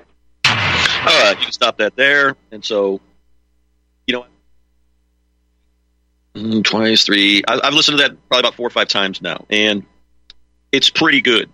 All 0.44 0.52
right, 1.24 1.36
you 1.38 1.44
can 1.44 1.52
stop 1.52 1.78
that 1.78 1.96
there. 1.96 2.36
And 2.50 2.64
so, 2.64 3.00
you 4.06 4.14
know, 4.14 4.26
mm, 6.34 6.64
twice, 6.64 7.04
three. 7.04 7.42
I, 7.46 7.60
I've 7.64 7.74
listened 7.74 7.98
to 7.98 8.02
that 8.02 8.28
probably 8.28 8.40
about 8.40 8.54
four 8.54 8.66
or 8.66 8.70
five 8.70 8.88
times 8.88 9.20
now, 9.20 9.44
and 9.50 9.84
it's 10.70 10.90
pretty 10.90 11.20
good. 11.20 11.50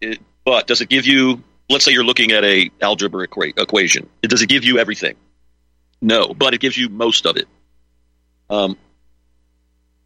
It, 0.00 0.20
but 0.44 0.66
does 0.66 0.80
it 0.80 0.88
give 0.88 1.06
you? 1.06 1.42
Let's 1.68 1.84
say 1.84 1.92
you're 1.92 2.04
looking 2.04 2.32
at 2.32 2.44
a 2.44 2.70
algebra 2.80 3.26
equa- 3.26 3.58
equation. 3.58 4.08
Does 4.22 4.42
it 4.42 4.48
give 4.48 4.64
you 4.64 4.78
everything? 4.78 5.16
No, 6.00 6.34
but 6.34 6.54
it 6.54 6.60
gives 6.60 6.76
you 6.76 6.88
most 6.88 7.26
of 7.26 7.36
it. 7.36 7.48
Um, 8.50 8.76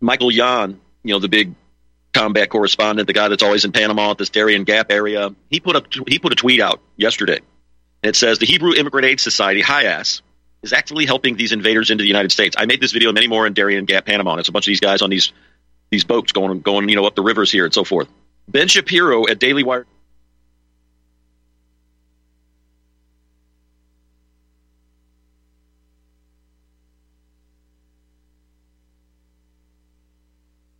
Michael 0.00 0.30
Yon, 0.30 0.80
you 1.02 1.14
know, 1.14 1.18
the 1.18 1.28
big 1.28 1.54
combat 2.16 2.48
correspondent, 2.48 3.06
the 3.06 3.12
guy 3.12 3.28
that's 3.28 3.42
always 3.42 3.64
in 3.64 3.72
Panama 3.72 4.10
at 4.10 4.18
this 4.18 4.30
Darien 4.30 4.64
Gap 4.64 4.90
area, 4.90 5.34
he 5.50 5.60
put 5.60 5.76
a 5.76 5.84
he 6.06 6.18
put 6.18 6.32
a 6.32 6.36
tweet 6.36 6.60
out 6.60 6.80
yesterday. 6.96 7.40
And 8.02 8.10
it 8.10 8.16
says 8.16 8.38
the 8.38 8.46
Hebrew 8.46 8.74
Immigrant 8.74 9.06
Aid 9.06 9.20
Society, 9.20 9.62
HIAS, 9.62 10.22
is 10.62 10.72
actively 10.72 11.06
helping 11.06 11.36
these 11.36 11.52
invaders 11.52 11.90
into 11.90 12.02
the 12.02 12.08
United 12.08 12.32
States. 12.32 12.56
I 12.58 12.66
made 12.66 12.80
this 12.80 12.92
video 12.92 13.12
many 13.12 13.28
more 13.28 13.46
in 13.46 13.52
Darien 13.52 13.84
Gap, 13.84 14.06
Panama. 14.06 14.32
And 14.32 14.40
it's 14.40 14.48
a 14.48 14.52
bunch 14.52 14.66
of 14.66 14.70
these 14.70 14.80
guys 14.80 15.02
on 15.02 15.10
these 15.10 15.32
these 15.90 16.04
boats 16.04 16.32
going 16.32 16.60
going, 16.60 16.88
you 16.88 16.96
know, 16.96 17.04
up 17.04 17.14
the 17.14 17.22
rivers 17.22 17.50
here 17.50 17.64
and 17.64 17.74
so 17.74 17.84
forth. 17.84 18.08
Ben 18.48 18.68
Shapiro 18.68 19.28
at 19.28 19.38
Daily 19.38 19.64
Wire 19.64 19.86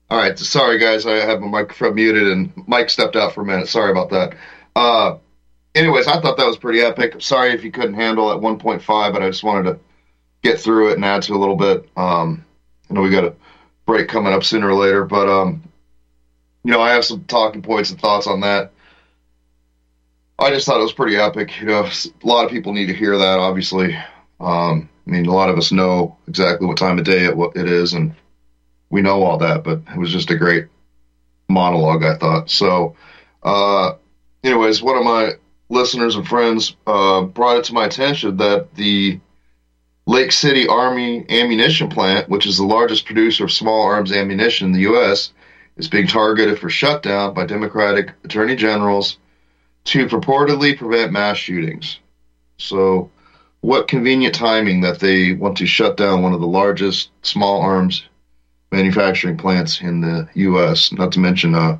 All 0.08 0.18
right, 0.18 0.38
sorry 0.38 0.78
guys, 0.78 1.04
I 1.04 1.16
have 1.16 1.40
my 1.40 1.48
microphone 1.48 1.96
muted 1.96 2.28
and 2.28 2.52
Mike 2.68 2.90
stepped 2.90 3.16
out 3.16 3.34
for 3.34 3.40
a 3.40 3.44
minute. 3.44 3.66
Sorry 3.66 3.90
about 3.90 4.10
that. 4.10 4.36
Uh, 4.76 5.18
anyways, 5.74 6.06
I 6.06 6.20
thought 6.20 6.36
that 6.36 6.46
was 6.46 6.56
pretty 6.56 6.80
epic. 6.80 7.16
Sorry 7.20 7.52
if 7.52 7.64
you 7.64 7.72
couldn't 7.72 7.94
handle 7.94 8.30
at 8.30 8.38
1.5, 8.38 9.12
but 9.12 9.22
I 9.22 9.28
just 9.28 9.42
wanted 9.42 9.70
to 9.70 9.78
get 10.42 10.60
through 10.60 10.90
it 10.90 10.94
and 10.94 11.04
add 11.04 11.22
to 11.22 11.34
a 11.34 11.38
little 11.38 11.56
bit. 11.56 11.88
Um, 11.96 12.44
I 12.88 12.94
know 12.94 13.00
we 13.00 13.10
got 13.10 13.24
a 13.24 13.34
break 13.84 14.06
coming 14.06 14.32
up 14.32 14.44
sooner 14.44 14.68
or 14.68 14.74
later, 14.74 15.04
but 15.04 15.28
um, 15.28 15.64
you 16.62 16.70
know, 16.70 16.80
I 16.80 16.92
have 16.92 17.04
some 17.04 17.24
talking 17.24 17.62
points 17.62 17.90
and 17.90 18.00
thoughts 18.00 18.28
on 18.28 18.40
that. 18.42 18.70
I 20.38 20.50
just 20.50 20.66
thought 20.66 20.78
it 20.78 20.84
was 20.84 20.92
pretty 20.92 21.16
epic. 21.16 21.60
You 21.60 21.66
know, 21.66 21.84
a 21.84 22.26
lot 22.26 22.44
of 22.44 22.52
people 22.52 22.72
need 22.72 22.86
to 22.86 22.94
hear 22.94 23.18
that. 23.18 23.38
Obviously, 23.40 23.96
um, 24.38 24.88
I 25.06 25.10
mean, 25.10 25.26
a 25.26 25.32
lot 25.32 25.48
of 25.48 25.58
us 25.58 25.72
know 25.72 26.16
exactly 26.28 26.68
what 26.68 26.76
time 26.76 26.98
of 26.98 27.04
day 27.04 27.24
it, 27.24 27.36
it 27.56 27.68
is, 27.68 27.92
and 27.92 28.14
we 28.90 29.02
know 29.02 29.22
all 29.22 29.38
that, 29.38 29.64
but 29.64 29.80
it 29.92 29.98
was 29.98 30.12
just 30.12 30.30
a 30.30 30.36
great 30.36 30.66
monologue, 31.48 32.04
I 32.04 32.16
thought. 32.16 32.50
So, 32.50 32.96
uh, 33.42 33.94
anyways, 34.44 34.82
one 34.82 34.96
of 34.96 35.04
my 35.04 35.32
listeners 35.68 36.16
and 36.16 36.26
friends 36.26 36.76
uh, 36.86 37.22
brought 37.22 37.58
it 37.58 37.64
to 37.64 37.74
my 37.74 37.86
attention 37.86 38.36
that 38.38 38.74
the 38.74 39.20
Lake 40.06 40.30
City 40.30 40.68
Army 40.68 41.26
Ammunition 41.28 41.88
Plant, 41.88 42.28
which 42.28 42.46
is 42.46 42.58
the 42.58 42.64
largest 42.64 43.06
producer 43.06 43.44
of 43.44 43.52
small 43.52 43.82
arms 43.82 44.12
ammunition 44.12 44.68
in 44.68 44.72
the 44.72 44.80
U.S., 44.80 45.32
is 45.76 45.88
being 45.88 46.06
targeted 46.06 46.58
for 46.58 46.70
shutdown 46.70 47.34
by 47.34 47.44
Democratic 47.44 48.12
attorney 48.24 48.56
generals 48.56 49.18
to 49.84 50.06
purportedly 50.06 50.76
prevent 50.76 51.12
mass 51.12 51.36
shootings. 51.36 51.98
So, 52.58 53.10
what 53.60 53.88
convenient 53.88 54.34
timing 54.34 54.82
that 54.82 55.00
they 55.00 55.32
want 55.32 55.58
to 55.58 55.66
shut 55.66 55.96
down 55.96 56.22
one 56.22 56.32
of 56.32 56.40
the 56.40 56.46
largest 56.46 57.10
small 57.22 57.60
arms 57.60 58.08
manufacturing 58.76 59.38
plants 59.38 59.80
in 59.80 60.02
the 60.02 60.28
U.S. 60.34 60.92
Not 60.92 61.12
to 61.12 61.20
mention 61.20 61.54
uh, 61.54 61.78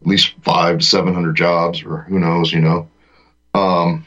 at 0.00 0.06
least 0.06 0.34
five 0.42 0.78
to 0.78 0.84
seven 0.84 1.14
hundred 1.14 1.36
jobs, 1.36 1.82
or 1.82 2.02
who 2.02 2.18
knows, 2.18 2.52
you 2.52 2.60
know. 2.60 2.88
Um, 3.54 4.04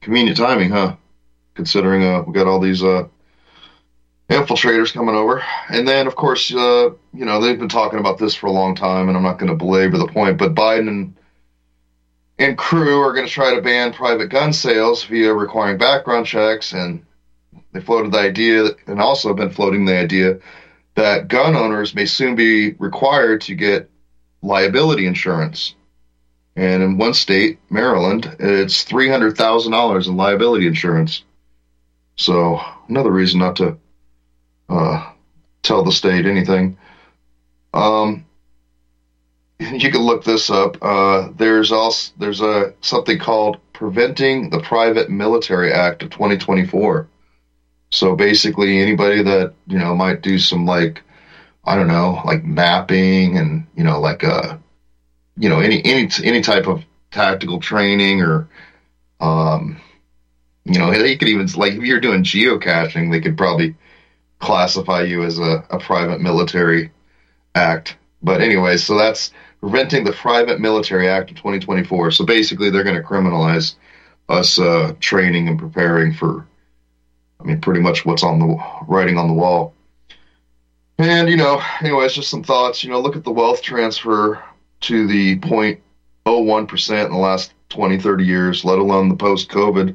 convenient 0.00 0.36
timing, 0.36 0.70
huh? 0.70 0.96
Considering 1.54 2.04
uh, 2.04 2.22
we 2.22 2.32
got 2.32 2.46
all 2.46 2.60
these 2.60 2.84
uh, 2.84 3.08
infiltrators 4.30 4.92
coming 4.92 5.16
over, 5.16 5.42
and 5.68 5.88
then 5.88 6.06
of 6.06 6.14
course, 6.14 6.54
uh, 6.54 6.90
you 7.12 7.24
know, 7.24 7.40
they've 7.40 7.58
been 7.58 7.68
talking 7.68 7.98
about 7.98 8.18
this 8.18 8.34
for 8.34 8.46
a 8.46 8.52
long 8.52 8.76
time, 8.76 9.08
and 9.08 9.16
I'm 9.16 9.24
not 9.24 9.38
going 9.38 9.50
to 9.50 9.56
belabor 9.56 9.98
the 9.98 10.06
point, 10.06 10.38
but 10.38 10.54
Biden 10.54 10.88
and 10.88 11.16
and 12.38 12.56
crew 12.56 13.00
are 13.00 13.14
going 13.14 13.26
to 13.26 13.32
try 13.32 13.54
to 13.54 13.62
ban 13.62 13.92
private 13.92 14.28
gun 14.28 14.52
sales 14.52 15.04
via 15.04 15.32
requiring 15.32 15.78
background 15.78 16.26
checks 16.26 16.74
and 16.74 17.04
they 17.72 17.80
floated 17.80 18.12
the 18.12 18.18
idea 18.18 18.70
and 18.86 19.00
also 19.00 19.32
been 19.32 19.50
floating 19.50 19.86
the 19.86 19.96
idea 19.96 20.38
that 20.96 21.28
gun 21.28 21.54
owners 21.54 21.94
may 21.94 22.06
soon 22.06 22.34
be 22.34 22.72
required 22.72 23.42
to 23.42 23.54
get 23.54 23.88
liability 24.42 25.06
insurance. 25.06 25.74
And 26.56 26.82
in 26.82 26.98
one 26.98 27.12
state, 27.12 27.58
Maryland, 27.70 28.34
it's 28.38 28.84
$300,000 28.84 30.06
in 30.06 30.16
liability 30.16 30.66
insurance. 30.66 31.22
So, 32.16 32.60
another 32.88 33.12
reason 33.12 33.40
not 33.40 33.56
to 33.56 33.76
uh, 34.70 35.12
tell 35.62 35.84
the 35.84 35.92
state 35.92 36.24
anything. 36.24 36.78
Um, 37.74 38.24
you 39.60 39.90
can 39.90 40.00
look 40.00 40.24
this 40.24 40.48
up. 40.48 40.78
Uh, 40.80 41.28
there's 41.36 41.72
also 41.72 42.12
there's 42.18 42.40
a 42.40 42.72
something 42.80 43.18
called 43.18 43.58
Preventing 43.74 44.48
the 44.48 44.60
Private 44.60 45.10
Military 45.10 45.72
Act 45.72 46.02
of 46.02 46.10
2024 46.10 47.06
so 47.90 48.16
basically, 48.16 48.80
anybody 48.80 49.22
that 49.22 49.54
you 49.66 49.78
know 49.78 49.94
might 49.94 50.22
do 50.22 50.38
some 50.38 50.66
like 50.66 51.02
I 51.64 51.76
don't 51.76 51.88
know, 51.88 52.22
like 52.24 52.44
mapping 52.44 53.38
and 53.38 53.66
you 53.76 53.84
know 53.84 54.00
like 54.00 54.24
uh 54.24 54.56
you 55.36 55.48
know 55.48 55.60
any 55.60 55.84
any 55.84 56.08
any 56.22 56.40
type 56.40 56.66
of 56.66 56.84
tactical 57.10 57.60
training 57.60 58.22
or 58.22 58.48
um 59.20 59.80
you 60.64 60.78
know 60.78 60.90
they 60.90 61.16
could 61.16 61.28
even 61.28 61.46
like 61.56 61.74
if 61.74 61.82
you're 61.82 62.00
doing 62.00 62.24
geocaching, 62.24 63.10
they 63.10 63.20
could 63.20 63.36
probably 63.36 63.76
classify 64.38 65.02
you 65.02 65.22
as 65.22 65.38
a, 65.38 65.64
a 65.70 65.78
private 65.78 66.20
military 66.20 66.90
act. 67.54 67.96
But 68.22 68.40
anyway, 68.40 68.76
so 68.76 68.98
that's 68.98 69.32
preventing 69.60 70.04
the 70.04 70.12
Private 70.12 70.60
Military 70.60 71.08
Act 71.08 71.30
of 71.30 71.36
2024. 71.36 72.10
So 72.10 72.24
basically, 72.24 72.70
they're 72.70 72.84
going 72.84 72.96
to 72.96 73.02
criminalize 73.02 73.74
us 74.28 74.58
uh, 74.58 74.94
training 75.00 75.48
and 75.48 75.58
preparing 75.58 76.12
for 76.12 76.46
I 77.40 77.44
mean, 77.44 77.60
pretty 77.60 77.80
much 77.80 78.04
what's 78.04 78.22
on 78.22 78.38
the 78.38 78.56
writing 78.86 79.18
on 79.18 79.28
the 79.28 79.34
wall. 79.34 79.74
And, 80.98 81.28
you 81.28 81.36
know, 81.36 81.60
anyways, 81.80 82.14
just 82.14 82.30
some 82.30 82.42
thoughts. 82.42 82.82
You 82.82 82.90
know, 82.90 83.00
look 83.00 83.16
at 83.16 83.24
the 83.24 83.32
wealth 83.32 83.62
transfer 83.62 84.42
to 84.82 85.06
the 85.06 85.38
0.01% 85.38 87.04
in 87.04 87.12
the 87.12 87.18
last 87.18 87.52
20, 87.68 87.98
30 87.98 88.24
years, 88.24 88.64
let 88.64 88.78
alone 88.78 89.08
the 89.08 89.16
post 89.16 89.50
COVID 89.50 89.94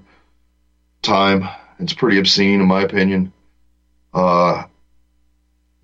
time. 1.02 1.48
It's 1.80 1.94
pretty 1.94 2.20
obscene, 2.20 2.62
in 2.62 2.68
my 2.68 2.84
opinion. 2.84 3.34
Uh, 4.14 4.66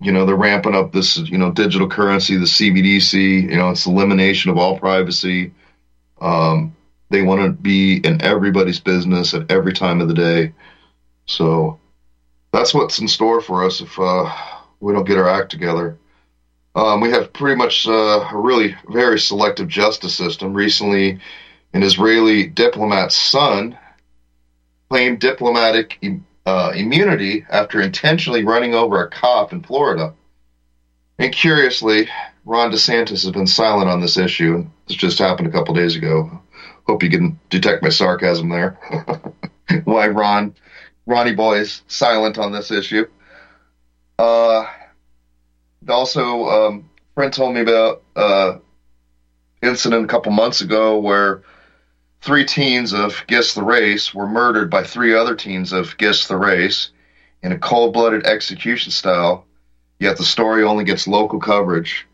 you 0.00 0.12
know, 0.12 0.24
they're 0.24 0.36
ramping 0.36 0.76
up 0.76 0.92
this, 0.92 1.16
you 1.18 1.38
know, 1.38 1.50
digital 1.50 1.88
currency, 1.88 2.36
the 2.36 2.44
CBDC, 2.44 3.50
you 3.50 3.56
know, 3.56 3.70
it's 3.70 3.86
elimination 3.86 4.50
of 4.50 4.58
all 4.58 4.78
privacy. 4.78 5.52
Um, 6.20 6.76
they 7.10 7.22
want 7.22 7.42
to 7.42 7.50
be 7.50 7.96
in 7.96 8.22
everybody's 8.22 8.80
business 8.80 9.34
at 9.34 9.50
every 9.50 9.72
time 9.72 10.00
of 10.00 10.08
the 10.08 10.14
day. 10.14 10.52
So 11.28 11.78
that's 12.52 12.74
what's 12.74 12.98
in 12.98 13.06
store 13.06 13.40
for 13.40 13.64
us 13.64 13.80
if 13.80 13.98
uh, 14.00 14.34
we 14.80 14.92
don't 14.92 15.06
get 15.06 15.18
our 15.18 15.28
act 15.28 15.50
together. 15.50 15.98
Um, 16.74 17.00
we 17.00 17.10
have 17.10 17.32
pretty 17.32 17.56
much 17.56 17.86
uh, 17.86 18.28
a 18.32 18.36
really 18.36 18.74
very 18.88 19.18
selective 19.18 19.68
justice 19.68 20.14
system. 20.14 20.54
Recently, 20.54 21.20
an 21.72 21.82
Israeli 21.82 22.46
diplomat's 22.46 23.16
son 23.16 23.78
claimed 24.88 25.20
diplomatic 25.20 26.02
uh, 26.46 26.72
immunity 26.74 27.44
after 27.50 27.80
intentionally 27.80 28.44
running 28.44 28.74
over 28.74 29.02
a 29.02 29.10
cop 29.10 29.52
in 29.52 29.62
Florida. 29.62 30.14
And 31.18 31.32
curiously, 31.32 32.08
Ron 32.44 32.70
DeSantis 32.70 33.22
has 33.22 33.30
been 33.32 33.46
silent 33.46 33.90
on 33.90 34.00
this 34.00 34.16
issue. 34.16 34.66
This 34.86 34.96
just 34.96 35.18
happened 35.18 35.48
a 35.48 35.52
couple 35.52 35.74
days 35.74 35.96
ago. 35.96 36.40
Hope 36.86 37.02
you 37.02 37.10
can 37.10 37.38
detect 37.50 37.82
my 37.82 37.90
sarcasm 37.90 38.48
there. 38.48 38.78
Why 39.84 40.08
Ron, 40.08 40.54
Ronnie 41.08 41.34
Boy 41.34 41.60
is 41.60 41.82
silent 41.88 42.36
on 42.36 42.52
this 42.52 42.70
issue. 42.70 43.06
Uh, 44.18 44.66
also, 45.88 46.44
um, 46.44 46.90
friend 47.14 47.32
told 47.32 47.54
me 47.54 47.62
about 47.62 48.02
uh, 48.14 48.58
incident 49.62 50.04
a 50.04 50.06
couple 50.06 50.32
months 50.32 50.60
ago 50.60 50.98
where 50.98 51.42
three 52.20 52.44
teens 52.44 52.92
of 52.92 53.24
Guess 53.26 53.54
the 53.54 53.62
Race 53.62 54.12
were 54.12 54.28
murdered 54.28 54.70
by 54.70 54.84
three 54.84 55.14
other 55.14 55.34
teens 55.34 55.72
of 55.72 55.96
Guess 55.96 56.28
the 56.28 56.36
Race 56.36 56.90
in 57.42 57.52
a 57.52 57.58
cold 57.58 57.94
blooded 57.94 58.26
execution 58.26 58.92
style, 58.92 59.46
yet 59.98 60.18
the 60.18 60.24
story 60.24 60.62
only 60.62 60.84
gets 60.84 61.08
local 61.08 61.40
coverage. 61.40 62.06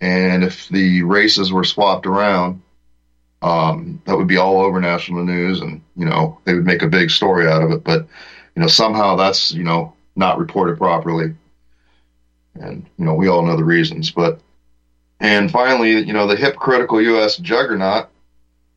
And 0.00 0.42
if 0.44 0.66
the 0.70 1.02
races 1.02 1.52
were 1.52 1.64
swapped 1.64 2.06
around, 2.06 2.62
um, 3.42 4.02
that 4.04 4.16
would 4.16 4.28
be 4.28 4.36
all 4.36 4.60
over 4.60 4.80
national 4.80 5.24
news 5.24 5.60
and, 5.60 5.80
you 5.96 6.04
know, 6.04 6.40
they 6.44 6.54
would 6.54 6.66
make 6.66 6.82
a 6.82 6.88
big 6.88 7.10
story 7.10 7.46
out 7.46 7.62
of 7.62 7.70
it. 7.70 7.84
But, 7.84 8.06
you 8.54 8.62
know, 8.62 8.66
somehow 8.66 9.16
that's, 9.16 9.52
you 9.52 9.62
know, 9.62 9.94
not 10.16 10.38
reported 10.38 10.78
properly. 10.78 11.34
And, 12.54 12.86
you 12.98 13.04
know, 13.04 13.14
we 13.14 13.28
all 13.28 13.46
know 13.46 13.56
the 13.56 13.64
reasons. 13.64 14.10
But, 14.10 14.40
and 15.20 15.50
finally, 15.50 15.92
you 15.92 16.12
know, 16.12 16.26
the 16.26 16.36
hypocritical 16.36 17.00
U.S. 17.00 17.36
juggernaut 17.36 18.08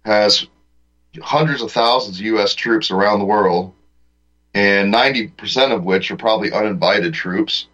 has 0.06 0.46
hundreds 1.22 1.62
of 1.62 1.72
thousands 1.72 2.20
of 2.20 2.26
U.S. 2.26 2.54
troops 2.54 2.92
around 2.92 3.20
the 3.20 3.26
world, 3.26 3.74
and 4.54 4.94
90% 4.94 5.76
of 5.76 5.84
which 5.84 6.12
are 6.12 6.18
probably 6.18 6.52
uninvited 6.52 7.14
troops. 7.14 7.68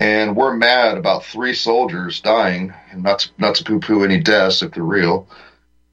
And 0.00 0.36
we're 0.36 0.54
mad 0.54 0.98
about 0.98 1.24
three 1.24 1.54
soldiers 1.54 2.20
dying, 2.20 2.74
and 2.90 3.02
not 3.02 3.20
to, 3.20 3.30
not 3.38 3.54
to 3.56 3.64
poo-poo 3.64 4.04
any 4.04 4.20
deaths 4.20 4.62
if 4.62 4.72
they're 4.72 4.82
real, 4.82 5.28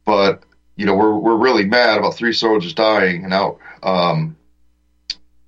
but 0.06 0.44
you 0.76 0.86
know 0.86 0.96
we're 0.96 1.16
we're 1.16 1.38
really 1.38 1.66
mad 1.66 1.98
about 1.98 2.16
three 2.16 2.34
soldiers 2.34 2.74
dying, 2.74 3.24
and 3.24 3.34
out 3.34 3.60
um, 3.84 4.36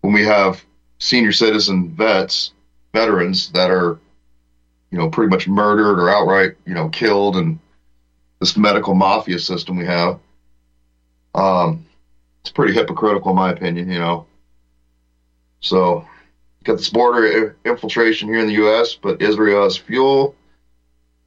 when 0.02 0.14
we 0.14 0.24
have 0.26 0.64
senior 1.00 1.32
citizen 1.32 1.90
vets, 1.96 2.54
veterans 2.94 3.52
that 3.52 3.70
are 3.70 4.00
you 4.92 4.98
know 4.98 5.10
pretty 5.10 5.30
much 5.30 5.48
murdered 5.48 6.00
or 6.00 6.10
outright 6.10 6.56
you 6.66 6.74
know 6.74 6.90
killed, 6.90 7.36
and 7.36 7.60
this 8.40 8.58
medical 8.58 8.94
mafia 8.94 9.40
system 9.40 9.78
we 9.78 9.86
have. 9.86 10.20
Um, 11.36 11.86
it's 12.42 12.52
pretty 12.52 12.74
hypocritical, 12.74 13.32
in 13.32 13.38
my 13.38 13.52
opinion. 13.52 13.90
You 13.90 14.00
know, 14.00 14.28
so 15.62 16.08
got 16.64 16.78
this 16.78 16.90
border 16.90 17.56
infiltration 17.66 18.28
here 18.28 18.40
in 18.40 18.48
the 18.48 18.54
U.S., 18.54 18.96
but 18.96 19.22
Israel 19.22 19.64
has 19.64 19.78
fuel, 19.78 20.36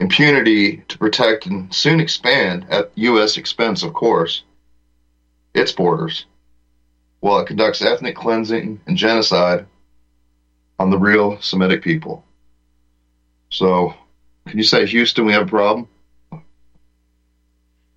impunity 0.01 0.79
to 0.89 0.99
protect 0.99 1.47
and 1.47 1.73
soon 1.75 2.01
expand 2.01 2.67
at 2.71 2.93
U.S. 2.97 3.37
expense, 3.37 3.83
of 3.83 3.95
course, 3.95 4.43
its 5.55 5.73
borders, 5.73 6.27
while 7.21 7.39
it 7.39 7.47
conducts 7.47 7.83
ethnic 7.83 8.17
cleansing 8.17 8.81
and 8.87 8.97
genocide 8.97 9.67
on 10.79 10.91
the 10.91 10.99
real 10.99 11.41
Semitic 11.41 11.83
people. 11.83 12.25
So, 13.51 13.95
can 14.47 14.59
you 14.59 14.65
say, 14.65 14.87
Houston, 14.87 15.25
we 15.25 15.33
have 15.33 15.47
a 15.47 15.51
problem? 15.51 15.89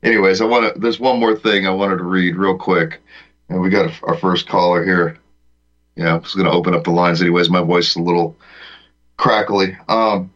anyways, 0.04 0.42
I 0.42 0.46
want 0.46 0.74
to. 0.74 0.80
There's 0.80 1.00
one 1.00 1.20
more 1.20 1.36
thing 1.36 1.66
I 1.66 1.72
wanted 1.72 1.98
to 1.98 2.04
read 2.04 2.36
real 2.36 2.58
quick, 2.58 3.02
and 3.50 3.62
we 3.62 3.70
got 3.70 3.92
our 4.04 4.18
first 4.18 4.48
caller 4.48 4.84
here. 4.84 5.18
Yeah, 5.96 6.16
I'm 6.16 6.24
just 6.24 6.38
gonna 6.38 6.52
open 6.52 6.74
up 6.74 6.84
the 6.84 6.92
lines. 6.92 7.22
Anyways, 7.22 7.50
my 7.50 7.62
voice 7.62 7.90
is 7.92 7.96
a 7.98 8.02
little 8.02 8.38
crackly. 9.18 9.78
Um, 9.88 10.32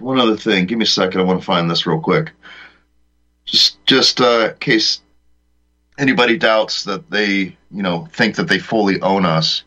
one 0.00 0.20
other 0.20 0.36
thing. 0.36 0.66
Give 0.66 0.78
me 0.78 0.84
a 0.84 0.86
second. 0.86 1.20
I 1.20 1.24
want 1.24 1.40
to 1.40 1.46
find 1.46 1.68
this 1.70 1.86
real 1.86 2.00
quick. 2.00 2.32
Just, 3.44 3.84
just 3.86 4.20
uh, 4.20 4.50
in 4.52 4.58
case 4.58 5.00
anybody 5.98 6.36
doubts 6.36 6.84
that 6.84 7.10
they, 7.10 7.56
you 7.70 7.82
know, 7.82 8.06
think 8.12 8.36
that 8.36 8.48
they 8.48 8.58
fully 8.58 9.00
own 9.00 9.24
us. 9.24 9.64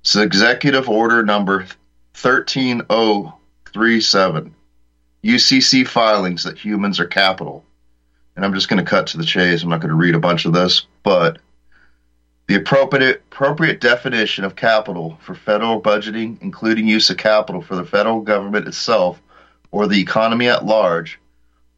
It's 0.00 0.14
Executive 0.16 0.88
Order 0.88 1.22
number 1.22 1.66
13037. 2.14 4.54
UCC 5.22 5.86
filings 5.86 6.44
that 6.44 6.58
humans 6.58 6.98
are 6.98 7.06
capital 7.06 7.62
and 8.40 8.46
I'm 8.46 8.54
just 8.54 8.70
going 8.70 8.82
to 8.82 8.90
cut 8.90 9.06
to 9.08 9.18
the 9.18 9.24
chase. 9.24 9.62
I'm 9.62 9.68
not 9.68 9.80
going 9.80 9.90
to 9.90 9.94
read 9.94 10.14
a 10.14 10.18
bunch 10.18 10.46
of 10.46 10.54
this, 10.54 10.86
but 11.02 11.40
the 12.46 12.54
appropriate 12.54 13.22
appropriate 13.30 13.82
definition 13.82 14.44
of 14.44 14.56
capital 14.56 15.18
for 15.20 15.34
federal 15.34 15.80
budgeting, 15.80 16.40
including 16.40 16.88
use 16.88 17.10
of 17.10 17.18
capital 17.18 17.60
for 17.60 17.76
the 17.76 17.84
federal 17.84 18.22
government 18.22 18.66
itself 18.66 19.20
or 19.70 19.86
the 19.86 20.00
economy 20.00 20.48
at 20.48 20.64
large, 20.64 21.20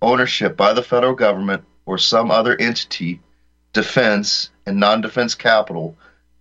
ownership 0.01 0.57
by 0.57 0.73
the 0.73 0.83
federal 0.83 1.15
government 1.15 1.65
or 1.87 1.99
some 1.99 2.31
other 2.31 2.57
entity, 2.59 3.21
defense 3.73 4.51
and 4.67 4.79
non-defense 4.79 5.35
capital, 5.35 5.97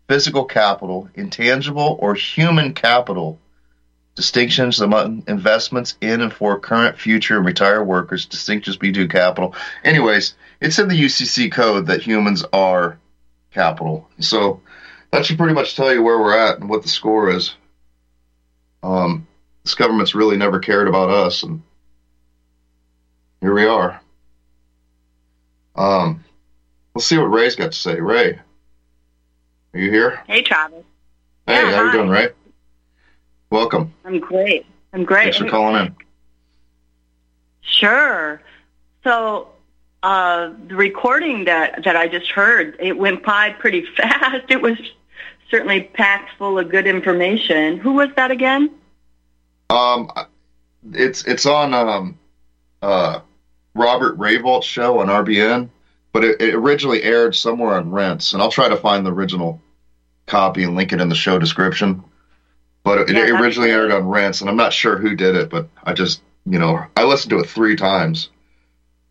physical 0.07 0.45
capital, 0.45 1.09
intangible 1.15 1.97
or 1.99 2.15
human 2.15 2.73
capital 2.73 3.39
distinctions 4.15 4.81
among 4.81 5.23
investments 5.27 5.95
in 6.01 6.21
and 6.21 6.33
for 6.33 6.59
current, 6.59 6.97
future, 6.97 7.37
and 7.37 7.45
retired 7.45 7.83
workers, 7.85 8.25
distinctions 8.25 8.77
between 8.77 9.07
capital. 9.07 9.55
Anyways, 9.83 10.35
it's 10.59 10.79
in 10.79 10.89
the 10.89 11.01
UCC 11.01 11.51
code 11.51 11.87
that 11.87 12.01
humans 12.01 12.43
are 12.51 12.99
capital. 13.51 14.09
So 14.19 14.61
that 15.11 15.25
should 15.25 15.37
pretty 15.37 15.53
much 15.53 15.75
tell 15.75 15.93
you 15.93 16.03
where 16.03 16.19
we're 16.19 16.37
at 16.37 16.59
and 16.59 16.69
what 16.69 16.83
the 16.83 16.89
score 16.89 17.29
is. 17.29 17.55
Um, 18.83 19.27
this 19.63 19.75
government's 19.75 20.15
really 20.15 20.37
never 20.37 20.59
cared 20.59 20.87
about 20.87 21.09
us, 21.09 21.43
and 21.43 21.61
here 23.41 23.53
we 23.53 23.65
are. 23.65 23.99
Um, 25.75 26.23
let's 26.95 27.05
see 27.07 27.17
what 27.17 27.25
Rae's 27.25 27.55
got 27.55 27.71
to 27.71 27.77
say. 27.77 27.99
Rae, 27.99 28.39
are 29.73 29.79
you 29.79 29.89
here? 29.91 30.21
Hey, 30.27 30.41
Travis. 30.41 30.83
Hey, 31.47 31.55
Yeah, 31.55 31.75
how 31.75 31.85
you 31.85 31.91
doing, 31.91 32.09
Rae? 32.09 32.29
Welcome. 33.49 33.93
I'm 34.05 34.19
great. 34.19 34.65
I'm 34.93 35.03
great. 35.03 35.23
Thanks 35.23 35.37
for 35.37 35.49
calling 35.49 35.85
in. 35.85 35.95
Sure. 37.61 38.41
So 39.03 39.49
uh, 40.03 40.51
the 40.67 40.75
recording 40.75 41.45
that 41.45 41.83
that 41.83 41.95
I 41.95 42.07
just 42.07 42.29
heard, 42.31 42.75
it 42.79 42.97
went 42.97 43.23
by 43.23 43.51
pretty 43.51 43.85
fast. 43.97 44.45
It 44.49 44.61
was 44.61 44.77
certainly 45.49 45.83
packed 45.83 46.31
full 46.37 46.59
of 46.59 46.69
good 46.69 46.87
information. 46.87 47.77
Who 47.77 47.93
was 47.93 48.09
that 48.15 48.31
again? 48.31 48.71
Um, 49.71 50.11
it's 50.91 51.23
it's 51.23 51.45
on 51.45 51.73
um, 51.73 52.19
uh, 52.81 53.21
Robert 53.73 54.17
Reyvolt's 54.17 54.65
show 54.67 54.99
on 54.99 55.07
RBN, 55.07 55.69
but 56.11 56.23
it, 56.23 56.41
it 56.41 56.53
originally 56.53 57.01
aired 57.03 57.35
somewhere 57.35 57.75
on 57.75 57.89
Rense, 57.91 58.33
and 58.33 58.41
I'll 58.41 58.51
try 58.51 58.67
to 58.67 58.75
find 58.75 59.05
the 59.05 59.13
original 59.13 59.61
copy 60.27 60.63
and 60.63 60.75
link 60.75 60.91
it 60.91 60.99
in 61.01 61.09
the 61.09 61.15
show 61.15 61.39
description. 61.39 62.03
But 62.83 63.09
it, 63.09 63.15
Yeah, 63.15 63.25
it 63.25 63.29
originally 63.41 63.71
aired 63.71 63.91
on 63.91 64.07
Rense, 64.07 64.41
and 64.41 64.49
I'm 64.49 64.57
not 64.57 64.73
sure 64.73 64.97
who 64.97 65.15
did 65.15 65.35
it, 65.35 65.49
but 65.49 65.69
I 65.83 65.93
just 65.93 66.21
you 66.45 66.59
know 66.59 66.85
I 66.97 67.03
listened 67.05 67.29
to 67.29 67.39
it 67.39 67.47
three 67.47 67.77
times, 67.77 68.29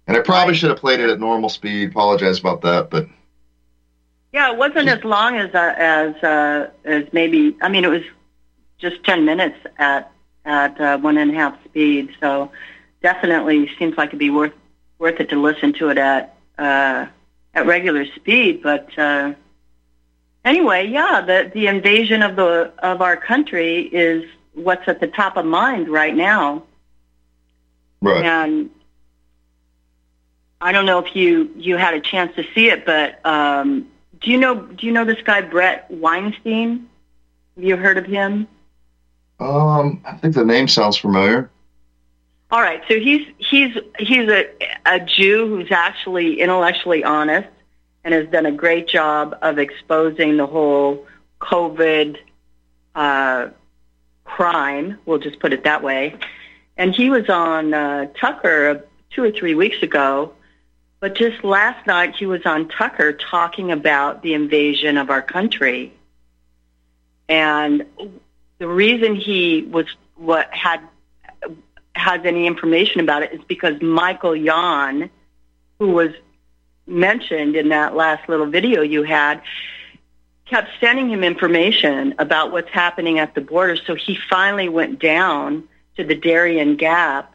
and 0.06 0.16
I 0.16 0.20
probably 0.20 0.52
Right. 0.52 0.58
should 0.58 0.70
have 0.70 0.78
played 0.78 1.00
it 1.00 1.08
at 1.08 1.20
normal 1.20 1.48
speed. 1.48 1.90
Apologize 1.90 2.38
about 2.38 2.60
that, 2.62 2.90
but 2.90 3.06
Yeah, 4.32 4.52
it 4.52 4.58
wasn't 4.58 4.88
as 4.88 5.04
long 5.04 5.38
as 5.38 5.54
uh, 5.54 5.74
as 5.78 6.14
uh, 6.22 6.70
as 6.84 7.04
maybe. 7.12 7.56
I 7.62 7.68
mean, 7.70 7.84
it 7.84 7.90
was 7.90 8.02
just 8.78 9.02
ten 9.04 9.24
minutes 9.24 9.56
at 9.78 10.10
at 10.44 10.80
uh, 10.80 10.98
one 10.98 11.18
and 11.18 11.30
a 11.30 11.34
half 11.34 11.62
speed. 11.64 12.10
So 12.20 12.50
definitely 13.02 13.70
seems 13.78 13.96
like 13.96 14.08
it'd 14.08 14.18
be 14.18 14.30
worth 14.30 14.52
worth 14.98 15.20
it 15.20 15.30
to 15.30 15.40
listen 15.40 15.72
to 15.74 15.88
it 15.88 15.98
at 15.98 16.36
uh, 16.58 17.06
at 17.54 17.66
regular 17.66 18.06
speed. 18.16 18.62
But 18.62 18.96
uh, 18.98 19.34
anyway, 20.44 20.88
yeah, 20.88 21.20
the 21.20 21.50
the 21.52 21.66
invasion 21.66 22.22
of 22.22 22.36
the 22.36 22.72
of 22.78 23.02
our 23.02 23.16
country 23.16 23.82
is 23.82 24.24
what's 24.54 24.86
at 24.88 25.00
the 25.00 25.06
top 25.06 25.36
of 25.36 25.44
mind 25.46 25.88
right 25.88 26.14
now. 26.14 26.64
right. 28.00 28.24
And 28.24 28.70
I 30.60 30.72
don't 30.72 30.86
know 30.86 30.98
if 30.98 31.16
you 31.16 31.50
you 31.56 31.76
had 31.76 31.94
a 31.94 32.00
chance 32.00 32.34
to 32.36 32.44
see 32.54 32.68
it, 32.68 32.84
but 32.84 33.24
um, 33.24 33.88
do 34.20 34.30
you 34.30 34.38
know 34.38 34.60
do 34.60 34.86
you 34.86 34.92
know 34.92 35.04
this 35.04 35.22
guy 35.22 35.40
Bret 35.40 35.90
Weinstein? 35.90 36.88
Have 37.56 37.64
you 37.64 37.76
heard 37.76 37.98
of 37.98 38.06
him? 38.06 38.46
Um, 39.40 40.02
I 40.04 40.12
think 40.16 40.34
the 40.34 40.44
name 40.44 40.68
sounds 40.68 40.96
familiar. 40.98 41.50
All 42.52 42.60
right, 42.60 42.82
so 42.88 42.98
he's 42.98 43.26
he's 43.38 43.76
he's 43.98 44.28
a 44.28 44.46
a 44.84 45.00
Jew 45.00 45.46
who's 45.48 45.70
actually 45.70 46.40
intellectually 46.40 47.04
honest 47.04 47.48
and 48.04 48.12
has 48.12 48.28
done 48.28 48.46
a 48.46 48.52
great 48.52 48.88
job 48.88 49.36
of 49.40 49.58
exposing 49.58 50.36
the 50.36 50.46
whole 50.46 51.06
COVID 51.40 52.16
uh, 52.94 53.48
crime. 54.24 54.98
We'll 55.06 55.18
just 55.18 55.38
put 55.38 55.52
it 55.52 55.64
that 55.64 55.82
way. 55.82 56.16
And 56.76 56.94
he 56.94 57.10
was 57.10 57.28
on 57.28 57.72
uh, 57.72 58.06
Tucker 58.18 58.84
two 59.10 59.22
or 59.22 59.30
three 59.30 59.54
weeks 59.54 59.82
ago, 59.82 60.32
but 60.98 61.14
just 61.14 61.44
last 61.44 61.86
night 61.86 62.16
he 62.16 62.26
was 62.26 62.44
on 62.46 62.68
Tucker 62.68 63.12
talking 63.12 63.70
about 63.70 64.22
the 64.22 64.34
invasion 64.34 64.96
of 64.96 65.10
our 65.10 65.22
country. 65.22 65.92
And 67.28 67.84
the 68.60 68.68
reason 68.68 69.16
he 69.16 69.62
was 69.62 69.86
what 70.16 70.52
had 70.52 70.80
has 71.96 72.20
any 72.24 72.46
information 72.46 73.00
about 73.00 73.22
it 73.22 73.32
is 73.32 73.40
because 73.48 73.80
Michael 73.82 74.36
Yon, 74.36 75.10
who 75.78 75.88
was 75.88 76.10
mentioned 76.86 77.56
in 77.56 77.70
that 77.70 77.96
last 77.96 78.28
little 78.28 78.46
video 78.46 78.82
you 78.82 79.02
had, 79.02 79.42
kept 80.44 80.68
sending 80.78 81.08
him 81.08 81.24
information 81.24 82.14
about 82.18 82.52
what's 82.52 82.68
happening 82.70 83.18
at 83.18 83.34
the 83.34 83.40
border. 83.40 83.76
So 83.76 83.94
he 83.94 84.18
finally 84.28 84.68
went 84.68 85.00
down 85.00 85.64
to 85.96 86.04
the 86.04 86.14
Darien 86.14 86.76
Gap 86.76 87.34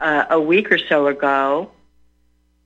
uh, 0.00 0.26
a 0.28 0.40
week 0.40 0.70
or 0.70 0.78
so 0.78 1.06
ago 1.06 1.70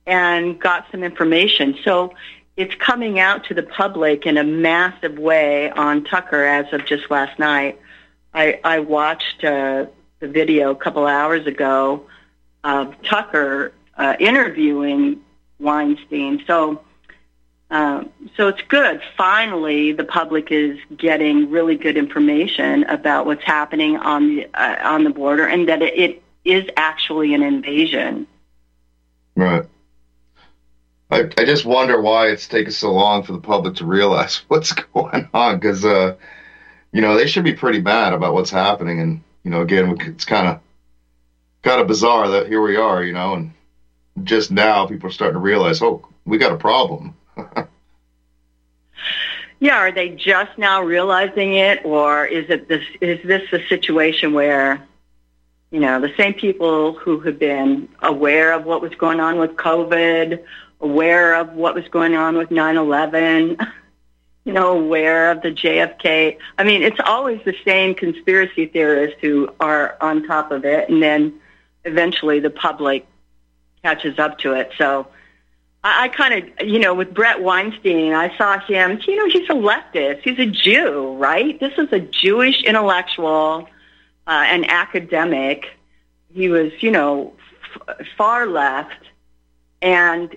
and 0.05 0.59
got 0.59 0.85
some 0.91 1.03
information. 1.03 1.77
So 1.85 2.13
it's 2.57 2.75
coming 2.75 3.19
out 3.19 3.45
to 3.45 3.53
the 3.53 3.63
public 3.63 4.25
in 4.25 4.37
a 4.37 4.43
massive 4.43 5.17
way 5.17 5.71
on 5.71 6.03
Tucker 6.03 6.43
as 6.43 6.71
of 6.73 6.85
just 6.85 7.09
last 7.09 7.39
night. 7.39 7.79
I, 8.33 8.59
I 8.63 8.79
watched 8.79 9.43
uh, 9.43 9.85
the 10.19 10.27
video 10.27 10.71
a 10.71 10.75
couple 10.75 11.05
hours 11.05 11.47
ago 11.47 12.05
of 12.63 12.95
Tucker 13.03 13.73
uh, 13.97 14.15
interviewing 14.19 15.21
Weinstein. 15.59 16.43
So, 16.45 16.81
uh, 17.69 18.03
so 18.35 18.47
it's 18.47 18.61
good. 18.67 19.01
Finally, 19.17 19.93
the 19.93 20.03
public 20.03 20.51
is 20.51 20.77
getting 20.95 21.49
really 21.49 21.75
good 21.75 21.97
information 21.97 22.83
about 22.85 23.25
what's 23.25 23.43
happening 23.43 23.97
on 23.97 24.27
the 24.27 24.47
uh, 24.53 24.77
on 24.83 25.03
the 25.03 25.09
border, 25.09 25.45
and 25.47 25.69
that 25.69 25.81
it, 25.81 25.97
it 25.97 26.23
is 26.43 26.69
actually 26.75 27.33
an 27.33 27.43
invasion. 27.43 28.27
Right. 29.35 29.65
I, 31.11 31.29
I 31.37 31.43
just 31.43 31.65
wonder 31.65 31.99
why 32.01 32.27
it's 32.27 32.47
taken 32.47 32.71
so 32.71 32.93
long 32.93 33.23
for 33.23 33.33
the 33.33 33.39
public 33.39 33.75
to 33.75 33.85
realize 33.85 34.37
what's 34.47 34.71
going 34.71 35.29
on 35.33 35.59
because, 35.59 35.83
uh, 35.83 36.15
you 36.91 37.01
know, 37.01 37.17
they 37.17 37.27
should 37.27 37.43
be 37.43 37.53
pretty 37.53 37.81
mad 37.81 38.13
about 38.13 38.33
what's 38.33 38.49
happening. 38.49 39.01
And, 39.01 39.21
you 39.43 39.51
know, 39.51 39.61
again, 39.61 39.97
it's 39.99 40.25
kind 40.25 40.47
of 40.47 40.59
kind 41.63 41.81
of 41.81 41.87
bizarre 41.87 42.29
that 42.29 42.47
here 42.47 42.61
we 42.61 42.75
are, 42.77 43.03
you 43.03 43.13
know, 43.13 43.33
and 43.33 43.51
just 44.23 44.51
now 44.51 44.87
people 44.87 45.09
are 45.09 45.13
starting 45.13 45.35
to 45.35 45.39
realize, 45.39 45.81
oh, 45.81 46.07
we 46.25 46.37
got 46.37 46.51
a 46.51 46.57
problem. 46.57 47.15
yeah, 49.59 49.77
are 49.77 49.91
they 49.91 50.09
just 50.09 50.57
now 50.57 50.81
realizing 50.81 51.53
it, 51.53 51.85
or 51.85 52.25
is 52.25 52.49
it 52.49 52.67
this? 52.67 52.83
Is 52.99 53.19
this 53.25 53.43
a 53.51 53.65
situation 53.67 54.33
where, 54.33 54.85
you 55.71 55.79
know, 55.79 55.99
the 55.99 56.13
same 56.17 56.33
people 56.33 56.93
who 56.93 57.19
have 57.21 57.37
been 57.37 57.87
aware 58.01 58.53
of 58.53 58.65
what 58.65 58.81
was 58.81 58.95
going 58.95 59.19
on 59.19 59.37
with 59.37 59.51
COVID, 59.51 60.43
aware 60.81 61.35
of 61.35 61.53
what 61.53 61.75
was 61.75 61.87
going 61.89 62.15
on 62.15 62.37
with 62.37 62.49
9/11, 62.49 63.65
you 64.45 64.53
know, 64.53 64.77
aware 64.77 65.31
of 65.31 65.41
the 65.41 65.51
JFK. 65.51 66.37
I 66.57 66.63
mean, 66.63 66.83
it's 66.83 66.99
always 67.03 67.39
the 67.45 67.55
same 67.65 67.95
conspiracy 67.95 68.65
theorists 68.65 69.17
who 69.21 69.49
are 69.59 69.97
on 70.01 70.27
top 70.27 70.51
of 70.51 70.65
it, 70.65 70.89
and 70.89 71.01
then 71.01 71.39
eventually 71.85 72.39
the 72.39 72.49
public 72.49 73.05
catches 73.83 74.19
up 74.19 74.39
to 74.39 74.53
it. 74.53 74.71
So 74.77 75.07
I, 75.83 76.05
I 76.05 76.07
kind 76.09 76.43
of, 76.43 76.67
you 76.67 76.79
know, 76.79 76.93
with 76.93 77.13
Bret 77.13 77.41
Weinstein, 77.41 78.13
I 78.13 78.35
saw 78.37 78.59
him, 78.59 78.99
you 79.07 79.15
know, 79.15 79.27
he's 79.29 79.49
a 79.49 79.53
leftist. 79.53 80.21
He's 80.21 80.39
a 80.39 80.45
Jew, 80.45 81.15
right? 81.17 81.59
This 81.59 81.73
is 81.77 81.91
a 81.91 81.99
Jewish 81.99 82.63
intellectual, 82.63 83.67
uh, 84.27 84.45
an 84.47 84.65
academic. 84.65 85.67
He 86.33 86.49
was, 86.49 86.71
you 86.81 86.91
know, 86.91 87.33
f- 87.89 88.07
far 88.17 88.45
left. 88.47 89.05
And 89.81 90.35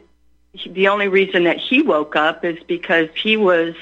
the 0.66 0.88
only 0.88 1.08
reason 1.08 1.44
that 1.44 1.58
he 1.58 1.82
woke 1.82 2.16
up 2.16 2.44
is 2.44 2.58
because 2.66 3.08
he 3.14 3.36
was 3.36 3.74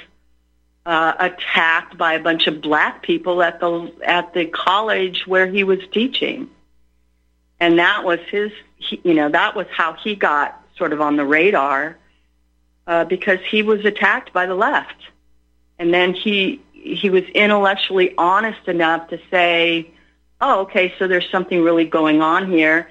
uh, 0.84 1.12
attacked 1.18 1.96
by 1.96 2.14
a 2.14 2.20
bunch 2.20 2.46
of 2.46 2.60
black 2.60 3.02
people 3.02 3.42
at 3.42 3.60
the 3.60 3.92
at 4.04 4.34
the 4.34 4.46
college 4.46 5.26
where 5.26 5.46
he 5.46 5.64
was 5.64 5.78
teaching, 5.92 6.50
and 7.60 7.78
that 7.78 8.04
was 8.04 8.18
his. 8.30 8.50
He, 8.76 9.00
you 9.04 9.14
know, 9.14 9.28
that 9.28 9.54
was 9.54 9.66
how 9.70 9.92
he 9.92 10.14
got 10.14 10.60
sort 10.76 10.92
of 10.92 11.00
on 11.00 11.16
the 11.16 11.24
radar 11.24 11.96
uh, 12.86 13.04
because 13.04 13.38
he 13.48 13.62
was 13.62 13.84
attacked 13.84 14.32
by 14.32 14.46
the 14.46 14.54
left, 14.54 14.96
and 15.78 15.94
then 15.94 16.14
he 16.14 16.60
he 16.72 17.10
was 17.10 17.24
intellectually 17.34 18.14
honest 18.18 18.66
enough 18.66 19.08
to 19.10 19.20
say, 19.30 19.88
"Oh, 20.40 20.62
okay, 20.62 20.92
so 20.98 21.06
there's 21.06 21.28
something 21.30 21.62
really 21.62 21.84
going 21.84 22.22
on 22.22 22.50
here." 22.50 22.88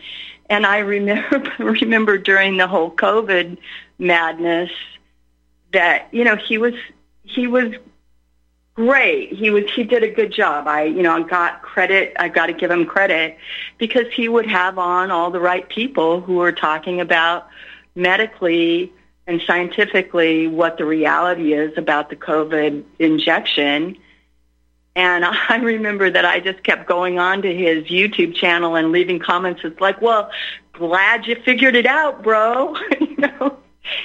And 0.51 0.65
I 0.65 0.79
remember 0.79 1.43
remember 1.59 2.17
during 2.17 2.57
the 2.57 2.67
whole 2.67 2.91
COVID 2.91 3.57
madness 3.97 4.69
that 5.71 6.09
you 6.11 6.25
know 6.25 6.35
he 6.35 6.57
was 6.57 6.73
he 7.23 7.47
was 7.47 7.73
great. 8.73 9.31
He 9.31 9.49
was 9.49 9.63
he 9.73 9.85
did 9.85 10.03
a 10.03 10.09
good 10.09 10.33
job. 10.33 10.67
I 10.67 10.83
you 10.83 11.03
know 11.03 11.15
I 11.15 11.23
got 11.23 11.61
credit. 11.61 12.13
I 12.19 12.27
got 12.27 12.47
to 12.47 12.53
give 12.53 12.69
him 12.69 12.85
credit 12.85 13.37
because 13.77 14.07
he 14.13 14.27
would 14.27 14.45
have 14.45 14.77
on 14.77 15.09
all 15.09 15.31
the 15.31 15.39
right 15.39 15.67
people 15.69 16.19
who 16.19 16.35
were 16.35 16.51
talking 16.51 16.99
about 16.99 17.47
medically 17.95 18.91
and 19.27 19.41
scientifically 19.47 20.47
what 20.47 20.77
the 20.77 20.83
reality 20.83 21.53
is 21.53 21.77
about 21.77 22.09
the 22.09 22.17
COVID 22.17 22.83
injection. 22.99 23.95
And 24.95 25.25
I 25.49 25.57
remember 25.57 26.09
that 26.09 26.25
I 26.25 26.39
just 26.39 26.63
kept 26.63 26.87
going 26.87 27.19
on 27.19 27.41
to 27.43 27.53
his 27.53 27.85
YouTube 27.85 28.35
channel 28.35 28.75
and 28.75 28.91
leaving 28.91 29.19
comments. 29.19 29.61
It's 29.63 29.79
like, 29.79 30.01
well, 30.01 30.31
glad 30.73 31.27
you 31.27 31.35
figured 31.43 31.75
it 31.75 31.85
out, 31.85 32.23
bro. 32.23 32.75
you 32.99 33.17
know, 33.17 33.57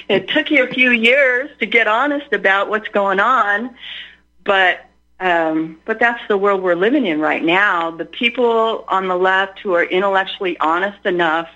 it 0.07 0.29
took 0.29 0.51
you 0.51 0.63
a 0.63 0.73
few 0.73 0.91
years 0.91 1.49
to 1.59 1.65
get 1.65 1.87
honest 1.87 2.33
about 2.33 2.69
what's 2.69 2.87
going 2.89 3.19
on, 3.19 3.75
but 4.43 4.81
um, 5.19 5.79
but 5.85 5.99
that's 5.99 6.21
the 6.27 6.37
world 6.37 6.61
we're 6.61 6.75
living 6.75 7.07
in 7.07 7.19
right 7.19 7.43
now. 7.43 7.89
The 7.89 8.05
people 8.05 8.85
on 8.87 9.07
the 9.07 9.15
left 9.15 9.59
who 9.59 9.73
are 9.73 9.83
intellectually 9.83 10.59
honest 10.59 11.03
enough 11.07 11.49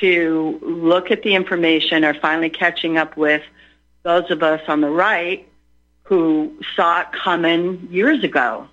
to 0.00 0.58
look 0.62 1.10
at 1.10 1.22
the 1.22 1.34
information 1.34 2.04
are 2.04 2.12
finally 2.12 2.50
catching 2.50 2.98
up 2.98 3.16
with 3.16 3.42
those 4.02 4.30
of 4.30 4.42
us 4.42 4.60
on 4.68 4.82
the 4.82 4.90
right 4.90 5.49
who 6.10 6.52
saw 6.74 7.02
it 7.02 7.06
coming 7.12 7.86
years 7.88 8.24
ago. 8.24 8.66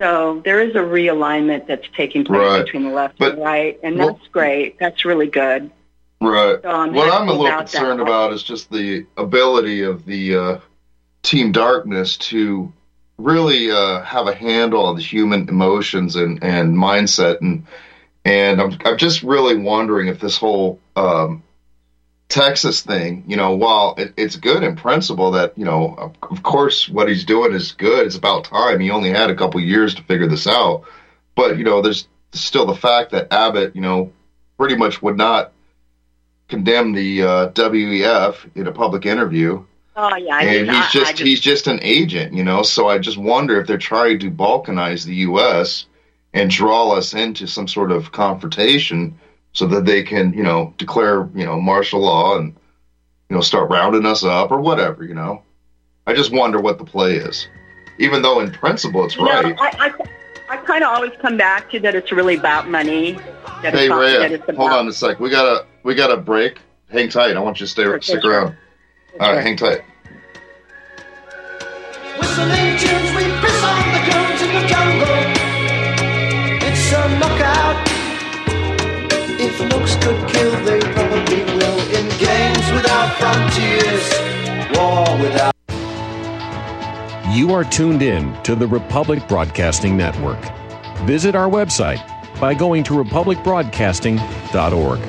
So 0.00 0.42
there 0.44 0.60
is 0.60 0.74
a 0.74 0.80
realignment 0.80 1.68
that's 1.68 1.86
taking 1.96 2.24
place 2.24 2.40
Right. 2.40 2.64
between 2.64 2.82
the 2.82 2.90
left 2.90 3.18
But- 3.20 3.34
and 3.34 3.38
the 3.40 3.44
right, 3.44 3.78
and 3.84 3.98
well- 3.98 4.14
that's 4.14 4.26
great. 4.28 4.78
That's 4.80 5.04
really 5.04 5.28
good. 5.28 5.70
Right. 6.20 6.58
So 6.60 6.68
I'm 6.70 6.92
what 6.92 7.12
I'm 7.12 7.28
a 7.28 7.30
little 7.30 7.44
that. 7.44 7.58
concerned 7.70 8.00
about 8.00 8.32
is 8.32 8.42
just 8.42 8.72
the 8.72 9.06
ability 9.16 9.82
of 9.82 10.04
the 10.06 10.36
uh, 10.36 10.58
Team 11.22 11.52
Darkness 11.52 12.16
to 12.16 12.72
really 13.16 13.70
uh, 13.70 14.02
have 14.02 14.26
a 14.26 14.34
handle 14.34 14.86
on 14.86 14.96
the 14.96 15.02
human 15.02 15.48
emotions 15.48 16.16
and, 16.16 16.42
and 16.42 16.76
mindset, 16.76 17.40
and 17.40 17.64
and 18.24 18.60
I'm 18.60 18.76
I'm 18.84 18.96
just 18.98 19.22
really 19.22 19.56
wondering 19.56 20.08
if 20.08 20.18
this 20.18 20.36
whole 20.36 20.80
um, 20.96 21.44
Texas 22.28 22.82
thing, 22.82 23.24
you 23.26 23.36
know, 23.36 23.54
while 23.56 23.94
it, 23.96 24.12
it's 24.16 24.36
good 24.36 24.62
in 24.62 24.76
principle 24.76 25.30
that 25.32 25.56
you 25.56 25.64
know, 25.64 25.94
of, 25.96 26.14
of 26.30 26.42
course, 26.42 26.88
what 26.88 27.08
he's 27.08 27.24
doing 27.24 27.52
is 27.54 27.72
good. 27.72 28.06
It's 28.06 28.16
about 28.16 28.44
time. 28.44 28.80
He 28.80 28.90
only 28.90 29.10
had 29.10 29.30
a 29.30 29.34
couple 29.36 29.60
years 29.60 29.94
to 29.94 30.02
figure 30.02 30.26
this 30.26 30.46
out, 30.46 30.84
but 31.34 31.56
you 31.56 31.64
know, 31.64 31.80
there's 31.80 32.06
still 32.32 32.66
the 32.66 32.74
fact 32.74 33.12
that 33.12 33.32
Abbott, 33.32 33.74
you 33.74 33.80
know, 33.80 34.12
pretty 34.58 34.76
much 34.76 35.00
would 35.00 35.16
not 35.16 35.52
condemn 36.48 36.92
the 36.92 37.22
uh, 37.22 37.48
WEF 37.50 38.36
in 38.56 38.66
a 38.66 38.72
public 38.72 39.06
interview, 39.06 39.64
Oh 39.96 40.16
yeah, 40.16 40.36
I 40.36 40.42
and 40.42 40.66
mean, 40.68 40.74
he's 40.76 40.84
I- 40.84 40.90
just, 40.90 41.06
I 41.06 41.12
just 41.12 41.22
he's 41.22 41.40
just 41.40 41.66
an 41.66 41.80
agent, 41.82 42.32
you 42.34 42.44
know. 42.44 42.62
So 42.62 42.88
I 42.88 42.98
just 42.98 43.18
wonder 43.18 43.60
if 43.60 43.66
they're 43.66 43.78
trying 43.78 44.18
to 44.20 44.30
balkanize 44.30 45.04
the 45.04 45.14
U.S. 45.16 45.86
and 46.32 46.48
draw 46.50 46.90
us 46.92 47.14
into 47.14 47.46
some 47.48 47.66
sort 47.66 47.90
of 47.90 48.12
confrontation, 48.12 49.18
so 49.52 49.66
that 49.66 49.84
they 49.84 50.02
can, 50.02 50.32
you 50.32 50.42
know, 50.42 50.74
declare, 50.78 51.28
you 51.34 51.44
know, 51.44 51.60
martial 51.60 52.00
law 52.00 52.36
and 52.38 52.54
you 53.28 53.36
know 53.36 53.42
start 53.42 53.70
rounding 53.70 54.06
us 54.06 54.24
up 54.24 54.50
or 54.50 54.60
whatever, 54.60 55.04
you 55.04 55.14
know. 55.14 55.42
I 56.06 56.14
just 56.14 56.32
wonder 56.32 56.60
what 56.60 56.78
the 56.78 56.84
play 56.84 57.16
is, 57.16 57.48
even 57.98 58.22
though 58.22 58.40
in 58.40 58.50
principle 58.50 59.04
it's 59.04 59.16
No, 59.18 59.24
right. 59.24 59.54
I, 59.60 59.88
I, 59.88 59.92
I 60.50 60.56
kind 60.58 60.82
of 60.82 60.90
always 60.90 61.12
come 61.20 61.36
back 61.36 61.70
to 61.72 61.80
that 61.80 61.94
it's 61.94 62.10
really 62.12 62.36
about 62.36 62.68
money. 62.70 63.12
That 63.62 63.74
Hey 63.74 63.86
it's 63.86 63.94
Rae, 63.94 64.34
about, 64.34 64.54
hold 64.56 64.72
on 64.72 64.88
a 64.88 64.92
sec. 64.92 65.20
We 65.20 65.28
gotta 65.30 65.66
we 65.82 65.94
gotta 65.94 66.16
break. 66.16 66.60
Hang 66.90 67.08
tight. 67.10 67.36
I 67.36 67.40
want 67.40 67.60
you 67.60 67.66
to 67.66 67.70
stay 67.70 67.82
Sure, 67.82 68.00
stick 68.00 68.22
sure. 68.22 68.32
around. 68.32 68.56
All 69.20 69.32
right, 69.34 69.42
hang 69.42 69.56
tight. 69.56 69.82
With 72.18 72.20
Whistling 72.20 73.07
war 84.74 85.04
without. 85.20 85.54
You 87.34 87.52
are 87.52 87.64
tuned 87.64 88.02
in 88.02 88.34
to 88.42 88.54
the 88.54 88.66
Republic 88.66 89.26
Broadcasting 89.28 89.96
Network. 89.96 90.40
Visit 91.06 91.34
our 91.34 91.48
website 91.48 92.04
by 92.40 92.54
going 92.54 92.84
to 92.84 92.94
republicbroadcasting.org. 92.94 95.00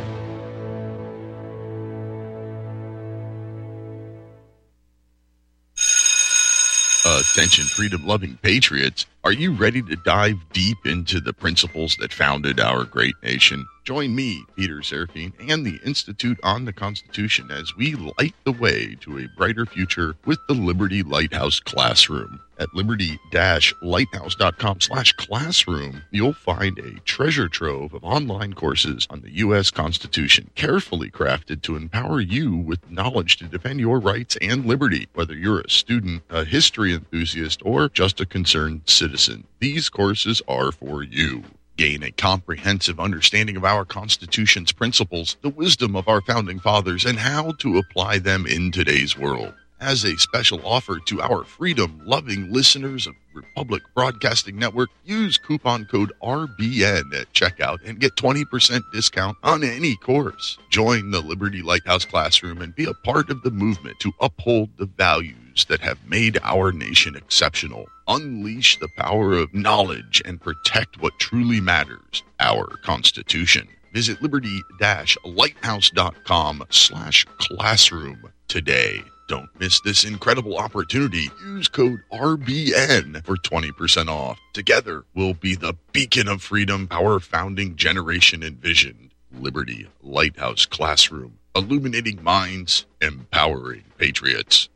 Attention, 7.06 7.65
freedom 7.65 8.06
loving 8.06 8.38
patriots. 8.41 9.06
Are 9.24 9.32
you 9.32 9.54
ready 9.54 9.82
to 9.82 9.95
dive 9.95 10.38
deep 10.52 10.78
into 10.86 11.22
the 11.22 11.34
principles 11.34 11.95
that 11.98 12.12
founded 12.12 12.60
our 12.60 12.84
great 12.84 13.15
nation? 13.24 13.65
Join 13.83 14.15
me, 14.15 14.43
Peter 14.55 14.77
Serafine, 14.77 15.33
and 15.49 15.65
the 15.65 15.79
Institute 15.85 16.39
on 16.43 16.65
the 16.65 16.73
Constitution 16.73 17.49
as 17.49 17.75
we 17.75 17.95
light 17.95 18.35
the 18.43 18.51
way 18.51 18.95
to 19.01 19.17
a 19.17 19.27
brighter 19.37 19.65
future 19.65 20.15
with 20.25 20.39
the 20.47 20.53
Liberty 20.53 21.01
Lighthouse 21.01 21.59
Classroom. 21.59 22.39
At 22.59 22.75
liberty-lighthouse.com 22.75 24.81
slash 24.81 25.13
classroom, 25.13 26.03
you'll 26.11 26.33
find 26.33 26.77
a 26.77 26.99
treasure 27.05 27.47
trove 27.47 27.93
of 27.93 28.03
online 28.03 28.53
courses 28.53 29.07
on 29.09 29.21
the 29.21 29.31
U.S. 29.37 29.71
Constitution, 29.71 30.51
carefully 30.55 31.09
crafted 31.09 31.61
to 31.61 31.77
empower 31.77 32.19
you 32.19 32.57
with 32.57 32.91
knowledge 32.91 33.37
to 33.37 33.45
defend 33.45 33.79
your 33.79 33.99
rights 33.99 34.37
and 34.41 34.65
liberty, 34.65 35.07
whether 35.13 35.35
you're 35.35 35.61
a 35.61 35.69
student, 35.69 36.23
a 36.29 36.43
history 36.43 36.93
enthusiast, 36.93 37.61
or 37.63 37.87
just 37.87 38.19
a 38.19 38.25
concerned 38.25 38.81
citizen. 38.85 39.45
These 39.59 39.87
courses 39.87 40.41
are 40.47 40.73
for 40.73 41.01
you 41.01 41.45
gain 41.79 42.03
a 42.03 42.11
comprehensive 42.11 42.99
understanding 42.99 43.55
of 43.55 43.63
our 43.63 43.85
Constitution's 43.85 44.73
principles, 44.73 45.37
the 45.41 45.49
wisdom 45.49 45.95
of 45.95 46.09
our 46.09 46.19
founding 46.19 46.59
fathers, 46.59 47.05
and 47.05 47.17
how 47.17 47.53
to 47.53 47.77
apply 47.77 48.19
them 48.19 48.45
in 48.45 48.69
today's 48.69 49.17
world. 49.17 49.53
As 49.79 50.03
a 50.03 50.17
special 50.17 50.59
offer 50.65 50.99
to 51.05 51.21
our 51.21 51.45
freedom 51.45 52.01
loving 52.03 52.51
listeners 52.51 53.07
of 53.07 53.15
Republic 53.33 53.81
Broadcasting 53.95 54.59
Network, 54.59 54.89
use 55.05 55.37
coupon 55.37 55.85
code 55.85 56.11
RBN 56.21 57.17
at 57.17 57.31
checkout 57.31 57.77
and 57.85 57.97
get 57.97 58.17
20% 58.17 58.81
discount 58.91 59.37
on 59.41 59.63
any 59.63 59.95
course. 59.95 60.57
Join 60.69 61.11
the 61.11 61.21
Liberty 61.21 61.61
Lighthouse 61.61 62.03
Classroom 62.03 62.61
and 62.61 62.75
be 62.75 62.83
a 62.83 62.93
part 62.93 63.29
of 63.29 63.41
the 63.43 63.51
movement 63.51 64.01
to 64.01 64.11
uphold 64.19 64.69
the 64.75 64.85
values 64.85 65.63
that 65.69 65.79
have 65.79 66.05
made 66.05 66.39
our 66.43 66.73
nation 66.73 67.15
exceptional. 67.15 67.87
Unleash 68.10 68.78
the 68.80 68.89
power 68.98 69.34
of 69.34 69.54
knowledge 69.54 70.22
and 70.26 70.41
protect 70.41 71.00
what 71.00 71.13
truly 71.19 71.62
matters, 71.62 72.24
our 72.39 72.65
Constitution. 72.84 73.67
Visit 73.93 74.19
liberty-lighthouse.com 74.22 76.63
slash 76.72 77.26
classroom 77.38 78.32
today. 78.48 79.04
Don't 79.28 79.50
miss 79.60 79.80
this 79.82 80.04
incredible 80.04 80.58
opportunity. 80.58 81.30
Use 81.45 81.67
code 81.67 82.00
RBN 82.12 83.24
for 83.24 83.36
20% 83.36 84.08
off. 84.08 84.39
Together, 84.54 85.04
we'll 85.13 85.36
be 85.36 85.54
the 85.54 85.76
beacon 85.91 86.28
of 86.28 86.41
freedom 86.41 86.88
our 86.89 87.19
founding 87.19 87.76
generation 87.76 88.41
envisioned. 88.41 89.13
Liberty 89.32 89.88
Lighthouse 90.02 90.65
Classroom, 90.65 91.38
illuminating 91.56 92.24
minds, 92.24 92.88
empowering 93.02 93.84
patriots. 94.00 94.69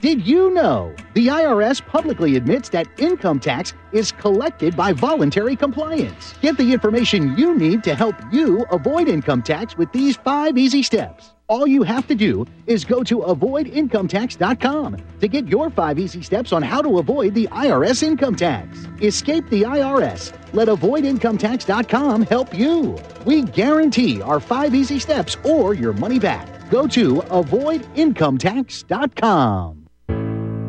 Did 0.00 0.24
you 0.24 0.54
know 0.54 0.94
the 1.14 1.26
IRS 1.26 1.84
publicly 1.84 2.36
admits 2.36 2.68
that 2.68 2.86
income 3.00 3.40
tax 3.40 3.74
is 3.90 4.12
collected 4.12 4.76
by 4.76 4.92
voluntary 4.92 5.56
compliance? 5.56 6.34
Get 6.40 6.56
the 6.56 6.72
information 6.72 7.36
you 7.36 7.56
need 7.56 7.82
to 7.82 7.96
help 7.96 8.14
you 8.30 8.64
avoid 8.70 9.08
income 9.08 9.42
tax 9.42 9.76
with 9.76 9.90
these 9.90 10.14
five 10.14 10.56
easy 10.56 10.84
steps. 10.84 11.32
All 11.48 11.66
you 11.66 11.82
have 11.82 12.06
to 12.06 12.14
do 12.14 12.46
is 12.68 12.84
go 12.84 13.02
to 13.02 13.22
avoidincometax.com 13.22 14.98
to 15.18 15.26
get 15.26 15.48
your 15.48 15.68
five 15.68 15.98
easy 15.98 16.22
steps 16.22 16.52
on 16.52 16.62
how 16.62 16.80
to 16.80 17.00
avoid 17.00 17.34
the 17.34 17.48
IRS 17.48 18.04
income 18.04 18.36
tax. 18.36 18.86
Escape 19.02 19.50
the 19.50 19.62
IRS. 19.62 20.32
Let 20.52 20.68
avoidincometax.com 20.68 22.22
help 22.22 22.56
you. 22.56 22.96
We 23.24 23.42
guarantee 23.42 24.22
our 24.22 24.38
five 24.38 24.76
easy 24.76 25.00
steps 25.00 25.36
or 25.42 25.74
your 25.74 25.92
money 25.92 26.20
back. 26.20 26.70
Go 26.70 26.86
to 26.86 27.16
avoidincometax.com. 27.16 29.77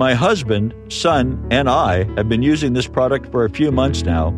My 0.00 0.14
husband, 0.14 0.74
son, 0.88 1.46
and 1.50 1.68
I 1.68 2.04
have 2.16 2.26
been 2.26 2.42
using 2.42 2.72
this 2.72 2.86
product 2.86 3.30
for 3.30 3.44
a 3.44 3.50
few 3.50 3.70
months 3.70 4.02
now, 4.02 4.28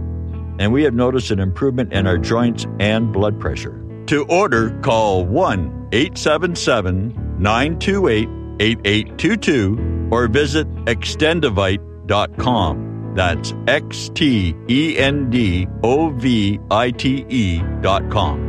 and 0.59 0.73
we 0.73 0.83
have 0.83 0.93
noticed 0.93 1.31
an 1.31 1.39
improvement 1.39 1.93
in 1.93 2.09
our 2.09 2.19
joints 2.19 2.67
and 2.81 3.13
blood 3.13 3.39
pressure. 3.39 3.81
To 4.07 4.25
order, 4.25 4.77
call 4.81 5.25
1 5.25 5.91
877 5.93 7.15
928 7.39 8.29
8822 8.59 10.09
or 10.11 10.27
visit 10.27 10.67
extendovite.com. 10.87 13.13
That's 13.15 13.55
X 13.69 14.11
T 14.17 14.57
E 14.69 14.99
N 14.99 15.31
D 15.31 15.69
O 15.85 16.11
V 16.11 16.59
I 16.73 16.91
T 16.91 17.25
E 17.29 17.63
dot 17.81 18.11
com. 18.11 18.41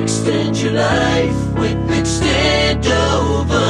Extend 0.00 0.56
your 0.58 0.74
life 0.74 1.54
with 1.54 1.90
Extendovite. 1.90 3.61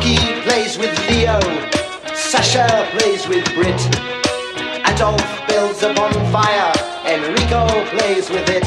Suki 0.00 0.42
plays 0.44 0.78
with 0.78 0.98
Leo, 1.10 1.38
Sasha 2.14 2.66
plays 2.92 3.28
with 3.28 3.44
Brit, 3.54 3.80
Adolf 4.86 5.46
builds 5.46 5.82
a 5.82 5.92
bonfire, 5.92 6.72
Enrico 7.04 7.66
plays 7.90 8.30
with 8.30 8.48
it. 8.48 8.64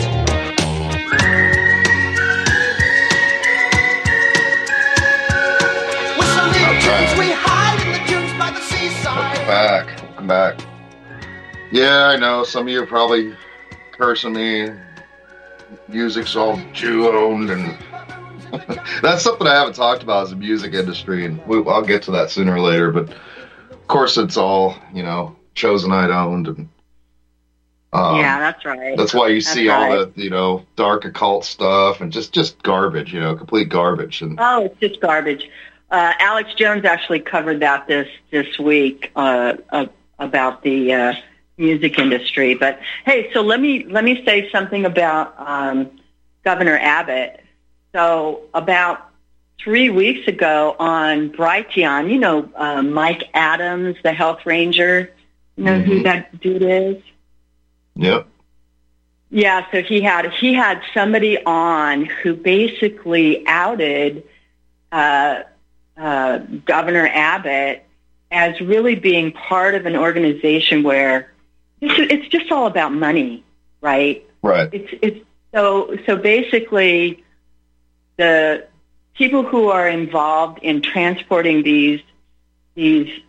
Whistling 6.18 6.54
tunes, 6.82 7.18
we 7.18 7.32
hide 7.32 7.82
in 7.82 7.94
the 7.94 8.08
dunes 8.08 8.38
by 8.38 8.52
the 8.52 8.62
seaside. 8.62 9.48
back. 9.48 10.02
Welcome 10.04 10.28
back. 10.28 10.60
Yeah, 11.72 12.10
I 12.10 12.18
know 12.18 12.44
some 12.44 12.68
of 12.68 12.70
you 12.70 12.84
are 12.84 12.86
probably 12.86 13.36
cursing 13.92 14.34
me. 14.34 14.70
Music's 15.88 16.36
all 16.36 16.62
Jew 16.74 17.10
owned, 17.10 17.50
and 17.50 17.76
that's 19.02 19.24
something 19.24 19.48
I 19.48 19.56
haven't 19.56 19.74
talked 19.74 20.04
about 20.04 20.24
as 20.24 20.30
the 20.30 20.36
music 20.36 20.74
industry, 20.74 21.26
and 21.26 21.46
we, 21.48 21.58
I'll 21.68 21.82
get 21.82 22.04
to 22.04 22.12
that 22.12 22.30
sooner 22.30 22.54
or 22.54 22.60
later. 22.60 22.92
But 22.92 23.10
of 23.72 23.88
course, 23.88 24.18
it's 24.18 24.38
all 24.38 24.76
you 24.94 25.04
know, 25.04 25.36
chosenite 25.56 26.14
owned, 26.14 26.48
and 26.48 26.70
um, 27.94 28.18
yeah, 28.18 28.40
that's 28.40 28.66
right. 28.66 28.98
that's 28.98 29.14
why 29.14 29.30
you 29.30 29.42
That's 29.42 29.54
see 29.54 29.70
all 29.70 29.90
the 29.90 30.12
you 30.16 30.30
know 30.30 30.66
dark 30.76 31.06
occult 31.06 31.46
stuff 31.46 32.02
and 32.02 32.12
just 32.12 32.32
just 32.34 32.62
garbage, 32.64 33.14
you 33.14 33.20
know, 33.20 33.36
complete 33.36 33.70
garbage. 33.70 34.22
And 34.22 34.38
Oh, 34.40 34.66
it's 34.66 34.80
just 34.80 35.00
garbage. 35.00 35.50
Uh, 35.92 36.14
Alex 36.20 36.54
Jones 36.56 36.86
actually 36.86 37.20
covered 37.20 37.60
that 37.60 37.88
this 37.88 38.08
this 38.32 38.58
week 38.58 39.12
uh, 39.16 39.54
uh, 39.70 39.86
about 40.18 40.64
the 40.64 40.94
uh, 40.94 41.14
music 41.58 42.00
industry. 42.00 42.56
But 42.56 42.80
hey, 43.06 43.32
so 43.34 43.42
let 43.42 43.60
me 43.60 43.86
let 43.86 44.04
me 44.04 44.24
say 44.26 44.50
something 44.52 44.86
about 44.86 45.36
um, 45.38 46.00
Governor 46.44 46.78
Abbott. 46.80 47.43
So 47.94 48.42
about 48.54 49.10
three 49.60 49.90
weeks 49.90 50.28
ago 50.28 50.76
on 50.80 51.30
Brighteon, 51.32 52.12
you 52.12 52.20
know 52.20 52.50
uh, 52.56 52.82
Mike 52.82 53.30
Adams, 53.34 53.98
the 54.04 54.14
health 54.14 54.46
ranger. 54.46 55.12
You 55.56 55.64
know 55.64 55.80
who 55.80 56.04
that 56.04 56.40
dude 56.42 56.64
is? 56.64 56.98
Yep. 57.96 58.28
Yeah, 59.30 59.66
so 59.72 59.82
he 59.82 60.02
had 60.02 60.32
he 60.32 60.54
had 60.54 60.82
somebody 60.94 61.44
on 61.44 62.06
who 62.06 62.36
basically 62.36 63.46
outed 63.48 64.24
uh, 64.92 65.42
uh, 65.98 66.38
Governor 66.66 67.08
Abbott 67.08 67.86
as 68.32 68.60
really 68.62 68.96
being 68.96 69.32
part 69.32 69.76
of 69.76 69.86
an 69.86 69.96
organization 69.96 70.84
where 70.84 71.32
it's, 71.82 71.94
it's 72.12 72.28
just 72.30 72.52
all 72.52 72.68
about 72.68 72.94
money, 72.94 73.44
right? 73.82 74.28
Right. 74.42 74.70
It's 74.72 74.94
it's 75.02 75.26
so 75.54 75.98
so 76.06 76.16
basically 76.16 77.23
the 78.18 78.68
people 79.14 79.44
who 79.44 79.70
are 79.70 79.88
involved 79.88 80.60
in 80.62 80.82
transporting 80.82 81.64
these 81.64 82.02
these 82.76 83.22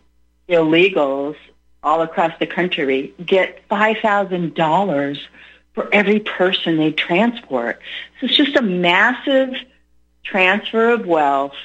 illegals 0.49 1.35
all 1.83 2.01
across 2.01 2.31
the 2.39 2.47
country 2.47 3.13
get 3.23 3.63
five 3.67 3.97
thousand 3.97 4.55
dollars 4.55 5.27
for 5.73 5.87
every 5.93 6.19
person 6.19 6.77
they 6.77 6.91
transport. 6.91 7.79
So 8.19 8.27
it's 8.27 8.37
just 8.37 8.55
a 8.55 8.61
massive 8.61 9.53
transfer 10.23 10.91
of 10.91 11.05
wealth 11.05 11.55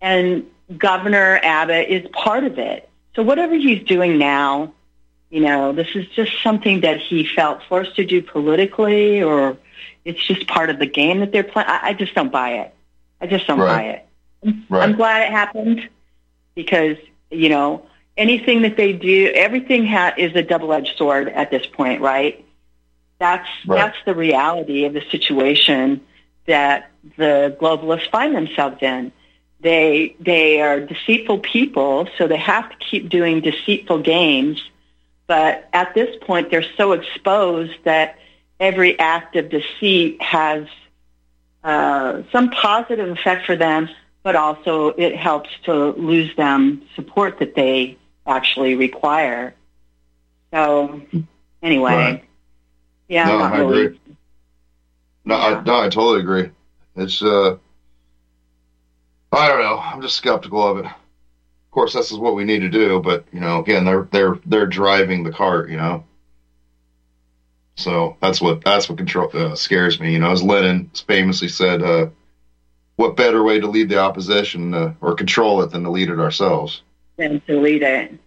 and 0.00 0.46
Governor 0.76 1.40
Abbott 1.42 1.88
is 1.88 2.06
part 2.12 2.44
of 2.44 2.58
it. 2.58 2.88
So 3.14 3.22
whatever 3.22 3.54
he's 3.54 3.82
doing 3.84 4.18
now, 4.18 4.74
you 5.32 5.40
know, 5.40 5.72
this 5.72 5.88
is 5.94 6.06
just 6.14 6.30
something 6.42 6.82
that 6.82 7.00
he 7.00 7.24
felt 7.26 7.62
forced 7.66 7.96
to 7.96 8.04
do 8.04 8.20
politically 8.20 9.22
or 9.22 9.56
it's 10.04 10.22
just 10.22 10.46
part 10.46 10.68
of 10.68 10.78
the 10.78 10.84
game 10.86 11.20
that 11.20 11.32
they're 11.32 11.42
playing. 11.42 11.68
I, 11.70 11.94
just 11.94 12.14
don't 12.14 12.30
buy 12.30 12.50
it. 12.56 12.74
I 13.18 13.26
just 13.26 13.46
don't 13.46 13.58
Right. 13.58 14.06
buy 14.44 14.52
it. 14.52 14.62
Right. 14.68 14.82
I'm 14.82 14.94
glad 14.94 15.22
it 15.22 15.30
happened 15.30 15.88
because, 16.54 16.98
you 17.30 17.48
know, 17.48 17.86
anything 18.18 18.60
that 18.62 18.76
they 18.76 18.92
do, 18.92 19.32
everything 19.34 19.86
ha- 19.86 20.12
is 20.18 20.36
a 20.36 20.42
double-edged 20.42 20.98
sword 20.98 21.30
at 21.30 21.50
this 21.50 21.66
point, 21.66 22.02
right? 22.02 22.44
That's 23.18 23.48
Right. 23.66 23.78
that's 23.78 23.96
the 24.04 24.14
reality 24.14 24.84
of 24.84 24.92
the 24.92 25.02
situation 25.10 26.02
that 26.46 26.90
the 27.16 27.56
globalists 27.58 28.10
find 28.10 28.34
themselves 28.34 28.82
in. 28.82 29.12
They 29.60 30.14
they 30.20 30.60
are 30.60 30.80
deceitful 30.80 31.38
people, 31.38 32.06
so 32.18 32.26
they 32.26 32.36
have 32.36 32.68
to 32.68 32.76
keep 32.76 33.08
doing 33.08 33.40
deceitful 33.40 34.00
games. 34.00 34.60
But 35.32 35.66
at 35.72 35.94
this 35.94 36.14
point, 36.20 36.50
they're 36.50 36.62
so 36.76 36.92
exposed 36.92 37.72
that 37.84 38.18
every 38.60 38.98
act 38.98 39.34
of 39.34 39.48
deceit 39.48 40.20
has 40.20 40.66
uh, 41.64 42.20
some 42.30 42.50
positive 42.50 43.08
effect 43.08 43.46
for 43.46 43.56
them, 43.56 43.88
but 44.24 44.36
also 44.36 44.88
it 44.88 45.16
helps 45.16 45.48
to 45.64 45.92
lose 45.92 46.36
them 46.36 46.82
support 46.96 47.38
that 47.38 47.54
they 47.54 47.96
actually 48.26 48.74
require. 48.74 49.54
So 50.52 51.00
anyway, 51.62 51.92
Right. 51.94 52.24
yeah, 53.08 53.28
No, 53.28 53.38
I 53.38 53.56
really. 53.56 53.84
agree. 53.86 54.00
No, 55.24 55.34
I, 55.34 55.62
no, 55.62 55.80
I 55.80 55.88
totally 55.88 56.20
agree. 56.20 56.50
It's 56.94 57.22
uh, 57.22 57.56
I 59.32 59.48
don't 59.48 59.62
know. 59.62 59.78
I'm 59.78 60.02
just 60.02 60.16
skeptical 60.16 60.62
of 60.62 60.84
it. 60.84 60.92
Of 61.72 61.74
course, 61.74 61.94
this 61.94 62.12
is 62.12 62.18
what 62.18 62.34
we 62.34 62.44
need 62.44 62.58
to 62.58 62.68
do, 62.68 63.00
but 63.00 63.24
you 63.32 63.40
know, 63.40 63.60
again, 63.60 63.86
they're 63.86 64.06
they're 64.12 64.38
they're 64.44 64.66
driving 64.66 65.22
the 65.22 65.32
cart, 65.32 65.70
you 65.70 65.78
know. 65.78 66.04
So 67.76 68.18
that's 68.20 68.42
what 68.42 68.62
that's 68.62 68.90
what 68.90 68.98
control 68.98 69.30
uh, 69.32 69.54
scares 69.54 69.98
me. 69.98 70.12
You 70.12 70.18
know, 70.18 70.32
as 70.32 70.42
Lenin 70.42 70.90
famously 71.06 71.48
said, 71.48 71.82
uh, 71.82 72.08
"What 72.96 73.16
better 73.16 73.42
way 73.42 73.58
to 73.58 73.68
lead 73.68 73.88
the 73.88 74.00
opposition 74.00 74.74
uh, 74.74 74.92
or 75.00 75.14
control 75.14 75.62
it 75.62 75.70
than 75.70 75.84
to 75.84 75.90
lead 75.90 76.10
it 76.10 76.20
ourselves?" 76.20 76.82
Than 77.16 77.40
to 77.46 77.58
lead 77.58 77.82
it. 77.82 78.18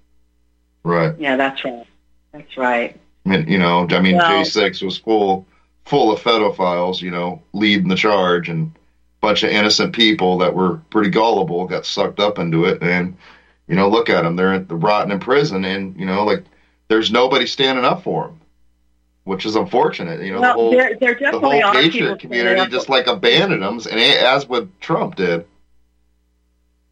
Right. 0.83 1.13
Yeah, 1.19 1.35
that's 1.35 1.63
right. 1.63 1.85
That's 2.31 2.57
right. 2.57 2.99
I 3.27 3.29
mean, 3.29 3.47
you 3.47 3.59
know, 3.59 3.85
I 3.91 4.01
mean, 4.01 4.17
Well- 4.17 4.43
J6 4.43 4.81
was 4.81 4.97
full 4.97 5.45
full 5.83 6.11
of 6.11 6.19
pedophiles, 6.21 6.99
you 6.99 7.11
know, 7.11 7.43
leading 7.53 7.89
the 7.89 7.95
charge, 7.95 8.49
and 8.49 8.71
a 8.75 8.79
bunch 9.21 9.43
of 9.43 9.51
innocent 9.51 9.93
people 9.93 10.39
that 10.39 10.55
were 10.55 10.77
pretty 10.89 11.11
gullible 11.11 11.67
got 11.67 11.85
sucked 11.85 12.19
up 12.19 12.39
into 12.39 12.65
it, 12.65 12.81
and 12.81 13.15
you 13.67 13.75
know, 13.75 13.89
look 13.89 14.09
at 14.09 14.23
them, 14.23 14.35
they're 14.35 14.59
rotting 14.59 15.11
in 15.11 15.19
prison, 15.19 15.65
and 15.65 15.99
you 15.99 16.05
know, 16.05 16.23
like 16.23 16.43
there's 16.87 17.11
nobody 17.11 17.47
standing 17.47 17.85
up 17.85 18.03
for 18.03 18.27
them, 18.27 18.41
which 19.23 19.45
is 19.45 19.55
unfortunate. 19.55 20.21
You 20.21 20.33
know, 20.33 20.37
the 20.37 20.41
well, 20.41 20.53
whole 20.53 20.71
there, 20.71 20.95
there 20.95 21.15
the 21.15 21.39
whole 21.39 21.71
patriot 21.71 22.19
community 22.19 22.69
just 22.69 22.89
like 22.89 23.07
abandoned 23.07 23.63
them, 23.63 23.79
and 23.89 23.99
as 23.99 24.47
with 24.47 24.79
Trump 24.79 25.15
did. 25.15 25.45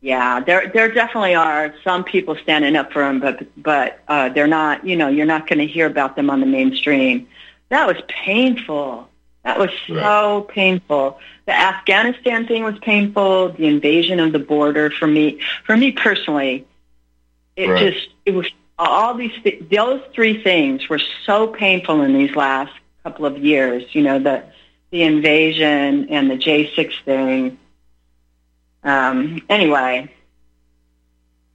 Yeah, 0.02 0.42
there 0.42 0.70
there 0.74 0.92
definitely 0.92 1.36
are 1.36 1.74
some 1.82 2.04
people 2.04 2.36
standing 2.36 2.76
up 2.76 2.92
for 2.92 3.08
him, 3.08 3.22
but 3.22 3.48
but 3.62 4.00
uh, 4.10 4.30
they're 4.30 4.48
not. 4.48 4.86
You 4.86 4.98
know, 4.98 5.08
you're 5.08 5.26
not 5.26 5.48
going 5.48 5.60
to 5.60 5.68
hear 5.68 5.86
about 5.86 6.18
them 6.18 6.30
on 6.30 6.42
the 6.42 6.46
mainstream. 6.46 7.28
That 7.70 7.88
was 7.88 7.98
painful. 8.08 9.08
That 9.44 9.60
was 9.60 9.70
so 9.88 10.48
painful. 10.50 11.20
The 11.46 11.52
Afghanistan 11.54 12.48
thing 12.48 12.64
was 12.64 12.80
painful. 12.80 13.50
The 13.50 13.68
invasion 13.68 14.20
of 14.22 14.32
the 14.32 14.40
border 14.40 14.90
for 14.90 15.06
me, 15.08 15.40
for 15.66 15.76
me 15.76 15.92
personally, 15.92 16.66
it 17.58 17.68
Right. 17.70 17.94
just 17.94 18.08
it 18.26 18.34
was 18.34 18.48
all 18.80 19.14
these 19.16 19.34
those 19.70 20.02
three 20.14 20.42
things 20.42 20.88
were 20.90 21.02
so 21.26 21.48
painful 21.48 22.02
in 22.02 22.14
these 22.14 22.36
last 22.36 22.72
couple 23.04 23.26
of 23.26 23.38
years. 23.38 23.84
You 23.94 24.04
know, 24.04 24.20
the 24.20 24.44
the 24.92 25.04
invasion 25.04 26.08
and 26.10 26.32
the 26.32 26.38
J 26.38 26.74
six 26.74 26.96
thing. 27.04 27.58
Um, 28.84 29.42
anyway, 29.50 30.10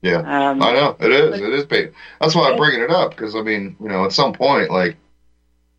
Yeah, 0.03 0.19
Um, 0.51 0.63
I 0.63 0.73
know 0.73 0.97
it 1.01 1.11
is. 1.11 1.41
It 1.41 1.53
is 1.53 1.65
pain. 1.67 1.91
That's 2.21 2.35
why 2.35 2.51
I'm 2.51 2.57
bringing 2.57 2.81
it 2.83 2.91
up 2.91 3.11
because 3.11 3.35
I 3.35 3.43
mean, 3.43 3.77
you 3.81 3.89
know, 3.89 4.05
at 4.05 4.13
some 4.13 4.33
point, 4.33 4.71
like 4.71 4.97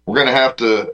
we're 0.05 0.15
going 0.15 0.27
to 0.27 0.33
have 0.33 0.55
to 0.57 0.93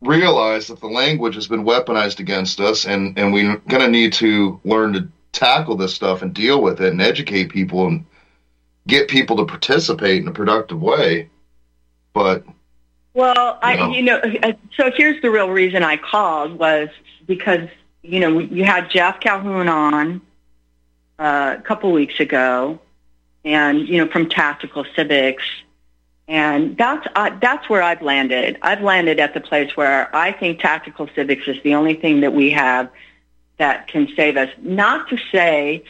realize 0.00 0.68
that 0.68 0.80
the 0.80 0.86
language 0.86 1.34
has 1.34 1.46
been 1.46 1.64
weaponized 1.64 2.20
against 2.20 2.60
us, 2.60 2.86
and 2.86 3.18
and 3.18 3.32
we're 3.32 3.56
going 3.56 3.82
to 3.82 3.88
need 3.88 4.12
to 4.14 4.60
learn 4.64 4.92
to 4.94 5.08
tackle 5.32 5.76
this 5.76 5.94
stuff 5.94 6.22
and 6.22 6.34
deal 6.34 6.60
with 6.60 6.80
it 6.80 6.90
and 6.90 7.00
educate 7.00 7.50
people 7.50 7.86
and 7.86 8.04
get 8.86 9.08
people 9.08 9.36
to 9.36 9.44
participate 9.44 10.22
in 10.22 10.28
a 10.28 10.32
productive 10.32 10.80
way. 10.80 11.28
But 12.12 12.44
Well, 13.14 13.58
I, 13.62 13.76
No. 13.76 13.90
you 13.92 14.02
know, 14.02 14.16
uh, 14.42 14.52
so 14.76 14.90
here's 14.96 15.20
the 15.22 15.30
real 15.30 15.50
reason 15.50 15.82
I 15.82 15.96
called 15.96 16.58
was 16.58 16.88
because 17.26 17.68
you 18.02 18.20
know 18.20 18.38
you 18.38 18.64
had 18.64 18.90
Jeff 18.90 19.20
Calhoun 19.20 19.68
on 19.68 20.20
uh, 21.18 21.56
a 21.58 21.62
couple 21.62 21.92
weeks 21.92 22.18
ago, 22.18 22.80
and 23.44 23.86
you 23.86 23.98
know 23.98 24.10
from 24.10 24.28
Tactical 24.28 24.84
Civics, 24.96 25.44
and 26.30 26.76
that's 26.76 27.04
uh, 27.16 27.36
that's 27.42 27.68
where 27.68 27.82
I've 27.82 28.02
landed. 28.02 28.56
I've 28.62 28.82
landed 28.82 29.18
at 29.18 29.34
the 29.34 29.40
place 29.40 29.76
where 29.76 30.14
I 30.14 30.30
think 30.30 30.60
Tactical 30.60 31.08
Civics 31.16 31.48
is 31.48 31.60
the 31.64 31.74
only 31.74 31.94
thing 31.94 32.20
that 32.20 32.32
we 32.32 32.50
have 32.50 32.88
that 33.58 33.88
can 33.88 34.08
save 34.14 34.36
us. 34.36 34.48
Not 34.62 35.08
to 35.08 35.18
say 35.32 35.82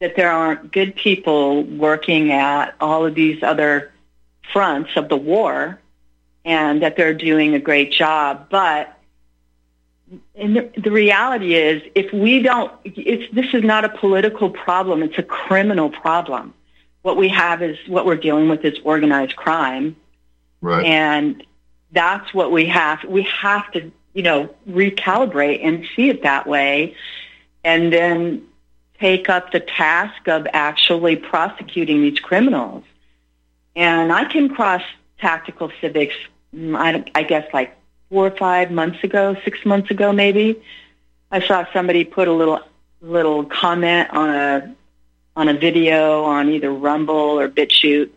that 0.00 0.16
there 0.16 0.32
aren't 0.32 0.72
good 0.72 0.96
people 0.96 1.62
working 1.62 2.32
at 2.32 2.74
all 2.80 3.06
of 3.06 3.14
these 3.14 3.44
other 3.44 3.92
fronts 4.52 4.90
of 4.96 5.08
the 5.08 5.16
war 5.16 5.78
and 6.44 6.82
that 6.82 6.96
they're 6.96 7.14
doing 7.14 7.54
a 7.54 7.60
great 7.60 7.92
job. 7.92 8.48
But 8.50 8.98
and 10.34 10.72
the, 10.76 10.90
reality 10.90 11.54
is, 11.54 11.82
if 11.94 12.12
we 12.12 12.42
don't, 12.42 12.72
it's, 12.84 13.32
this 13.32 13.54
is 13.54 13.62
not 13.62 13.84
a 13.84 13.88
political 13.88 14.50
problem. 14.50 15.04
It's 15.04 15.18
a 15.18 15.22
criminal 15.22 15.88
problem. 15.88 16.52
What 17.04 17.18
we 17.18 17.28
have 17.28 17.62
is 17.62 17.76
what 17.86 18.06
we're 18.06 18.16
dealing 18.16 18.48
with 18.48 18.64
is 18.64 18.78
organized 18.82 19.36
crime, 19.36 19.94
right, 20.62 20.86
and 20.86 21.44
that's 21.92 22.32
what 22.32 22.50
we 22.50 22.64
have. 22.64 23.04
We 23.04 23.24
have 23.24 23.70
to, 23.72 23.92
you 24.14 24.22
know, 24.22 24.54
recalibrate 24.66 25.60
and 25.62 25.86
see 25.94 26.08
it 26.08 26.22
that 26.22 26.46
way, 26.46 26.96
and 27.62 27.92
then 27.92 28.46
take 28.98 29.28
up 29.28 29.52
the 29.52 29.60
task 29.60 30.28
of 30.28 30.46
actually 30.54 31.16
prosecuting 31.16 32.00
these 32.00 32.20
criminals. 32.20 32.84
And 33.76 34.10
I 34.10 34.24
came 34.32 34.50
across 34.50 34.80
tactical 35.18 35.70
civics, 35.82 36.14
mm, 36.56 36.74
I, 36.74 37.04
I 37.14 37.22
guess 37.24 37.46
like 37.52 37.76
four 38.08 38.28
or 38.28 38.36
five 38.36 38.70
months 38.70 39.04
ago, 39.04 39.36
six 39.44 39.66
months 39.66 39.90
ago 39.90 40.10
maybe. 40.10 40.62
I 41.30 41.46
saw 41.46 41.66
somebody 41.70 42.04
put 42.04 42.28
a 42.28 42.32
little 42.32 42.60
little 43.02 43.44
comment 43.44 44.08
on 44.08 44.30
a 44.30 44.74
on 45.36 45.48
a 45.48 45.54
video 45.54 46.24
on 46.24 46.48
either 46.48 46.70
Rumble 46.72 47.14
or 47.14 47.48
BitChute. 47.48 48.10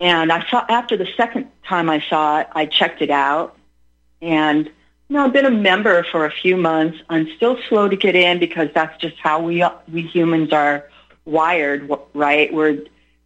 And 0.00 0.32
I 0.32 0.48
saw 0.50 0.64
after 0.68 0.96
the 0.96 1.08
second 1.16 1.48
time 1.64 1.88
I 1.88 2.00
saw 2.08 2.40
it, 2.40 2.48
I 2.52 2.66
checked 2.66 3.00
it 3.00 3.10
out, 3.10 3.56
and 4.20 4.66
you 5.08 5.14
know, 5.14 5.24
I've 5.24 5.32
been 5.32 5.46
a 5.46 5.50
member 5.50 6.02
for 6.04 6.26
a 6.26 6.30
few 6.30 6.56
months. 6.56 6.98
I'm 7.08 7.28
still 7.36 7.58
slow 7.68 7.88
to 7.88 7.96
get 7.96 8.16
in 8.16 8.38
because 8.38 8.68
that's 8.74 9.00
just 9.00 9.16
how 9.18 9.40
we 9.40 9.64
we 9.90 10.02
humans 10.02 10.52
are 10.52 10.90
wired, 11.24 11.90
right? 12.12 12.52
We're 12.52 12.84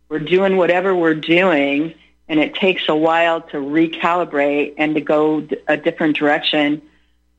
we're 0.09 0.19
doing 0.19 0.57
whatever 0.57 0.95
we're 0.95 1.15
doing, 1.15 1.95
and 2.29 2.39
it 2.39 2.55
takes 2.55 2.89
a 2.89 2.95
while 2.95 3.41
to 3.41 3.57
recalibrate 3.57 4.75
and 4.77 4.95
to 4.95 5.01
go 5.01 5.47
a 5.67 5.77
different 5.77 6.17
direction. 6.17 6.83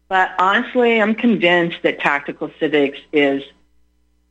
But 0.10 0.32
honestly, 0.40 1.02
I'm 1.02 1.16
convinced 1.16 1.78
that 1.84 2.00
tactical 2.00 2.52
civics 2.60 3.00
is 3.14 3.44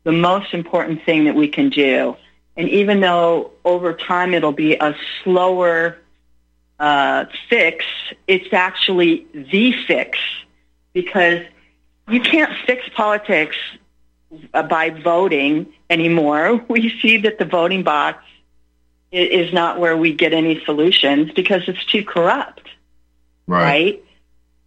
the 0.04 0.12
most 0.12 0.54
important 0.54 1.04
thing 1.04 1.24
that 1.24 1.34
we 1.34 1.48
can 1.48 1.68
do. 1.68 2.16
And 2.56 2.68
even 2.68 3.00
though 3.00 3.52
over 3.64 3.94
time 3.94 4.34
it'll 4.34 4.52
be 4.52 4.74
a 4.74 4.94
slower 5.22 5.98
uh, 6.78 7.26
fix, 7.48 7.84
it's 8.26 8.52
actually 8.52 9.26
the 9.32 9.72
fix 9.86 10.18
because 10.92 11.42
you 12.08 12.20
can't 12.20 12.52
fix 12.66 12.88
politics 12.94 13.56
uh, 14.52 14.62
by 14.62 14.90
voting 14.90 15.72
anymore. 15.88 16.64
We 16.68 16.98
see 17.00 17.18
that 17.18 17.38
the 17.38 17.44
voting 17.44 17.82
box 17.82 18.24
is 19.12 19.52
not 19.52 19.80
where 19.80 19.96
we 19.96 20.12
get 20.12 20.32
any 20.32 20.64
solutions 20.64 21.32
because 21.32 21.62
it's 21.66 21.84
too 21.86 22.04
corrupt. 22.04 22.68
Right. 23.46 23.62
right? 23.62 24.04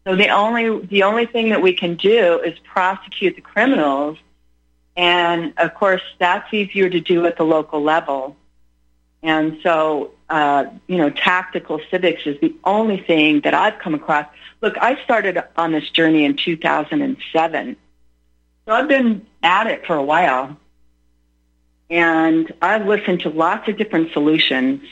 So 0.06 0.16
the 0.18 0.30
only 0.30 0.86
the 0.86 1.04
only 1.04 1.26
thing 1.26 1.50
that 1.50 1.62
we 1.62 1.74
can 1.74 1.96
do 1.96 2.42
is 2.42 2.60
prosecute 2.60 3.36
the 3.36 3.42
criminals, 3.42 4.18
and 4.96 5.54
of 5.58 5.74
course 5.74 6.02
that's 6.20 6.54
easier 6.54 6.90
to 6.90 7.00
do 7.00 7.26
at 7.26 7.38
the 7.38 7.44
local 7.44 7.82
level. 7.82 8.36
And 9.22 9.60
so, 9.64 10.12
uh, 10.30 10.66
you 10.88 10.98
know, 10.98 11.10
tactical 11.10 11.80
civics 11.90 12.24
is 12.26 12.40
the 12.42 12.54
only 12.66 12.98
thing 12.98 13.40
that 13.42 13.54
I've 13.54 13.80
come 13.80 13.94
across. 13.94 14.28
Look, 14.62 14.78
I 14.78 15.02
started 15.04 15.42
on 15.56 15.72
this 15.72 15.90
journey 15.90 16.26
in 16.26 16.36
2007, 16.36 17.78
so 18.66 18.74
I've 18.74 18.88
been 18.88 19.26
at 19.42 19.68
it 19.68 19.86
for 19.86 19.96
a 19.96 20.04
while, 20.04 20.58
and 21.90 22.52
I've 22.62 22.86
listened 22.86 23.22
to 23.22 23.30
lots 23.30 23.68
of 23.70 23.78
different 23.78 24.12
solutions, 24.12 24.84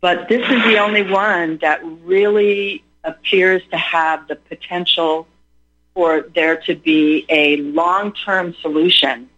but 0.00 0.28
this 0.28 0.42
is 0.48 0.62
the 0.64 0.78
only 0.78 1.02
one 1.02 1.58
that 1.62 1.80
really 2.04 2.84
appears 3.04 3.62
to 3.70 3.76
have 3.76 4.28
the 4.28 4.36
potential 4.36 5.26
for 5.94 6.22
there 6.34 6.56
to 6.56 6.74
be 6.74 7.26
a 7.28 7.56
long-term 7.58 8.54
solution. 8.60 9.28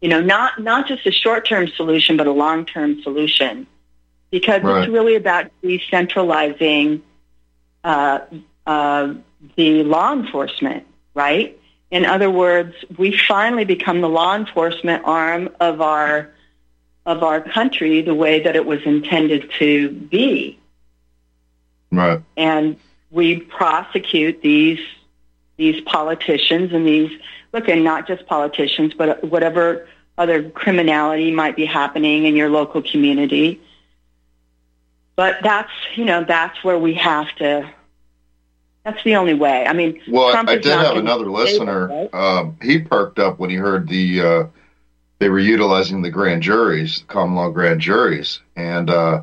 You 0.00 0.08
know, 0.08 0.20
not, 0.20 0.62
not 0.62 0.86
just 0.86 1.06
a 1.06 1.12
short-term 1.12 1.68
solution, 1.68 2.16
but 2.16 2.26
a 2.26 2.32
long-term 2.32 3.02
solution. 3.02 3.66
Because 4.30 4.62
right. 4.62 4.82
it's 4.82 4.92
really 4.92 5.16
about 5.16 5.50
decentralizing 5.62 7.02
uh, 7.82 8.20
uh, 8.66 9.14
the 9.56 9.84
law 9.84 10.12
enforcement, 10.12 10.86
right? 11.14 11.58
In 11.90 12.04
other 12.04 12.30
words, 12.30 12.74
we 12.98 13.16
finally 13.16 13.64
become 13.64 14.00
the 14.00 14.08
law 14.08 14.34
enforcement 14.34 15.04
arm 15.04 15.50
of 15.60 15.80
our 15.80 16.30
of 17.06 17.22
our 17.22 17.40
country 17.40 18.00
the 18.00 18.14
way 18.14 18.42
that 18.42 18.56
it 18.56 18.64
was 18.64 18.80
intended 18.84 19.50
to 19.58 19.90
be. 19.90 20.58
Right. 21.92 22.22
And 22.36 22.78
we 23.10 23.40
prosecute 23.40 24.40
these 24.42 24.80
these 25.56 25.80
politicians 25.82 26.72
and 26.72 26.86
these 26.86 27.10
look 27.52 27.68
and 27.68 27.84
not 27.84 28.06
just 28.06 28.26
politicians 28.26 28.92
but 28.94 29.22
whatever 29.24 29.86
other 30.16 30.48
criminality 30.50 31.30
might 31.30 31.56
be 31.56 31.64
happening 31.64 32.24
in 32.24 32.36
your 32.36 32.48
local 32.48 32.82
community. 32.82 33.60
But 35.16 35.38
that's 35.42 35.70
you 35.94 36.04
know 36.04 36.24
that's 36.24 36.62
where 36.64 36.78
we 36.78 36.94
have 36.94 37.34
to. 37.36 37.70
That's 38.84 39.02
the 39.02 39.16
only 39.16 39.34
way. 39.34 39.66
I 39.66 39.72
mean, 39.72 40.00
well, 40.08 40.32
Trump 40.32 40.48
I 40.48 40.56
did 40.56 40.66
have 40.66 40.96
another 40.96 41.30
listener. 41.30 41.88
Right? 41.88 42.14
Um, 42.14 42.58
he 42.60 42.80
perked 42.80 43.18
up 43.18 43.38
when 43.38 43.50
he 43.50 43.56
heard 43.56 43.88
the 43.88 44.20
uh, 44.20 44.44
they 45.20 45.28
were 45.28 45.38
utilizing 45.38 46.02
the 46.02 46.10
grand 46.10 46.42
juries, 46.42 47.04
common 47.08 47.36
law 47.36 47.48
grand 47.48 47.80
juries, 47.80 48.40
and 48.56 48.90
uh, 48.90 49.22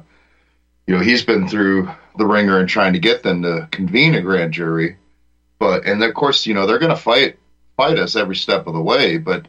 you 0.88 0.96
know 0.96 1.02
he's 1.02 1.24
been 1.24 1.48
through 1.48 1.90
the 2.18 2.26
ringer 2.26 2.58
and 2.58 2.70
trying 2.70 2.94
to 2.94 3.00
get 3.00 3.24
them 3.24 3.42
to 3.44 3.68
convene 3.72 4.16
a 4.16 4.22
grand 4.22 4.54
jury. 4.54 4.98
But 5.62 5.86
and 5.86 6.04
of 6.04 6.16
course, 6.16 6.48
you 6.48 6.56
know, 6.56 6.66
they're 6.66 6.80
going 6.80 6.90
to 6.90 6.96
fight 6.96 7.38
fight 7.78 8.00
us 8.00 8.16
every 8.16 8.36
step 8.36 8.66
of 8.66 8.74
the 8.74 8.82
way. 8.82 9.20
But 9.20 9.46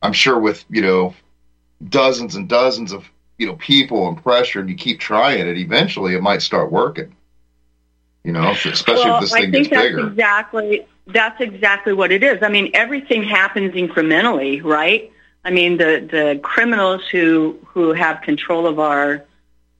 I'm 0.00 0.12
sure 0.12 0.38
with 0.38 0.64
you 0.70 0.80
know 0.80 1.14
dozens 1.86 2.36
and 2.36 2.48
dozens 2.48 2.92
of 2.92 3.10
you 3.36 3.48
know 3.48 3.56
people 3.56 4.06
and 4.06 4.22
pressure, 4.22 4.60
and 4.60 4.70
you 4.70 4.76
keep 4.76 5.00
trying 5.00 5.48
it, 5.48 5.58
eventually 5.58 6.14
it 6.14 6.22
might 6.22 6.42
start 6.42 6.70
working. 6.70 7.16
You 8.22 8.30
know, 8.32 8.52
especially 8.64 9.06
well, 9.06 9.16
if 9.16 9.22
this 9.22 9.32
thing 9.32 9.48
I 9.48 9.50
think 9.50 9.54
gets 9.54 9.68
that's 9.70 9.82
bigger. 9.88 10.06
Exactly, 10.06 10.86
that's 11.08 11.40
exactly 11.40 11.94
what 11.94 12.12
it 12.12 12.22
is. 12.22 12.44
I 12.44 12.48
mean, 12.48 12.70
everything 12.72 13.24
happens 13.24 13.72
incrementally, 13.72 14.62
right? 14.62 15.10
I 15.44 15.50
mean, 15.50 15.78
the 15.78 16.06
the 16.08 16.40
criminals 16.44 17.08
who 17.08 17.58
who 17.66 17.92
have 17.92 18.22
control 18.22 18.68
of 18.68 18.78
our 18.78 19.24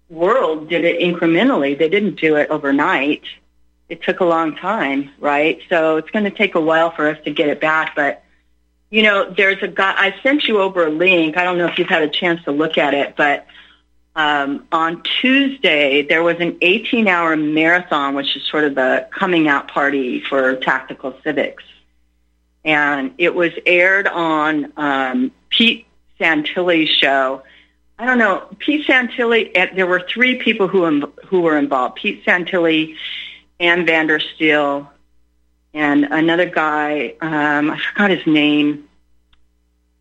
world 0.08 0.68
did 0.68 0.84
it 0.84 1.00
incrementally. 1.00 1.78
They 1.78 1.88
didn't 1.88 2.16
do 2.16 2.34
it 2.34 2.50
overnight. 2.50 3.22
It 3.91 4.03
took 4.03 4.20
a 4.20 4.24
long 4.24 4.57
time, 4.57 5.11
right? 5.18 5.61
So 5.68 5.99
it's 5.99 6.11
going 6.11 6.24
to 6.24 6.30
take 6.30 6.55
a 6.55 6.61
while 6.61 6.91
for 6.91 7.09
us 7.09 7.18
to 7.24 7.30
get 7.30 7.49
it 7.49 7.61
back. 7.61 7.95
But, 7.95 8.22
you 8.88 9.03
know, 9.03 9.28
there's 9.28 9.62
a 9.62 9.68
guy, 9.68 9.95
I 9.97 10.14
sent 10.22 10.45
you 10.45 10.61
over 10.61 10.86
a 10.86 10.91
link. 10.91 11.36
I 11.36 11.45
don't 11.45 11.59
know 11.59 11.66
if 11.66 11.78
you've 11.78 11.88
had 11.88 12.03
a 12.03 12.09
chance 12.09 12.43
to 12.45 12.53
look 12.53 12.78
at 12.78 12.95
it, 12.95 13.16
but 13.16 13.47
um, 14.16 14.66
on 14.72 15.03
Tuesday, 15.20 16.03
there 16.03 16.22
was 16.22 16.36
an 16.41 16.53
18-hour 16.61 17.36
marathon, 17.36 18.14
which 18.14 18.36
is 18.36 18.43
sort 18.45 18.64
of 18.64 18.74
the 18.74 19.07
coming 19.11 19.47
out 19.49 19.68
party 19.68 20.20
for 20.20 20.57
tactical 20.57 21.14
civics. 21.22 21.64
And 22.64 23.12
it 23.18 23.34
was 23.34 23.53
aired 23.66 24.07
on 24.07 24.72
um, 24.76 25.32
Pete 25.51 25.86
Santilli's 26.18 26.91
show 26.91 27.43
I 28.01 28.07
don't 28.07 28.16
know. 28.16 28.47
Pete 28.59 28.86
Santilli. 28.86 29.53
There 29.74 29.86
were 29.86 30.01
three 30.01 30.36
people 30.36 30.68
who 30.68 31.12
who 31.26 31.43
were 31.43 31.59
involved: 31.59 31.97
Pete 31.97 32.24
Santilli, 32.24 32.97
Ann 33.61 33.86
Vandersteel, 33.86 34.88
and 35.72 36.04
another 36.04 36.46
guy. 36.46 37.14
Um, 37.20 37.70
I 37.70 37.78
forgot 37.78 38.11
his 38.11 38.26
name. 38.26 38.88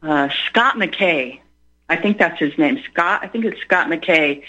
Uh, 0.02 0.30
Scott 0.48 0.76
McKay. 0.76 1.42
I 1.90 1.96
think 1.98 2.18
that's 2.18 2.40
his 2.40 2.58
name. 2.58 2.82
Scott. 2.92 3.22
I 3.22 3.28
think 3.28 3.46
it's 3.46 3.62
Scott 3.62 3.88
McKay. 3.88 4.44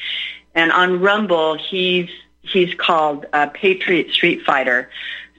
And 0.54 0.72
on 0.72 1.00
Rumble, 1.00 1.56
he's 1.58 2.08
he's 2.40 2.72
called 2.74 3.26
uh, 3.32 3.48
Patriot 3.48 4.12
Street 4.12 4.42
Fighter. 4.46 4.88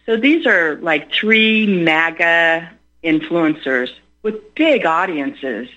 So 0.06 0.18
these 0.18 0.46
are 0.46 0.76
like 0.78 1.12
three 1.12 1.66
MAGA 1.66 2.70
influencers 3.04 3.90
with 4.22 4.54
big 4.54 4.86
audiences 4.86 5.68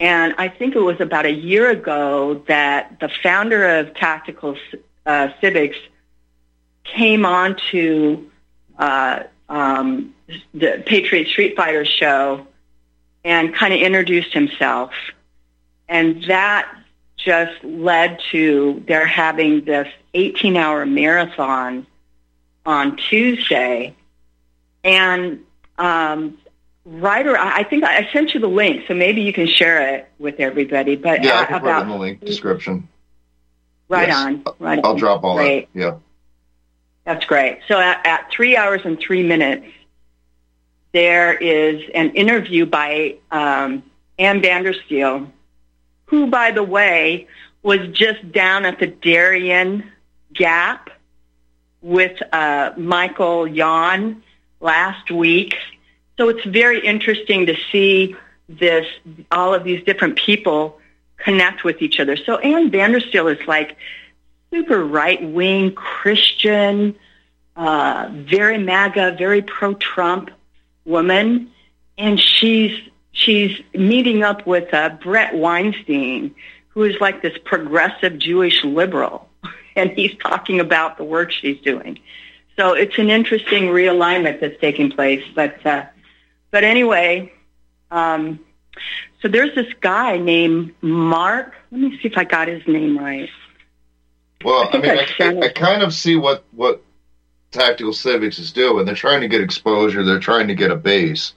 and 0.00 0.34
I 0.38 0.48
think 0.48 0.76
it 0.76 0.80
was 0.80 1.00
about 1.00 1.26
a 1.26 1.32
year 1.32 1.70
ago 1.70 2.42
that 2.46 3.00
the 3.00 3.08
founder 3.22 3.78
of 3.78 3.94
Tactical 3.94 4.56
uh, 5.06 5.28
Civics 5.40 5.76
came 6.94 7.24
on 7.24 7.56
to 7.70 8.30
uh, 8.78 9.24
um, 9.48 10.14
the 10.54 10.82
Patriot 10.86 11.28
Street 11.28 11.56
Fighter 11.56 11.84
show 11.84 12.46
and 13.24 13.54
kind 13.54 13.74
of 13.74 13.80
introduced 13.80 14.32
himself. 14.32 14.92
And 15.88 16.24
that 16.24 16.68
just 17.16 17.62
led 17.64 18.20
to 18.30 18.82
their 18.86 19.06
having 19.06 19.64
this 19.64 19.88
18-hour 20.14 20.86
marathon 20.86 21.86
on 22.64 22.96
Tuesday. 22.96 23.94
And 24.84 25.40
um, 25.78 26.38
right 26.84 27.26
or 27.26 27.36
I 27.36 27.64
think 27.64 27.84
I 27.84 28.10
sent 28.12 28.34
you 28.34 28.40
the 28.40 28.48
link, 28.48 28.84
so 28.88 28.94
maybe 28.94 29.22
you 29.22 29.32
can 29.32 29.46
share 29.46 29.94
it 29.94 30.08
with 30.18 30.40
everybody. 30.40 30.96
But 30.96 31.24
yeah, 31.24 31.40
I 31.40 31.44
can 31.44 31.56
about, 31.56 31.82
put 31.82 31.82
in 31.82 31.88
the 31.88 31.96
link 31.96 32.24
description. 32.24 32.88
Right 33.88 34.08
yes. 34.08 34.16
on, 34.16 34.44
right. 34.58 34.80
I'll 34.84 34.92
on. 34.92 34.96
drop 34.98 35.24
all 35.24 35.36
great. 35.36 35.72
that. 35.72 35.78
Yeah, 35.78 35.96
that's 37.08 37.24
great. 37.24 37.60
So 37.66 37.80
at, 37.80 38.06
at 38.06 38.30
three 38.30 38.56
hours 38.56 38.82
and 38.84 39.00
three 39.00 39.22
minutes, 39.22 39.66
there 40.92 41.32
is 41.34 41.82
an 41.94 42.10
interview 42.10 42.66
by 42.66 43.16
um, 43.30 43.82
Ann 44.18 44.40
Vandersteel, 44.40 45.30
who, 46.06 46.26
by 46.28 46.50
the 46.50 46.62
way, 46.62 47.26
was 47.62 47.80
just 47.92 48.30
down 48.30 48.64
at 48.64 48.78
the 48.78 48.86
Darien 48.86 49.90
Gap 50.32 50.90
with 51.82 52.20
uh, 52.32 52.72
Michael 52.76 53.46
Yon 53.46 54.22
last 54.60 55.10
week 55.10 55.54
so 56.18 56.28
it's 56.28 56.44
very 56.44 56.84
interesting 56.84 57.46
to 57.46 57.56
see 57.70 58.16
this, 58.48 58.86
all 59.30 59.54
of 59.54 59.62
these 59.62 59.82
different 59.84 60.16
people 60.16 60.80
connect 61.16 61.62
with 61.62 61.80
each 61.80 62.00
other. 62.00 62.16
So 62.16 62.38
Ann 62.38 62.70
Vandersteel 62.70 63.32
is 63.40 63.46
like 63.46 63.76
super 64.50 64.84
right-wing 64.84 65.74
Christian, 65.74 66.94
uh, 67.56 68.08
very 68.12 68.58
MAGA, 68.58 69.16
very 69.18 69.42
pro-Trump 69.42 70.30
woman, 70.84 71.50
and 71.96 72.20
she's 72.20 72.88
she's 73.12 73.60
meeting 73.74 74.22
up 74.22 74.46
with 74.46 74.72
uh, 74.72 74.90
Bret 75.02 75.34
Weinstein, 75.34 76.34
who 76.68 76.84
is 76.84 76.96
like 77.00 77.22
this 77.22 77.36
progressive 77.44 78.18
Jewish 78.18 78.64
liberal, 78.64 79.28
and 79.76 79.90
he's 79.90 80.16
talking 80.18 80.60
about 80.60 80.96
the 80.96 81.04
work 81.04 81.32
she's 81.32 81.60
doing. 81.60 81.98
So 82.56 82.74
it's 82.74 82.98
an 82.98 83.10
interesting 83.10 83.64
realignment 83.64 84.40
that's 84.40 84.60
taking 84.60 84.90
place. 84.90 85.24
But 85.34 85.64
uh, 85.64 85.86
but 86.50 86.64
anyway, 86.64 87.32
um, 87.90 88.40
so 89.20 89.28
there's 89.28 89.54
this 89.54 89.72
guy 89.80 90.18
named 90.18 90.74
Mark. 90.80 91.54
Let 91.70 91.80
me 91.80 91.98
see 92.00 92.08
if 92.08 92.16
I 92.16 92.24
got 92.24 92.48
his 92.48 92.66
name 92.66 92.98
right. 92.98 93.28
Well, 94.44 94.68
I 94.72 94.76
I, 94.76 94.80
mean, 94.80 94.90
I 94.90 95.06
I, 95.20 95.40
I, 95.46 95.48
kind 95.48 95.82
of 95.82 95.92
see 95.92 96.16
what 96.16 96.44
what 96.52 96.82
Tactical 97.50 97.92
Civics 97.92 98.38
is 98.38 98.52
doing. 98.52 98.84
They're 98.84 98.94
trying 98.94 99.22
to 99.22 99.28
get 99.28 99.40
exposure. 99.40 100.04
They're 100.04 100.20
trying 100.20 100.48
to 100.48 100.54
get 100.54 100.70
a 100.70 100.76
base, 100.76 101.32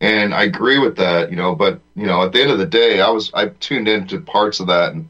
and 0.00 0.34
I 0.34 0.44
agree 0.44 0.78
with 0.78 0.96
that. 0.96 1.30
You 1.30 1.36
know, 1.36 1.54
but 1.54 1.80
you 1.94 2.06
know, 2.06 2.22
at 2.22 2.32
the 2.32 2.42
end 2.42 2.50
of 2.50 2.58
the 2.58 2.66
day, 2.66 3.00
I 3.00 3.10
was 3.10 3.32
I 3.34 3.48
tuned 3.48 3.88
into 3.88 4.20
parts 4.20 4.60
of 4.60 4.68
that, 4.68 4.92
and 4.92 5.08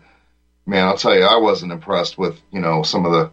man, 0.66 0.86
I'll 0.86 0.96
tell 0.96 1.16
you, 1.16 1.24
I 1.24 1.36
wasn't 1.36 1.72
impressed 1.72 2.16
with 2.16 2.40
you 2.52 2.60
know 2.60 2.82
some 2.82 3.04
of 3.04 3.12
the. 3.12 3.30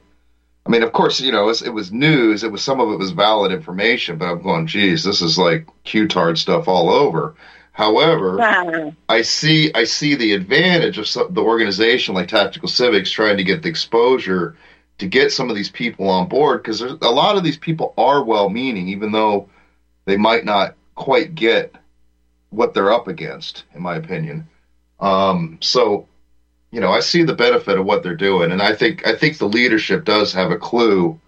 I 0.65 0.69
mean, 0.69 0.83
of 0.83 0.93
course, 0.93 1.19
you 1.19 1.33
know, 1.33 1.43
it 1.43 1.47
was, 1.47 1.61
it 1.61 1.73
was 1.73 1.91
news. 1.91 2.45
It 2.45 2.51
was 2.51 2.63
some 2.63 2.79
of 2.79 2.89
it 2.89 2.97
was 2.97 3.11
valid 3.11 3.51
information, 3.51 4.17
but 4.17 4.29
I'm 4.29 4.41
going, 4.41 4.65
geez, 4.65 5.03
this 5.03 5.21
is 5.21 5.37
like 5.37 5.67
Q-tard 5.83 6.37
stuff 6.37 6.69
all 6.69 6.89
over. 6.89 7.35
However, 7.73 8.37
Wow. 8.37 8.93
I 9.09 9.23
see 9.23 9.71
I 9.73 9.83
see 9.83 10.15
the 10.15 10.33
advantage 10.33 10.99
of 10.99 11.07
some, 11.07 11.33
the 11.33 11.41
organization 11.41 12.13
like 12.13 12.27
Tactical 12.27 12.69
Civics 12.69 13.11
trying 13.11 13.37
to 13.37 13.43
get 13.43 13.63
the 13.63 13.69
exposure 13.69 14.55
to 14.99 15.07
get 15.07 15.31
some 15.31 15.49
of 15.49 15.55
these 15.55 15.69
people 15.71 16.07
on 16.07 16.29
board 16.29 16.61
because 16.61 16.81
a 16.81 16.95
lot 17.09 17.35
of 17.35 17.43
these 17.43 17.57
people 17.57 17.95
are 17.97 18.23
well-meaning, 18.23 18.87
even 18.89 19.11
though 19.11 19.49
they 20.05 20.17
might 20.17 20.45
not 20.45 20.75
quite 20.93 21.33
get 21.33 21.73
what 22.51 22.75
they're 22.75 22.93
up 22.93 23.07
against, 23.07 23.63
in 23.73 23.81
my 23.81 23.95
opinion. 23.95 24.47
Um, 24.99 25.57
so, 25.59 26.07
you 26.71 26.79
know, 26.79 26.91
I 26.91 26.99
see 26.99 27.23
the 27.23 27.33
benefit 27.33 27.79
of 27.79 27.85
what 27.85 28.03
they're 28.03 28.15
doing, 28.15 28.51
and 28.51 28.61
I 28.61 28.75
think 28.75 29.07
I 29.07 29.15
think 29.15 29.39
the 29.39 29.49
leadership 29.49 30.05
does 30.05 30.31
have 30.33 30.51
a 30.51 30.57
clue 30.57 31.19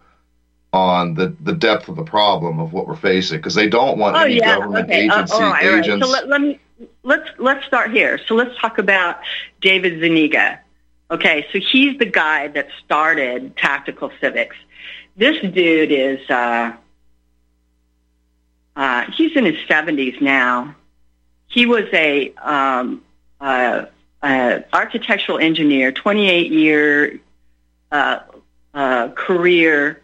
on 0.75 1.13
the 1.15 1.35
the 1.41 1.53
depth 1.53 1.87
of 1.87 1.95
the 1.95 2.03
problem 2.03 2.59
of 2.59 2.73
what 2.73 2.87
we're 2.87 2.95
facing 2.95 3.39
because 3.39 3.55
they 3.55 3.67
don't 3.67 3.97
want 3.97 4.15
Oh 4.15 4.21
any 4.21 4.35
yeah. 4.37 4.55
government 4.55 4.85
Okay. 4.89 5.07
Uh, 5.07 5.15
agency 5.15 5.33
all 5.33 5.39
right. 5.41 5.65
All 5.65 5.71
right. 5.71 5.85
agents. 5.85 6.05
So 6.05 6.11
let, 6.11 6.27
let 6.27 6.41
me 6.41 6.59
let's 7.03 7.29
let's 7.39 7.65
start 7.65 7.91
here. 7.91 8.19
So 8.27 8.35
let's 8.35 8.57
talk 8.59 8.77
about 8.77 9.19
David 9.61 9.99
Zuniga. 9.99 10.59
Okay. 11.11 11.45
So 11.51 11.59
he's 11.59 11.97
the 11.97 12.05
guy 12.05 12.49
that 12.49 12.67
started 12.83 13.55
Tactical 13.57 14.11
Civics. 14.19 14.55
This 15.15 15.39
dude 15.41 15.91
is 15.91 16.29
uh, 16.29 16.73
uh, 18.75 19.11
he's 19.11 19.35
in 19.35 19.45
his 19.45 19.57
seventies 19.67 20.15
now. 20.19 20.75
He 21.47 21.65
was 21.65 21.85
a 21.93 22.33
um, 22.35 23.01
uh, 23.39 23.85
uh, 24.21 24.59
architectural 24.73 25.37
engineer, 25.39 25.91
twenty 25.93 26.29
eight 26.29 26.51
year 26.51 27.19
uh, 27.91 28.19
uh, 28.73 29.09
career 29.09 30.01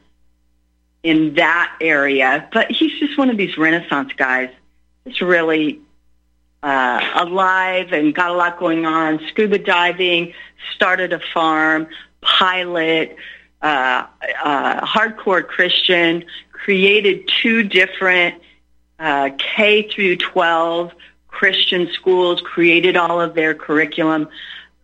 in 1.04 1.34
that 1.36 1.76
area, 1.82 2.48
but 2.54 2.72
he's 2.72 3.00
just 3.00 3.18
one 3.18 3.30
of 3.30 3.38
these 3.38 3.58
Renaissance 3.58 4.14
guys. 4.16 4.50
It's 5.06 5.22
really 5.22 5.82
uh, 6.62 7.02
alive 7.16 7.92
and 7.92 8.14
got 8.14 8.30
a 8.30 8.34
lot 8.34 8.60
going 8.60 8.86
on. 8.86 9.20
Scuba 9.30 9.58
diving, 9.58 10.34
started 10.76 11.12
a 11.12 11.20
farm, 11.34 11.88
pilot, 12.22 13.16
uh, 13.62 14.06
uh, 14.44 14.86
hardcore 14.86 15.46
Christian, 15.48 16.24
created 16.52 17.30
two 17.42 17.64
different 17.64 18.42
uh, 19.00 19.32
K 19.38 19.90
through 19.90 20.18
12 20.18 20.94
Christian 21.28 21.90
schools, 21.94 22.42
created 22.42 22.96
all 22.96 23.20
of 23.20 23.34
their 23.34 23.56
curriculum 23.56 24.30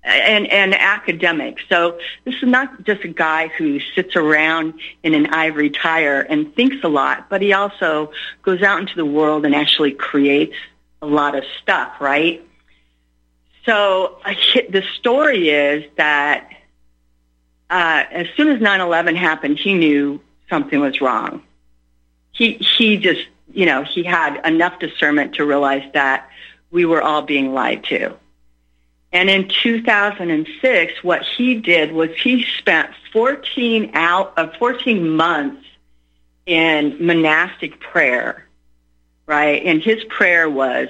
and, 0.08 0.48
and 0.48 0.74
academic. 0.74 1.58
So 1.68 2.00
this 2.24 2.36
is 2.36 2.44
not 2.44 2.84
just 2.84 3.04
a 3.04 3.10
guy 3.10 3.50
who 3.50 3.80
sits 3.94 4.16
around 4.16 4.76
in 5.04 5.14
an 5.14 5.28
ivory 5.28 5.70
tower 5.70 6.22
and 6.22 6.56
thinks 6.56 6.78
a 6.84 6.88
lot, 6.88 7.30
but 7.30 7.42
he 7.42 7.54
also 7.54 8.12
goes 8.42 8.62
out 8.62 8.80
into 8.80 8.96
the 8.96 9.06
world 9.06 9.46
and 9.46 9.54
actually 9.54 9.92
creates 9.92 10.56
a 11.02 11.06
lot 11.06 11.36
of 11.36 11.44
stuff, 11.62 12.00
right? 12.00 12.44
So 13.66 14.20
the 14.24 14.84
story 14.98 15.50
is 15.50 15.84
that 15.98 16.50
uh, 17.70 18.04
as 18.10 18.28
soon 18.38 18.48
as 18.48 18.62
9/11 18.62 19.18
happened, 19.18 19.60
he 19.60 19.74
knew 19.74 20.22
something 20.50 20.80
was 20.80 21.02
wrong. 21.02 21.44
He 22.32 22.54
he 22.54 22.96
just 22.96 23.28
you 23.52 23.66
know 23.66 23.84
he 23.84 24.04
had 24.04 24.40
enough 24.46 24.80
discernment 24.80 25.36
to 25.36 25.46
realize 25.46 25.84
that 25.94 26.30
we 26.72 26.86
were 26.86 27.02
all 27.02 27.24
being 27.24 27.54
lied 27.54 27.84
to. 27.86 28.16
And 29.14 29.30
in 29.30 29.48
2006, 29.48 31.04
what 31.04 31.24
he 31.24 31.56
did 31.56 31.92
was 31.92 32.10
he 32.22 32.44
spent 32.58 32.92
14 33.14 33.92
out 33.94 34.34
of 34.38 34.54
14 34.56 35.10
months 35.10 35.66
in 36.46 37.06
monastic 37.06 37.80
prayer, 37.80 38.48
right? 39.26 39.64
And 39.64 39.82
his 39.82 40.04
prayer 40.06 40.50
was, 40.50 40.90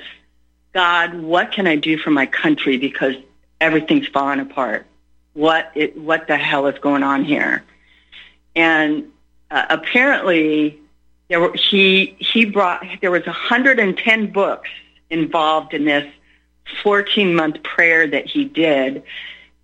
God, 0.74 1.16
what 1.16 1.52
can 1.52 1.68
I 1.68 1.76
do 1.76 1.98
for 1.98 2.10
my 2.10 2.26
country 2.26 2.78
because 2.78 3.16
everything's 3.62 4.08
falling 4.08 4.40
apart? 4.40 4.86
What 5.34 5.72
it, 5.76 5.98
what 5.98 6.28
the 6.28 6.38
hell 6.38 6.66
is 6.68 6.78
going 6.80 7.04
on 7.04 7.24
here? 7.24 7.64
And 8.56 9.12
uh, 9.52 9.66
apparently, 9.70 10.80
there 11.30 11.40
were, 11.40 11.54
he 11.54 12.16
he 12.20 12.46
brought 12.46 12.84
there 13.02 13.12
was 13.12 13.26
110 13.26 14.32
books 14.32 14.70
involved 15.10 15.74
in 15.74 15.86
this 15.86 16.12
14 16.84 17.36
month 17.36 17.64
prayer 17.64 18.08
that 18.08 18.26
he 18.28 18.46
did. 18.46 19.04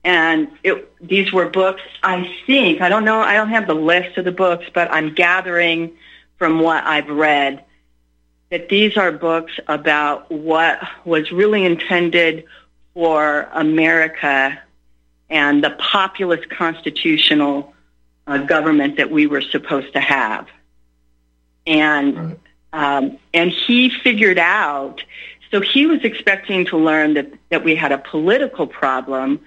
And 0.04 0.50
it, 0.64 0.92
these 1.02 1.32
were 1.32 1.50
books, 1.50 1.82
I 2.02 2.30
think, 2.46 2.82
I 2.82 2.90
don't 2.90 3.06
know, 3.06 3.22
I 3.22 3.36
don't 3.36 3.50
have 3.50 3.68
the 3.68 3.74
list 3.74 4.18
of 4.18 4.26
the 4.26 4.32
books, 4.32 4.66
but 4.74 4.92
I'm 4.92 5.14
gathering 5.14 5.96
from 6.38 6.60
what 6.60 6.84
I've 6.84 7.08
read 7.08 7.64
that 8.50 8.70
these 8.70 8.98
are 8.98 9.12
books 9.12 9.54
about 9.68 10.30
what 10.32 10.80
was 11.06 11.32
really 11.32 11.66
intended 11.66 12.46
for 12.94 13.48
America 13.54 14.62
and 15.30 15.64
the 15.64 15.72
populist 15.72 16.50
constitutional 16.50 17.74
uh, 18.28 18.38
government 18.38 18.98
that 18.98 19.10
we 19.10 19.26
were 19.26 19.42
supposed 19.42 19.94
to 19.94 20.00
have. 20.00 20.48
And 21.66 22.38
um, 22.74 23.18
and 23.34 23.52
he 23.52 23.90
figured 23.90 24.40
out 24.40 25.04
so 25.54 25.62
he 25.62 25.86
was 25.86 26.04
expecting 26.04 26.66
to 26.66 26.78
learn 26.78 27.14
that, 27.14 27.32
that 27.50 27.64
we 27.64 27.76
had 27.76 27.92
a 27.92 28.00
political 28.00 28.66
problem, 28.66 29.40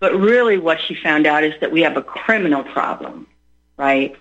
but 0.00 0.12
really 0.12 0.58
what 0.58 0.78
he 0.78 0.96
found 0.96 1.24
out 1.24 1.44
is 1.44 1.54
that 1.60 1.70
we 1.70 1.82
have 1.82 1.96
a 1.96 2.02
criminal 2.02 2.64
problem, 2.64 3.28
right? 3.76 4.16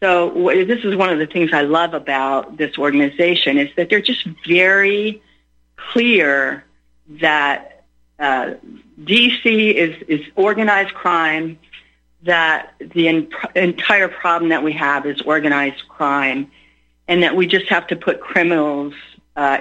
So 0.00 0.30
this 0.50 0.86
is 0.86 0.96
one 0.96 1.10
of 1.10 1.18
the 1.18 1.26
things 1.26 1.52
I 1.52 1.60
love 1.60 1.92
about 1.92 2.56
this 2.56 2.78
organization 2.78 3.58
is 3.58 3.68
that 3.76 3.90
they're 3.90 4.00
just 4.00 4.24
very 4.46 5.20
clear 5.76 6.64
that 7.20 7.84
uh, 8.18 8.54
DC 9.02 9.44
is, 9.74 9.94
is 10.08 10.26
organized 10.36 10.94
crime, 10.94 11.58
that 12.22 12.72
the 12.80 13.08
en- 13.08 13.28
entire 13.54 14.08
problem 14.08 14.48
that 14.48 14.62
we 14.62 14.72
have 14.72 15.04
is 15.04 15.20
organized 15.20 15.86
crime, 15.88 16.50
and 17.08 17.22
that 17.22 17.36
we 17.36 17.46
just 17.46 17.66
have 17.66 17.86
to 17.88 17.96
put 17.96 18.20
criminals 18.20 18.94
uh, 19.36 19.60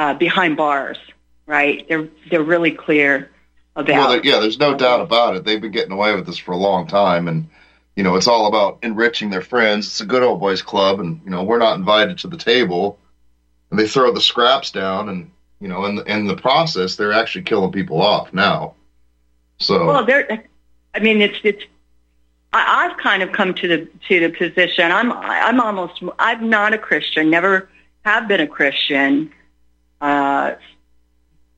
uh, 0.00 0.14
behind 0.14 0.56
bars, 0.56 0.96
right? 1.44 1.86
They're 1.86 2.08
they're 2.30 2.42
really 2.42 2.70
clear 2.70 3.30
about. 3.76 4.08
Well, 4.08 4.20
yeah, 4.24 4.40
there's 4.40 4.58
no 4.58 4.74
doubt 4.74 5.02
about 5.02 5.36
it. 5.36 5.44
They've 5.44 5.60
been 5.60 5.72
getting 5.72 5.92
away 5.92 6.14
with 6.14 6.24
this 6.24 6.38
for 6.38 6.52
a 6.52 6.56
long 6.56 6.86
time, 6.86 7.28
and 7.28 7.50
you 7.96 8.02
know, 8.02 8.16
it's 8.16 8.26
all 8.26 8.46
about 8.46 8.78
enriching 8.82 9.28
their 9.28 9.42
friends. 9.42 9.86
It's 9.88 10.00
a 10.00 10.06
good 10.06 10.22
old 10.22 10.40
boys 10.40 10.62
club, 10.62 11.00
and 11.00 11.20
you 11.22 11.30
know, 11.30 11.44
we're 11.44 11.58
not 11.58 11.76
invited 11.76 12.16
to 12.18 12.28
the 12.28 12.38
table. 12.38 12.98
And 13.70 13.78
they 13.78 13.86
throw 13.86 14.10
the 14.10 14.22
scraps 14.22 14.70
down, 14.70 15.10
and 15.10 15.30
you 15.60 15.68
know, 15.68 15.84
in 15.84 15.96
the, 15.96 16.04
in 16.04 16.26
the 16.26 16.36
process, 16.36 16.96
they're 16.96 17.12
actually 17.12 17.42
killing 17.42 17.70
people 17.70 18.00
off 18.00 18.32
now. 18.32 18.74
So, 19.58 19.86
Well, 19.86 20.06
there. 20.06 20.44
I 20.94 21.00
mean, 21.00 21.20
it's 21.20 21.38
it's. 21.44 21.62
I, 22.54 22.86
I've 22.86 22.96
kind 22.96 23.22
of 23.22 23.32
come 23.32 23.52
to 23.52 23.68
the 23.68 23.88
to 24.08 24.20
the 24.20 24.30
position. 24.30 24.90
I'm 24.90 25.12
I'm 25.12 25.60
almost. 25.60 26.02
I'm 26.18 26.48
not 26.48 26.72
a 26.72 26.78
Christian. 26.78 27.28
Never 27.28 27.68
have 28.06 28.28
been 28.28 28.40
a 28.40 28.46
Christian. 28.46 29.30
Uh, 30.00 30.54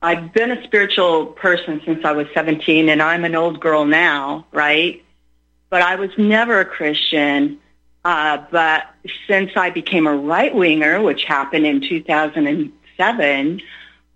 I've 0.01 0.33
been 0.33 0.51
a 0.51 0.61
spiritual 0.65 1.27
person 1.27 1.81
since 1.85 2.03
I 2.03 2.11
was 2.11 2.27
17, 2.33 2.89
and 2.89 3.01
I'm 3.01 3.23
an 3.23 3.35
old 3.35 3.61
girl 3.61 3.85
now, 3.85 4.45
right? 4.51 5.03
But 5.69 5.81
I 5.81 5.95
was 5.95 6.09
never 6.17 6.59
a 6.59 6.65
Christian. 6.65 7.59
Uh, 8.03 8.43
but 8.51 8.83
since 9.27 9.51
I 9.55 9.69
became 9.69 10.07
a 10.07 10.15
right 10.15 10.53
winger, 10.53 11.01
which 11.01 11.23
happened 11.23 11.65
in 11.65 11.79
2007, 11.79 13.61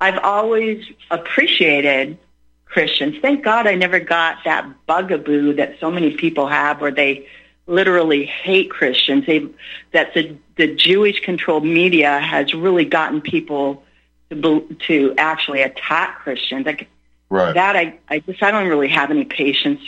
I've 0.02 0.18
always 0.20 0.86
appreciated 1.10 2.18
Christians. 2.66 3.16
Thank 3.22 3.46
God 3.46 3.66
I 3.66 3.76
never 3.76 4.00
got 4.00 4.44
that 4.44 4.68
bugaboo 4.88 5.54
that 5.54 5.80
so 5.80 5.90
many 5.90 6.12
people 6.18 6.48
have 6.48 6.82
where 6.82 6.92
they 6.92 7.28
literally 7.66 8.26
hate 8.26 8.70
Christians. 8.70 9.26
They, 9.26 9.48
that 9.94 10.14
the, 10.14 10.36
the 10.58 10.76
Jewish 10.76 11.22
controlled 11.22 11.66
media 11.66 12.20
has 12.20 12.54
really 12.54 12.86
gotten 12.86 13.22
people 13.22 13.84
to, 14.30 14.78
to 14.88 15.14
actually 15.18 15.62
attack 15.62 16.20
Christians. 16.20 16.66
Like 16.66 16.88
right. 17.30 17.54
that, 17.54 17.76
I, 17.76 17.98
I 18.10 18.20
just, 18.20 18.42
I 18.44 18.52
don't 18.52 18.68
really 18.68 18.90
have 18.90 19.12
any 19.12 19.26
patience 19.26 19.82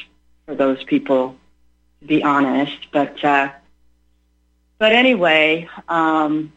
for 0.45 0.55
those 0.55 0.83
people, 0.83 1.35
to 2.01 2.07
be 2.07 2.23
honest. 2.23 2.87
But, 2.91 3.23
uh, 3.23 3.51
but 4.77 4.93
anyway, 4.93 5.69
um, 5.87 6.53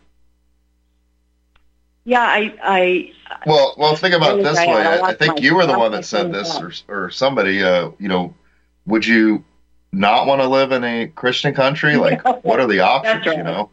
yeah, 2.05 2.23
I, 2.23 2.55
I. 2.63 3.13
Well, 3.47 3.75
well, 3.79 3.97
think 3.97 4.15
about 4.15 4.39
it 4.39 4.43
this 4.43 4.59
way. 4.59 4.67
I 4.67 4.97
I, 4.97 5.09
I 5.09 5.15
think 5.15 5.41
you 5.41 5.55
were 5.55 5.67
the 5.67 5.79
one 5.79 5.93
that 5.93 6.05
said 6.05 6.33
this, 6.33 6.59
or, 6.59 6.73
or 6.89 7.11
somebody. 7.11 7.63
Uh, 7.63 7.91
you 7.99 8.09
know, 8.09 8.35
would 8.87 9.07
you 9.07 9.45
not 9.93 10.27
want 10.27 10.41
to 10.41 10.49
live 10.49 10.73
in 10.73 10.83
a 10.83 11.07
Christian 11.07 11.55
country? 11.55 11.97
Like, 11.97 12.25
what 12.45 12.59
are 12.59 12.67
the 12.67 12.81
options? 12.81 13.27
You 13.27 13.45
know. 13.45 13.71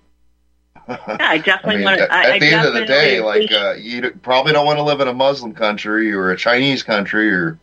Yeah, 1.19 1.29
I 1.29 1.37
I 1.37 1.37
definitely 1.37 1.77
mean, 1.77 1.85
want 1.85 2.01
at. 2.01 2.11
I, 2.11 2.25
at 2.25 2.31
I 2.33 2.39
the 2.39 2.51
end 2.51 2.65
of 2.65 2.73
the 2.73 2.85
day, 2.85 3.19
like 3.21 3.51
uh, 3.51 3.73
you 3.73 4.11
probably 4.23 4.53
don't 4.53 4.65
want 4.65 4.77
to 4.79 4.83
live 4.83 5.01
in 5.01 5.07
a 5.07 5.13
Muslim 5.13 5.53
country 5.53 6.11
or 6.13 6.31
a 6.31 6.37
Chinese 6.37 6.83
country, 6.83 7.31
or 7.31 7.59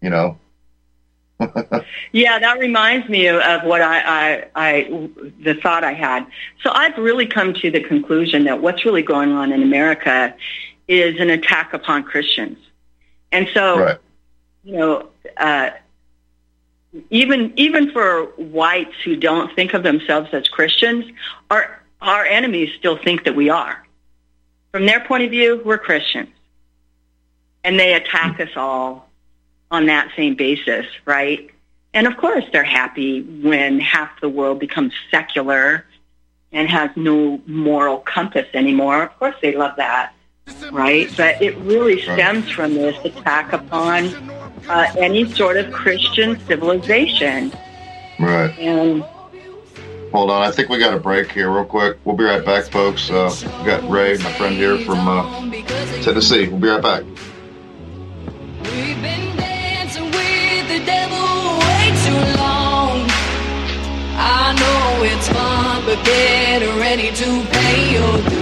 you 0.00 0.10
know. 0.10 0.38
Yeah, 2.12 2.38
that 2.38 2.58
reminds 2.58 3.08
me 3.08 3.26
of, 3.26 3.40
of 3.40 3.64
what 3.64 3.80
I, 3.82 4.00
I, 4.00 4.46
I, 4.54 5.08
the 5.42 5.54
thought 5.54 5.82
I 5.84 5.92
had. 5.92 6.26
So 6.62 6.70
I've 6.72 6.96
really 6.98 7.26
come 7.26 7.54
to 7.54 7.70
the 7.70 7.80
conclusion 7.80 8.44
that 8.44 8.60
what's 8.62 8.84
really 8.84 9.02
going 9.02 9.32
on 9.32 9.50
in 9.52 9.62
America 9.62 10.34
is 10.88 11.18
an 11.20 11.30
attack 11.30 11.72
upon 11.72 12.04
Christians. 12.04 12.58
And 13.32 13.48
so, 13.54 13.78
Right. 13.78 13.98
you 14.62 14.76
know, 14.76 15.08
uh, 15.38 15.70
even 17.10 17.52
even 17.56 17.90
for 17.90 18.26
whites 18.36 18.94
who 19.04 19.16
don't 19.16 19.54
think 19.56 19.72
of 19.74 19.82
themselves 19.82 20.28
as 20.32 20.48
Christians, 20.48 21.06
our 21.50 21.81
our 22.02 22.24
enemies 22.24 22.70
still 22.78 22.98
think 22.98 23.24
that 23.24 23.34
we 23.34 23.48
are. 23.48 23.86
From 24.72 24.86
their 24.86 25.00
point 25.00 25.24
of 25.24 25.30
view, 25.30 25.62
we're 25.64 25.78
Christians, 25.78 26.30
and 27.62 27.78
they 27.78 27.94
attack 27.94 28.40
us 28.40 28.50
all 28.56 29.08
on 29.70 29.86
that 29.86 30.10
same 30.16 30.34
basis, 30.34 30.86
right? 31.04 31.50
And 31.94 32.06
of 32.06 32.16
course, 32.16 32.44
they're 32.52 32.64
happy 32.64 33.22
when 33.22 33.80
half 33.80 34.20
the 34.20 34.28
world 34.28 34.58
becomes 34.58 34.92
secular 35.10 35.86
and 36.50 36.68
has 36.68 36.90
no 36.96 37.40
moral 37.46 37.98
compass 37.98 38.46
anymore. 38.54 39.02
Of 39.02 39.18
course, 39.18 39.36
they 39.40 39.54
love 39.54 39.76
that, 39.76 40.12
right? 40.70 41.10
But 41.16 41.40
it 41.40 41.56
really 41.58 42.00
stems 42.02 42.50
from 42.50 42.74
this 42.74 42.96
attack 43.04 43.52
upon 43.52 44.06
uh, 44.68 44.92
any 44.98 45.30
sort 45.32 45.56
of 45.56 45.72
Christian 45.72 46.38
civilization. 46.46 47.52
Right. 48.18 48.56
And 48.58 49.04
Hold 50.12 50.30
on, 50.30 50.42
I 50.42 50.50
think 50.50 50.68
we 50.68 50.78
got 50.78 50.92
a 50.92 51.00
break 51.00 51.32
here, 51.32 51.50
real 51.50 51.64
quick. 51.64 51.96
We'll 52.04 52.16
be 52.16 52.24
right 52.24 52.44
back, 52.44 52.64
folks. 52.64 53.10
Uh, 53.10 53.34
we 53.60 53.64
got 53.64 53.88
Rae, 53.88 54.18
my 54.18 54.32
friend 54.34 54.54
here 54.54 54.76
from 54.80 55.08
uh, 55.08 55.40
Tennessee. 56.02 56.48
We'll 56.48 56.60
be 56.60 56.68
right 56.68 56.82
back. 56.82 57.02
dancing 58.62 60.04
with 60.04 60.68
the 60.68 60.84
devil 60.84 61.58
way 61.60 61.92
too 62.04 62.38
long. 62.38 63.08
I 64.14 64.52
know 64.60 65.02
it's 65.02 65.28
fun, 65.28 65.84
but 65.86 66.04
get 66.04 66.60
ready 66.78 67.10
to 67.10 67.44
pay 67.50 67.92
your 67.94 68.28
dues. 68.28 68.41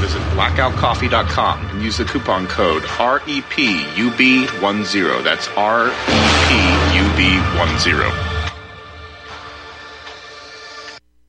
Visit 0.00 0.22
blackoutcoffee.com 0.34 1.68
and 1.70 1.82
use 1.82 1.96
the 1.98 2.04
coupon 2.04 2.46
code 2.46 2.82
E 3.26 3.40
REPUB10. 3.42 5.24
That's 5.24 5.48
E 5.48 5.90
REPUB10. 6.98 8.33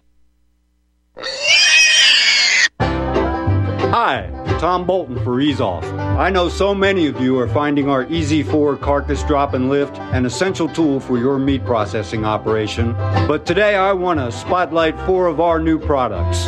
Hi, 3.90 4.30
Tom 4.60 4.86
Bolton 4.86 5.24
for 5.24 5.42
Ease 5.42 5.60
Off. 5.60 5.84
I 5.86 6.30
know 6.30 6.50
so 6.50 6.76
many 6.76 7.08
of 7.08 7.20
you 7.20 7.40
are 7.40 7.48
finding 7.48 7.90
our 7.90 8.06
Easy 8.12 8.44
4 8.44 8.78
carcass 8.78 9.24
drop 9.24 9.56
and 9.56 9.72
lift 9.72 9.98
an 9.98 10.28
essential 10.28 10.70
tool 10.70 11.00
for 11.00 11.18
your 11.18 11.40
meat 11.40 11.66
processing 11.66 12.24
operation, 12.24 12.94
but 13.28 13.48
today 13.48 13.74
I 13.74 13.92
want 13.92 14.20
to 14.20 14.32
spotlight 14.32 14.96
four 15.08 15.26
of 15.26 15.40
our 15.40 15.60
new 15.60 15.80
products. 15.80 16.48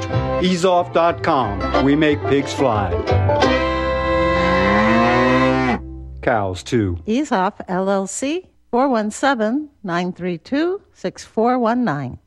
Easeoff.com. 0.41 1.85
We 1.85 1.95
make 1.95 2.19
pigs 2.27 2.53
fly. 2.53 2.91
Cows, 6.21 6.63
too. 6.63 6.97
Ease 7.05 7.31
Off 7.31 7.57
LLC 7.67 8.47
417 8.71 9.69
932 9.83 10.81
6419. 10.93 12.19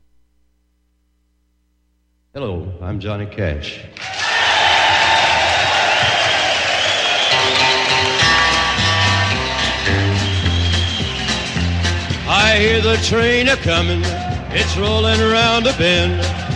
Hello, 2.33 2.69
I'm 2.81 2.99
Johnny 2.99 3.25
Cash. 3.25 3.85
I 12.27 12.57
hear 12.59 12.81
the 12.81 12.97
train 12.97 13.47
a 13.47 13.55
comin', 13.55 14.01
it's 14.49 14.75
rolling 14.77 15.21
around 15.21 15.67
a 15.67 15.77
bend, 15.77 16.21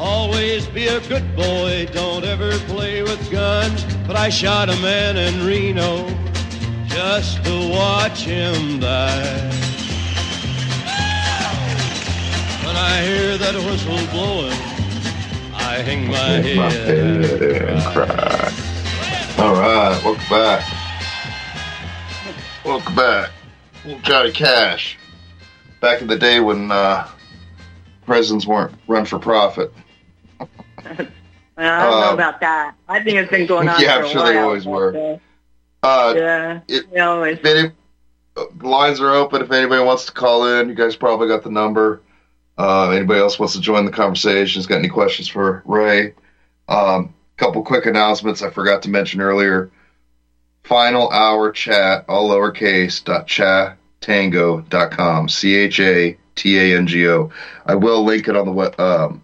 always 0.00 0.66
be 0.68 0.86
a 0.86 1.00
good 1.08 1.36
boy, 1.36 1.86
don't 1.92 2.24
ever 2.24 2.52
play 2.60 3.02
with 3.02 3.30
guns. 3.30 3.84
But 4.06 4.16
I 4.16 4.30
shot 4.30 4.70
a 4.70 4.76
man 4.80 5.16
in 5.18 5.46
Reno 5.46 6.08
just 6.86 7.44
to 7.44 7.70
watch 7.70 8.22
him 8.22 8.80
die. 8.80 9.50
When 12.64 12.76
I 12.76 13.02
hear 13.02 13.36
that 13.36 13.54
whistle 13.54 14.06
blowing, 14.10 14.52
I 15.54 15.82
hang 15.82 16.08
my 16.08 16.16
Hang 16.16 16.56
my 16.56 16.70
head 16.70 17.24
head 17.24 17.68
and 17.68 17.82
cry. 17.92 19.44
All 19.44 19.54
right, 19.54 20.00
welcome 20.02 20.28
back. 20.30 20.64
Welcome 22.64 22.94
back. 22.94 23.30
Little 23.84 24.00
Johnny 24.00 24.32
Cash. 24.32 24.96
Back 25.80 26.02
in 26.02 26.08
the 26.08 26.18
day 26.18 26.40
when 26.40 26.70
uh, 26.70 27.08
presidents 28.06 28.46
weren't 28.46 28.74
run 28.86 29.04
for 29.04 29.18
profit. 29.18 29.72
Well, 31.56 31.68
I 31.80 31.82
don't 31.90 32.00
know 32.00 32.08
Um, 32.08 32.14
about 32.14 32.40
that. 32.40 32.74
I 32.88 33.02
think 33.02 33.18
it's 33.18 33.30
been 33.30 33.46
going 33.46 33.68
on. 33.70 33.80
Yeah, 33.82 33.94
for 33.96 33.98
I'm 34.00 34.04
a 34.04 34.08
sure 34.08 34.24
they 34.24 34.38
always 34.38 34.64
were. 34.64 35.18
uh, 35.82 35.86
Uh, 35.86 36.14
yeah, 36.16 36.60
it- 36.68 36.90
they 36.90 37.00
always. 37.00 37.38
if 37.38 37.44
any, 37.44 37.72
uh, 38.36 38.44
lines 38.62 38.98
are 39.00 39.10
open. 39.10 39.42
If 39.42 39.50
anybody 39.50 39.82
wants 39.84 40.06
to 40.06 40.12
call 40.12 40.46
in, 40.46 40.68
you 40.70 40.74
guys 40.74 40.96
probably 40.96 41.28
got 41.28 41.42
the 41.42 41.50
number. 41.50 42.00
Uh, 42.56 42.90
anybody 42.90 43.20
else 43.20 43.38
wants 43.38 43.54
to 43.54 43.60
join 43.60 43.84
the 43.84 43.90
conversation? 43.90 44.58
Has 44.58 44.66
got 44.66 44.76
any 44.78 44.88
questions 44.88 45.28
for 45.28 45.62
Rae? 45.66 46.14
Um, 46.68 47.12
couple 47.36 47.62
quick 47.62 47.84
announcements 47.86 48.42
I 48.42 48.48
forgot 48.50 48.82
to 48.82 48.88
mention 48.90 49.20
earlier. 49.20 49.70
Final 50.64 51.10
hour 51.10 51.50
chat, 51.52 52.04
all 52.08 52.30
lowercase, 52.30 53.02
dot 53.04 53.26
chatango.com, 53.26 54.90
com. 54.90 55.28
C 55.28 55.56
H 55.56 55.80
A 55.80 56.16
T 56.36 56.58
A 56.58 56.76
N 56.78 56.86
G 56.86 57.06
O. 57.08 57.30
I 57.66 57.74
will 57.74 58.02
link 58.04 58.28
it 58.28 58.36
on 58.36 58.46
the 58.46 58.52
web, 58.52 58.78
um, 58.80 59.22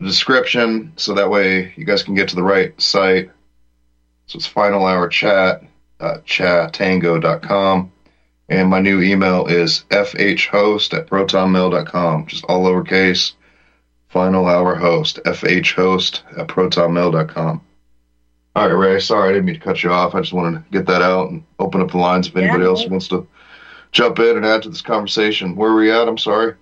description 0.00 0.92
so 0.96 1.14
that 1.14 1.30
way 1.30 1.72
you 1.76 1.84
guys 1.84 2.02
can 2.02 2.14
get 2.14 2.28
to 2.28 2.36
the 2.36 2.42
right 2.42 2.78
site. 2.80 3.30
So 4.26 4.36
it's 4.36 4.46
final 4.46 4.86
hour 4.86 5.06
uh, 5.06 5.08
chat 6.24 6.72
chatango.com. 6.72 7.92
And 8.48 8.68
my 8.68 8.78
new 8.80 9.00
email 9.00 9.46
is 9.46 9.84
fhhost 9.90 10.96
at 10.96 11.06
protonmail.com. 11.06 12.26
Just 12.26 12.44
all 12.44 12.64
lowercase. 12.64 13.32
Final 14.08 14.46
hour 14.46 14.76
host, 14.76 15.18
fhhost 15.24 16.20
at 16.38 16.46
protonmail.com. 16.46 17.62
All 18.56 18.68
right, 18.68 18.72
Rae. 18.72 19.00
Sorry, 19.00 19.30
I 19.30 19.32
didn't 19.32 19.46
mean 19.46 19.54
to 19.56 19.60
cut 19.60 19.82
you 19.82 19.90
off. 19.90 20.14
I 20.14 20.20
just 20.20 20.32
wanted 20.32 20.58
to 20.58 20.70
get 20.70 20.86
that 20.86 21.02
out 21.02 21.30
and 21.30 21.42
open 21.58 21.80
up 21.80 21.90
the 21.90 21.96
lines 21.98 22.28
if 22.28 22.36
anybody 22.36 22.62
Yeah. 22.62 22.68
else 22.68 22.86
wants 22.86 23.08
to 23.08 23.26
jump 23.90 24.20
in 24.20 24.36
and 24.36 24.46
add 24.46 24.62
to 24.62 24.68
this 24.68 24.82
conversation. 24.82 25.56
Where 25.56 25.70
are 25.72 25.76
we 25.76 25.90
at? 25.90 26.06
I'm 26.06 26.18
sorry. 26.18 26.54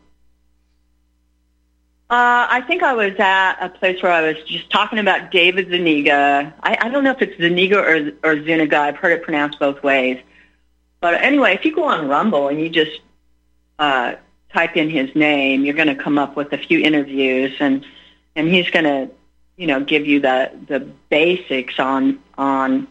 Uh, 2.12 2.46
I 2.50 2.60
think 2.60 2.82
I 2.82 2.92
was 2.92 3.14
at 3.18 3.56
a 3.58 3.70
place 3.70 4.02
where 4.02 4.12
I 4.12 4.20
was 4.20 4.36
just 4.44 4.68
talking 4.68 4.98
about 4.98 5.30
David 5.30 5.70
Zuniga. 5.70 6.52
I, 6.62 6.76
I 6.78 6.88
don't 6.90 7.04
know 7.04 7.12
if 7.12 7.22
it's 7.22 7.38
Zuniga 7.38 7.78
or, 7.78 8.12
or 8.22 8.44
Zuniga. 8.44 8.76
I've 8.80 8.96
heard 8.96 9.12
it 9.12 9.22
pronounced 9.22 9.58
both 9.58 9.82
ways. 9.82 10.18
But 11.00 11.14
anyway, 11.22 11.54
if 11.54 11.64
you 11.64 11.74
go 11.74 11.84
on 11.84 12.08
Rumble 12.08 12.48
and 12.48 12.60
you 12.60 12.68
just 12.68 13.00
uh, 13.78 14.16
type 14.52 14.76
in 14.76 14.90
his 14.90 15.16
name, 15.16 15.64
you're 15.64 15.74
going 15.74 15.88
to 15.88 15.94
come 15.94 16.18
up 16.18 16.36
with 16.36 16.52
a 16.52 16.58
few 16.58 16.80
interviews, 16.80 17.54
and 17.60 17.82
and 18.36 18.46
he's 18.46 18.68
going 18.68 18.84
to, 18.84 19.10
you 19.56 19.66
know, 19.66 19.82
give 19.82 20.04
you 20.04 20.20
the 20.20 20.52
the 20.68 20.80
basics 21.08 21.78
on 21.78 22.18
on 22.36 22.88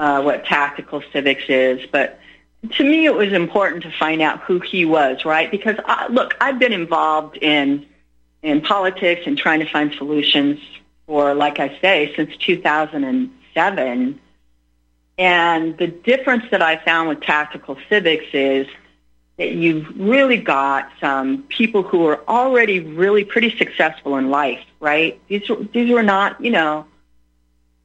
uh, 0.00 0.22
what 0.22 0.44
tactical 0.44 1.04
civics 1.12 1.44
is. 1.48 1.86
But 1.92 2.18
to 2.72 2.82
me, 2.82 3.04
it 3.04 3.14
was 3.14 3.32
important 3.32 3.84
to 3.84 3.92
find 3.92 4.20
out 4.20 4.40
who 4.40 4.58
he 4.58 4.84
was, 4.84 5.24
right? 5.24 5.48
Because 5.48 5.76
I, 5.84 6.08
look, 6.08 6.36
I've 6.40 6.58
been 6.58 6.72
involved 6.72 7.38
in 7.40 7.86
in 8.42 8.60
politics 8.60 9.22
and 9.26 9.36
trying 9.36 9.60
to 9.60 9.66
find 9.66 9.92
solutions 9.94 10.60
for, 11.06 11.34
like 11.34 11.58
I 11.58 11.78
say, 11.80 12.12
since 12.16 12.36
2007. 12.36 14.20
And 15.18 15.76
the 15.78 15.86
difference 15.88 16.44
that 16.50 16.62
I 16.62 16.76
found 16.76 17.08
with 17.08 17.20
tactical 17.20 17.76
civics 17.88 18.26
is 18.32 18.66
that 19.36 19.52
you've 19.52 19.86
really 19.98 20.36
got 20.36 20.90
some 21.00 21.44
people 21.44 21.82
who 21.82 22.06
are 22.06 22.20
already 22.28 22.80
really 22.80 23.24
pretty 23.24 23.56
successful 23.56 24.16
in 24.16 24.30
life, 24.30 24.60
right? 24.80 25.20
These 25.28 25.48
were- 25.48 25.64
these 25.72 25.90
were 25.90 26.02
not, 26.02 26.40
you 26.40 26.50
know, 26.50 26.86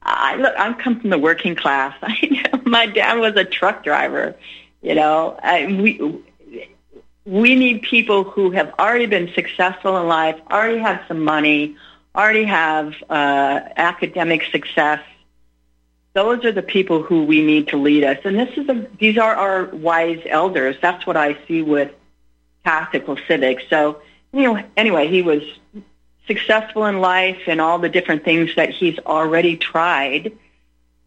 I 0.05 0.35
look. 0.35 0.53
I 0.57 0.73
come 0.73 0.99
from 0.99 1.11
the 1.11 1.17
working 1.17 1.55
class. 1.55 1.95
I, 2.03 2.17
you 2.21 2.43
know, 2.43 2.61
my 2.65 2.85
dad 2.87 3.19
was 3.19 3.35
a 3.35 3.45
truck 3.45 3.83
driver. 3.83 4.35
You 4.81 4.95
know, 4.95 5.39
I, 5.41 5.65
we 5.65 6.21
we 7.25 7.55
need 7.55 7.81
people 7.83 8.23
who 8.23 8.51
have 8.51 8.73
already 8.77 9.05
been 9.05 9.31
successful 9.33 9.97
in 9.97 10.07
life, 10.07 10.39
already 10.51 10.79
have 10.79 11.03
some 11.07 11.23
money, 11.23 11.77
already 12.15 12.43
have 12.43 12.93
uh, 13.09 13.61
academic 13.77 14.43
success. 14.51 15.01
Those 16.13 16.45
are 16.45 16.51
the 16.51 16.61
people 16.61 17.01
who 17.01 17.23
we 17.23 17.41
need 17.41 17.69
to 17.69 17.77
lead 17.77 18.03
us, 18.03 18.17
and 18.23 18.37
this 18.37 18.55
is 18.57 18.69
a, 18.69 18.87
these 18.99 19.17
are 19.17 19.35
our 19.35 19.65
wise 19.65 20.21
elders. 20.25 20.75
That's 20.81 21.07
what 21.07 21.17
I 21.17 21.37
see 21.47 21.61
with 21.61 21.91
tactical 22.63 23.17
civics. 23.27 23.63
So, 23.69 24.01
you 24.31 24.43
know, 24.43 24.63
anyway, 24.77 25.07
he 25.07 25.21
was 25.21 25.41
successful 26.27 26.85
in 26.85 26.99
life 27.01 27.41
and 27.47 27.59
all 27.59 27.79
the 27.79 27.89
different 27.89 28.23
things 28.23 28.55
that 28.55 28.69
he's 28.69 28.99
already 28.99 29.57
tried. 29.57 30.37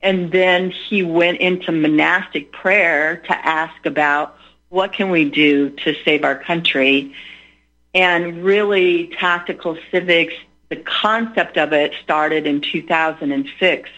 And 0.03 0.31
then 0.31 0.71
he 0.71 1.03
went 1.03 1.39
into 1.39 1.73
monastic 1.73 2.53
prayer 2.53 3.17
to 3.17 3.47
ask 3.47 3.87
about 3.87 4.37
what 4.69 4.93
can 4.93 5.11
we 5.11 5.29
do 5.29 5.71
to 5.71 5.95
save 6.05 6.23
our 6.25 6.37
country. 6.37 7.15
And 7.95 8.45
really, 8.45 9.09
tactical 9.19 9.77
civics, 9.91 10.35
the 10.69 10.77
concept 10.77 11.57
of 11.57 11.73
it 11.73 11.95
started 12.03 12.47
in 12.47 12.61
2006, 12.61 13.89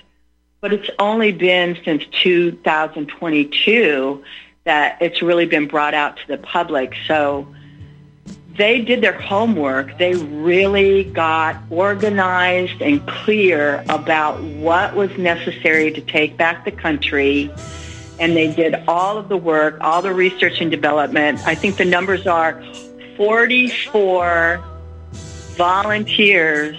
but 0.60 0.72
it's 0.72 0.88
only 0.98 1.32
been 1.32 1.76
since 1.84 2.04
2022 2.22 4.22
that 4.64 4.98
it's 5.00 5.22
really 5.22 5.46
been 5.46 5.66
brought 5.66 5.94
out 5.94 6.18
to 6.18 6.28
the 6.28 6.36
public. 6.36 6.94
So 7.06 7.48
they 8.58 8.82
did 8.82 9.00
their 9.00 9.18
homework. 9.18 9.96
They 9.98 10.14
really 10.14 11.04
got 11.04 11.56
organized 11.70 12.82
and 12.82 13.06
clear 13.06 13.84
about 13.88 14.42
what 14.42 14.94
was 14.94 15.16
necessary 15.16 15.92
to 15.92 16.00
take 16.02 16.36
back 16.36 16.64
the 16.64 16.72
country. 16.72 17.50
And 18.20 18.36
they 18.36 18.52
did 18.52 18.74
all 18.88 19.16
of 19.18 19.28
the 19.28 19.36
work, 19.36 19.78
all 19.80 20.02
the 20.02 20.12
research 20.12 20.60
and 20.60 20.70
development. 20.70 21.40
I 21.46 21.54
think 21.54 21.76
the 21.76 21.84
numbers 21.84 22.26
are 22.26 22.62
44 23.16 24.62
volunteers 25.56 26.76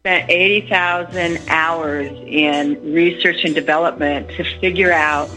spent 0.00 0.30
80,000 0.30 1.38
hours 1.48 2.10
in 2.26 2.94
research 2.94 3.44
and 3.44 3.54
development 3.54 4.28
to 4.36 4.44
figure 4.60 4.92
out 4.92 5.28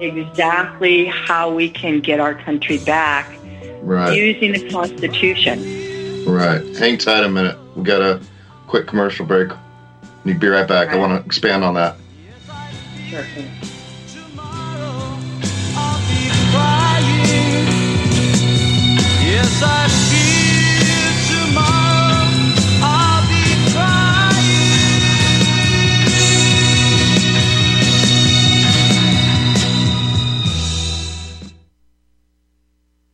exactly 0.00 1.06
how 1.06 1.54
we 1.54 1.70
can 1.70 2.00
get 2.00 2.18
our 2.20 2.34
country 2.34 2.78
back 2.78 3.30
Right. 3.80 4.16
using 4.16 4.52
the 4.52 4.68
Constitution. 4.70 6.24
Right. 6.26 6.62
Hang 6.76 6.98
tight 6.98 7.24
a 7.24 7.28
minute. 7.28 7.56
We've 7.74 7.84
got 7.84 8.00
a 8.02 8.20
quick 8.66 8.86
commercial 8.86 9.26
break. 9.26 9.50
We'll 10.24 10.38
be 10.38 10.48
right 10.48 10.68
back. 10.68 10.90
I 10.90 10.96
want 10.96 11.20
to 11.20 11.26
expand 11.26 11.64
on 11.64 11.74
that. 11.74 11.96
Sure. 13.08 13.24
Yes, 19.62 20.12
I 20.12 20.31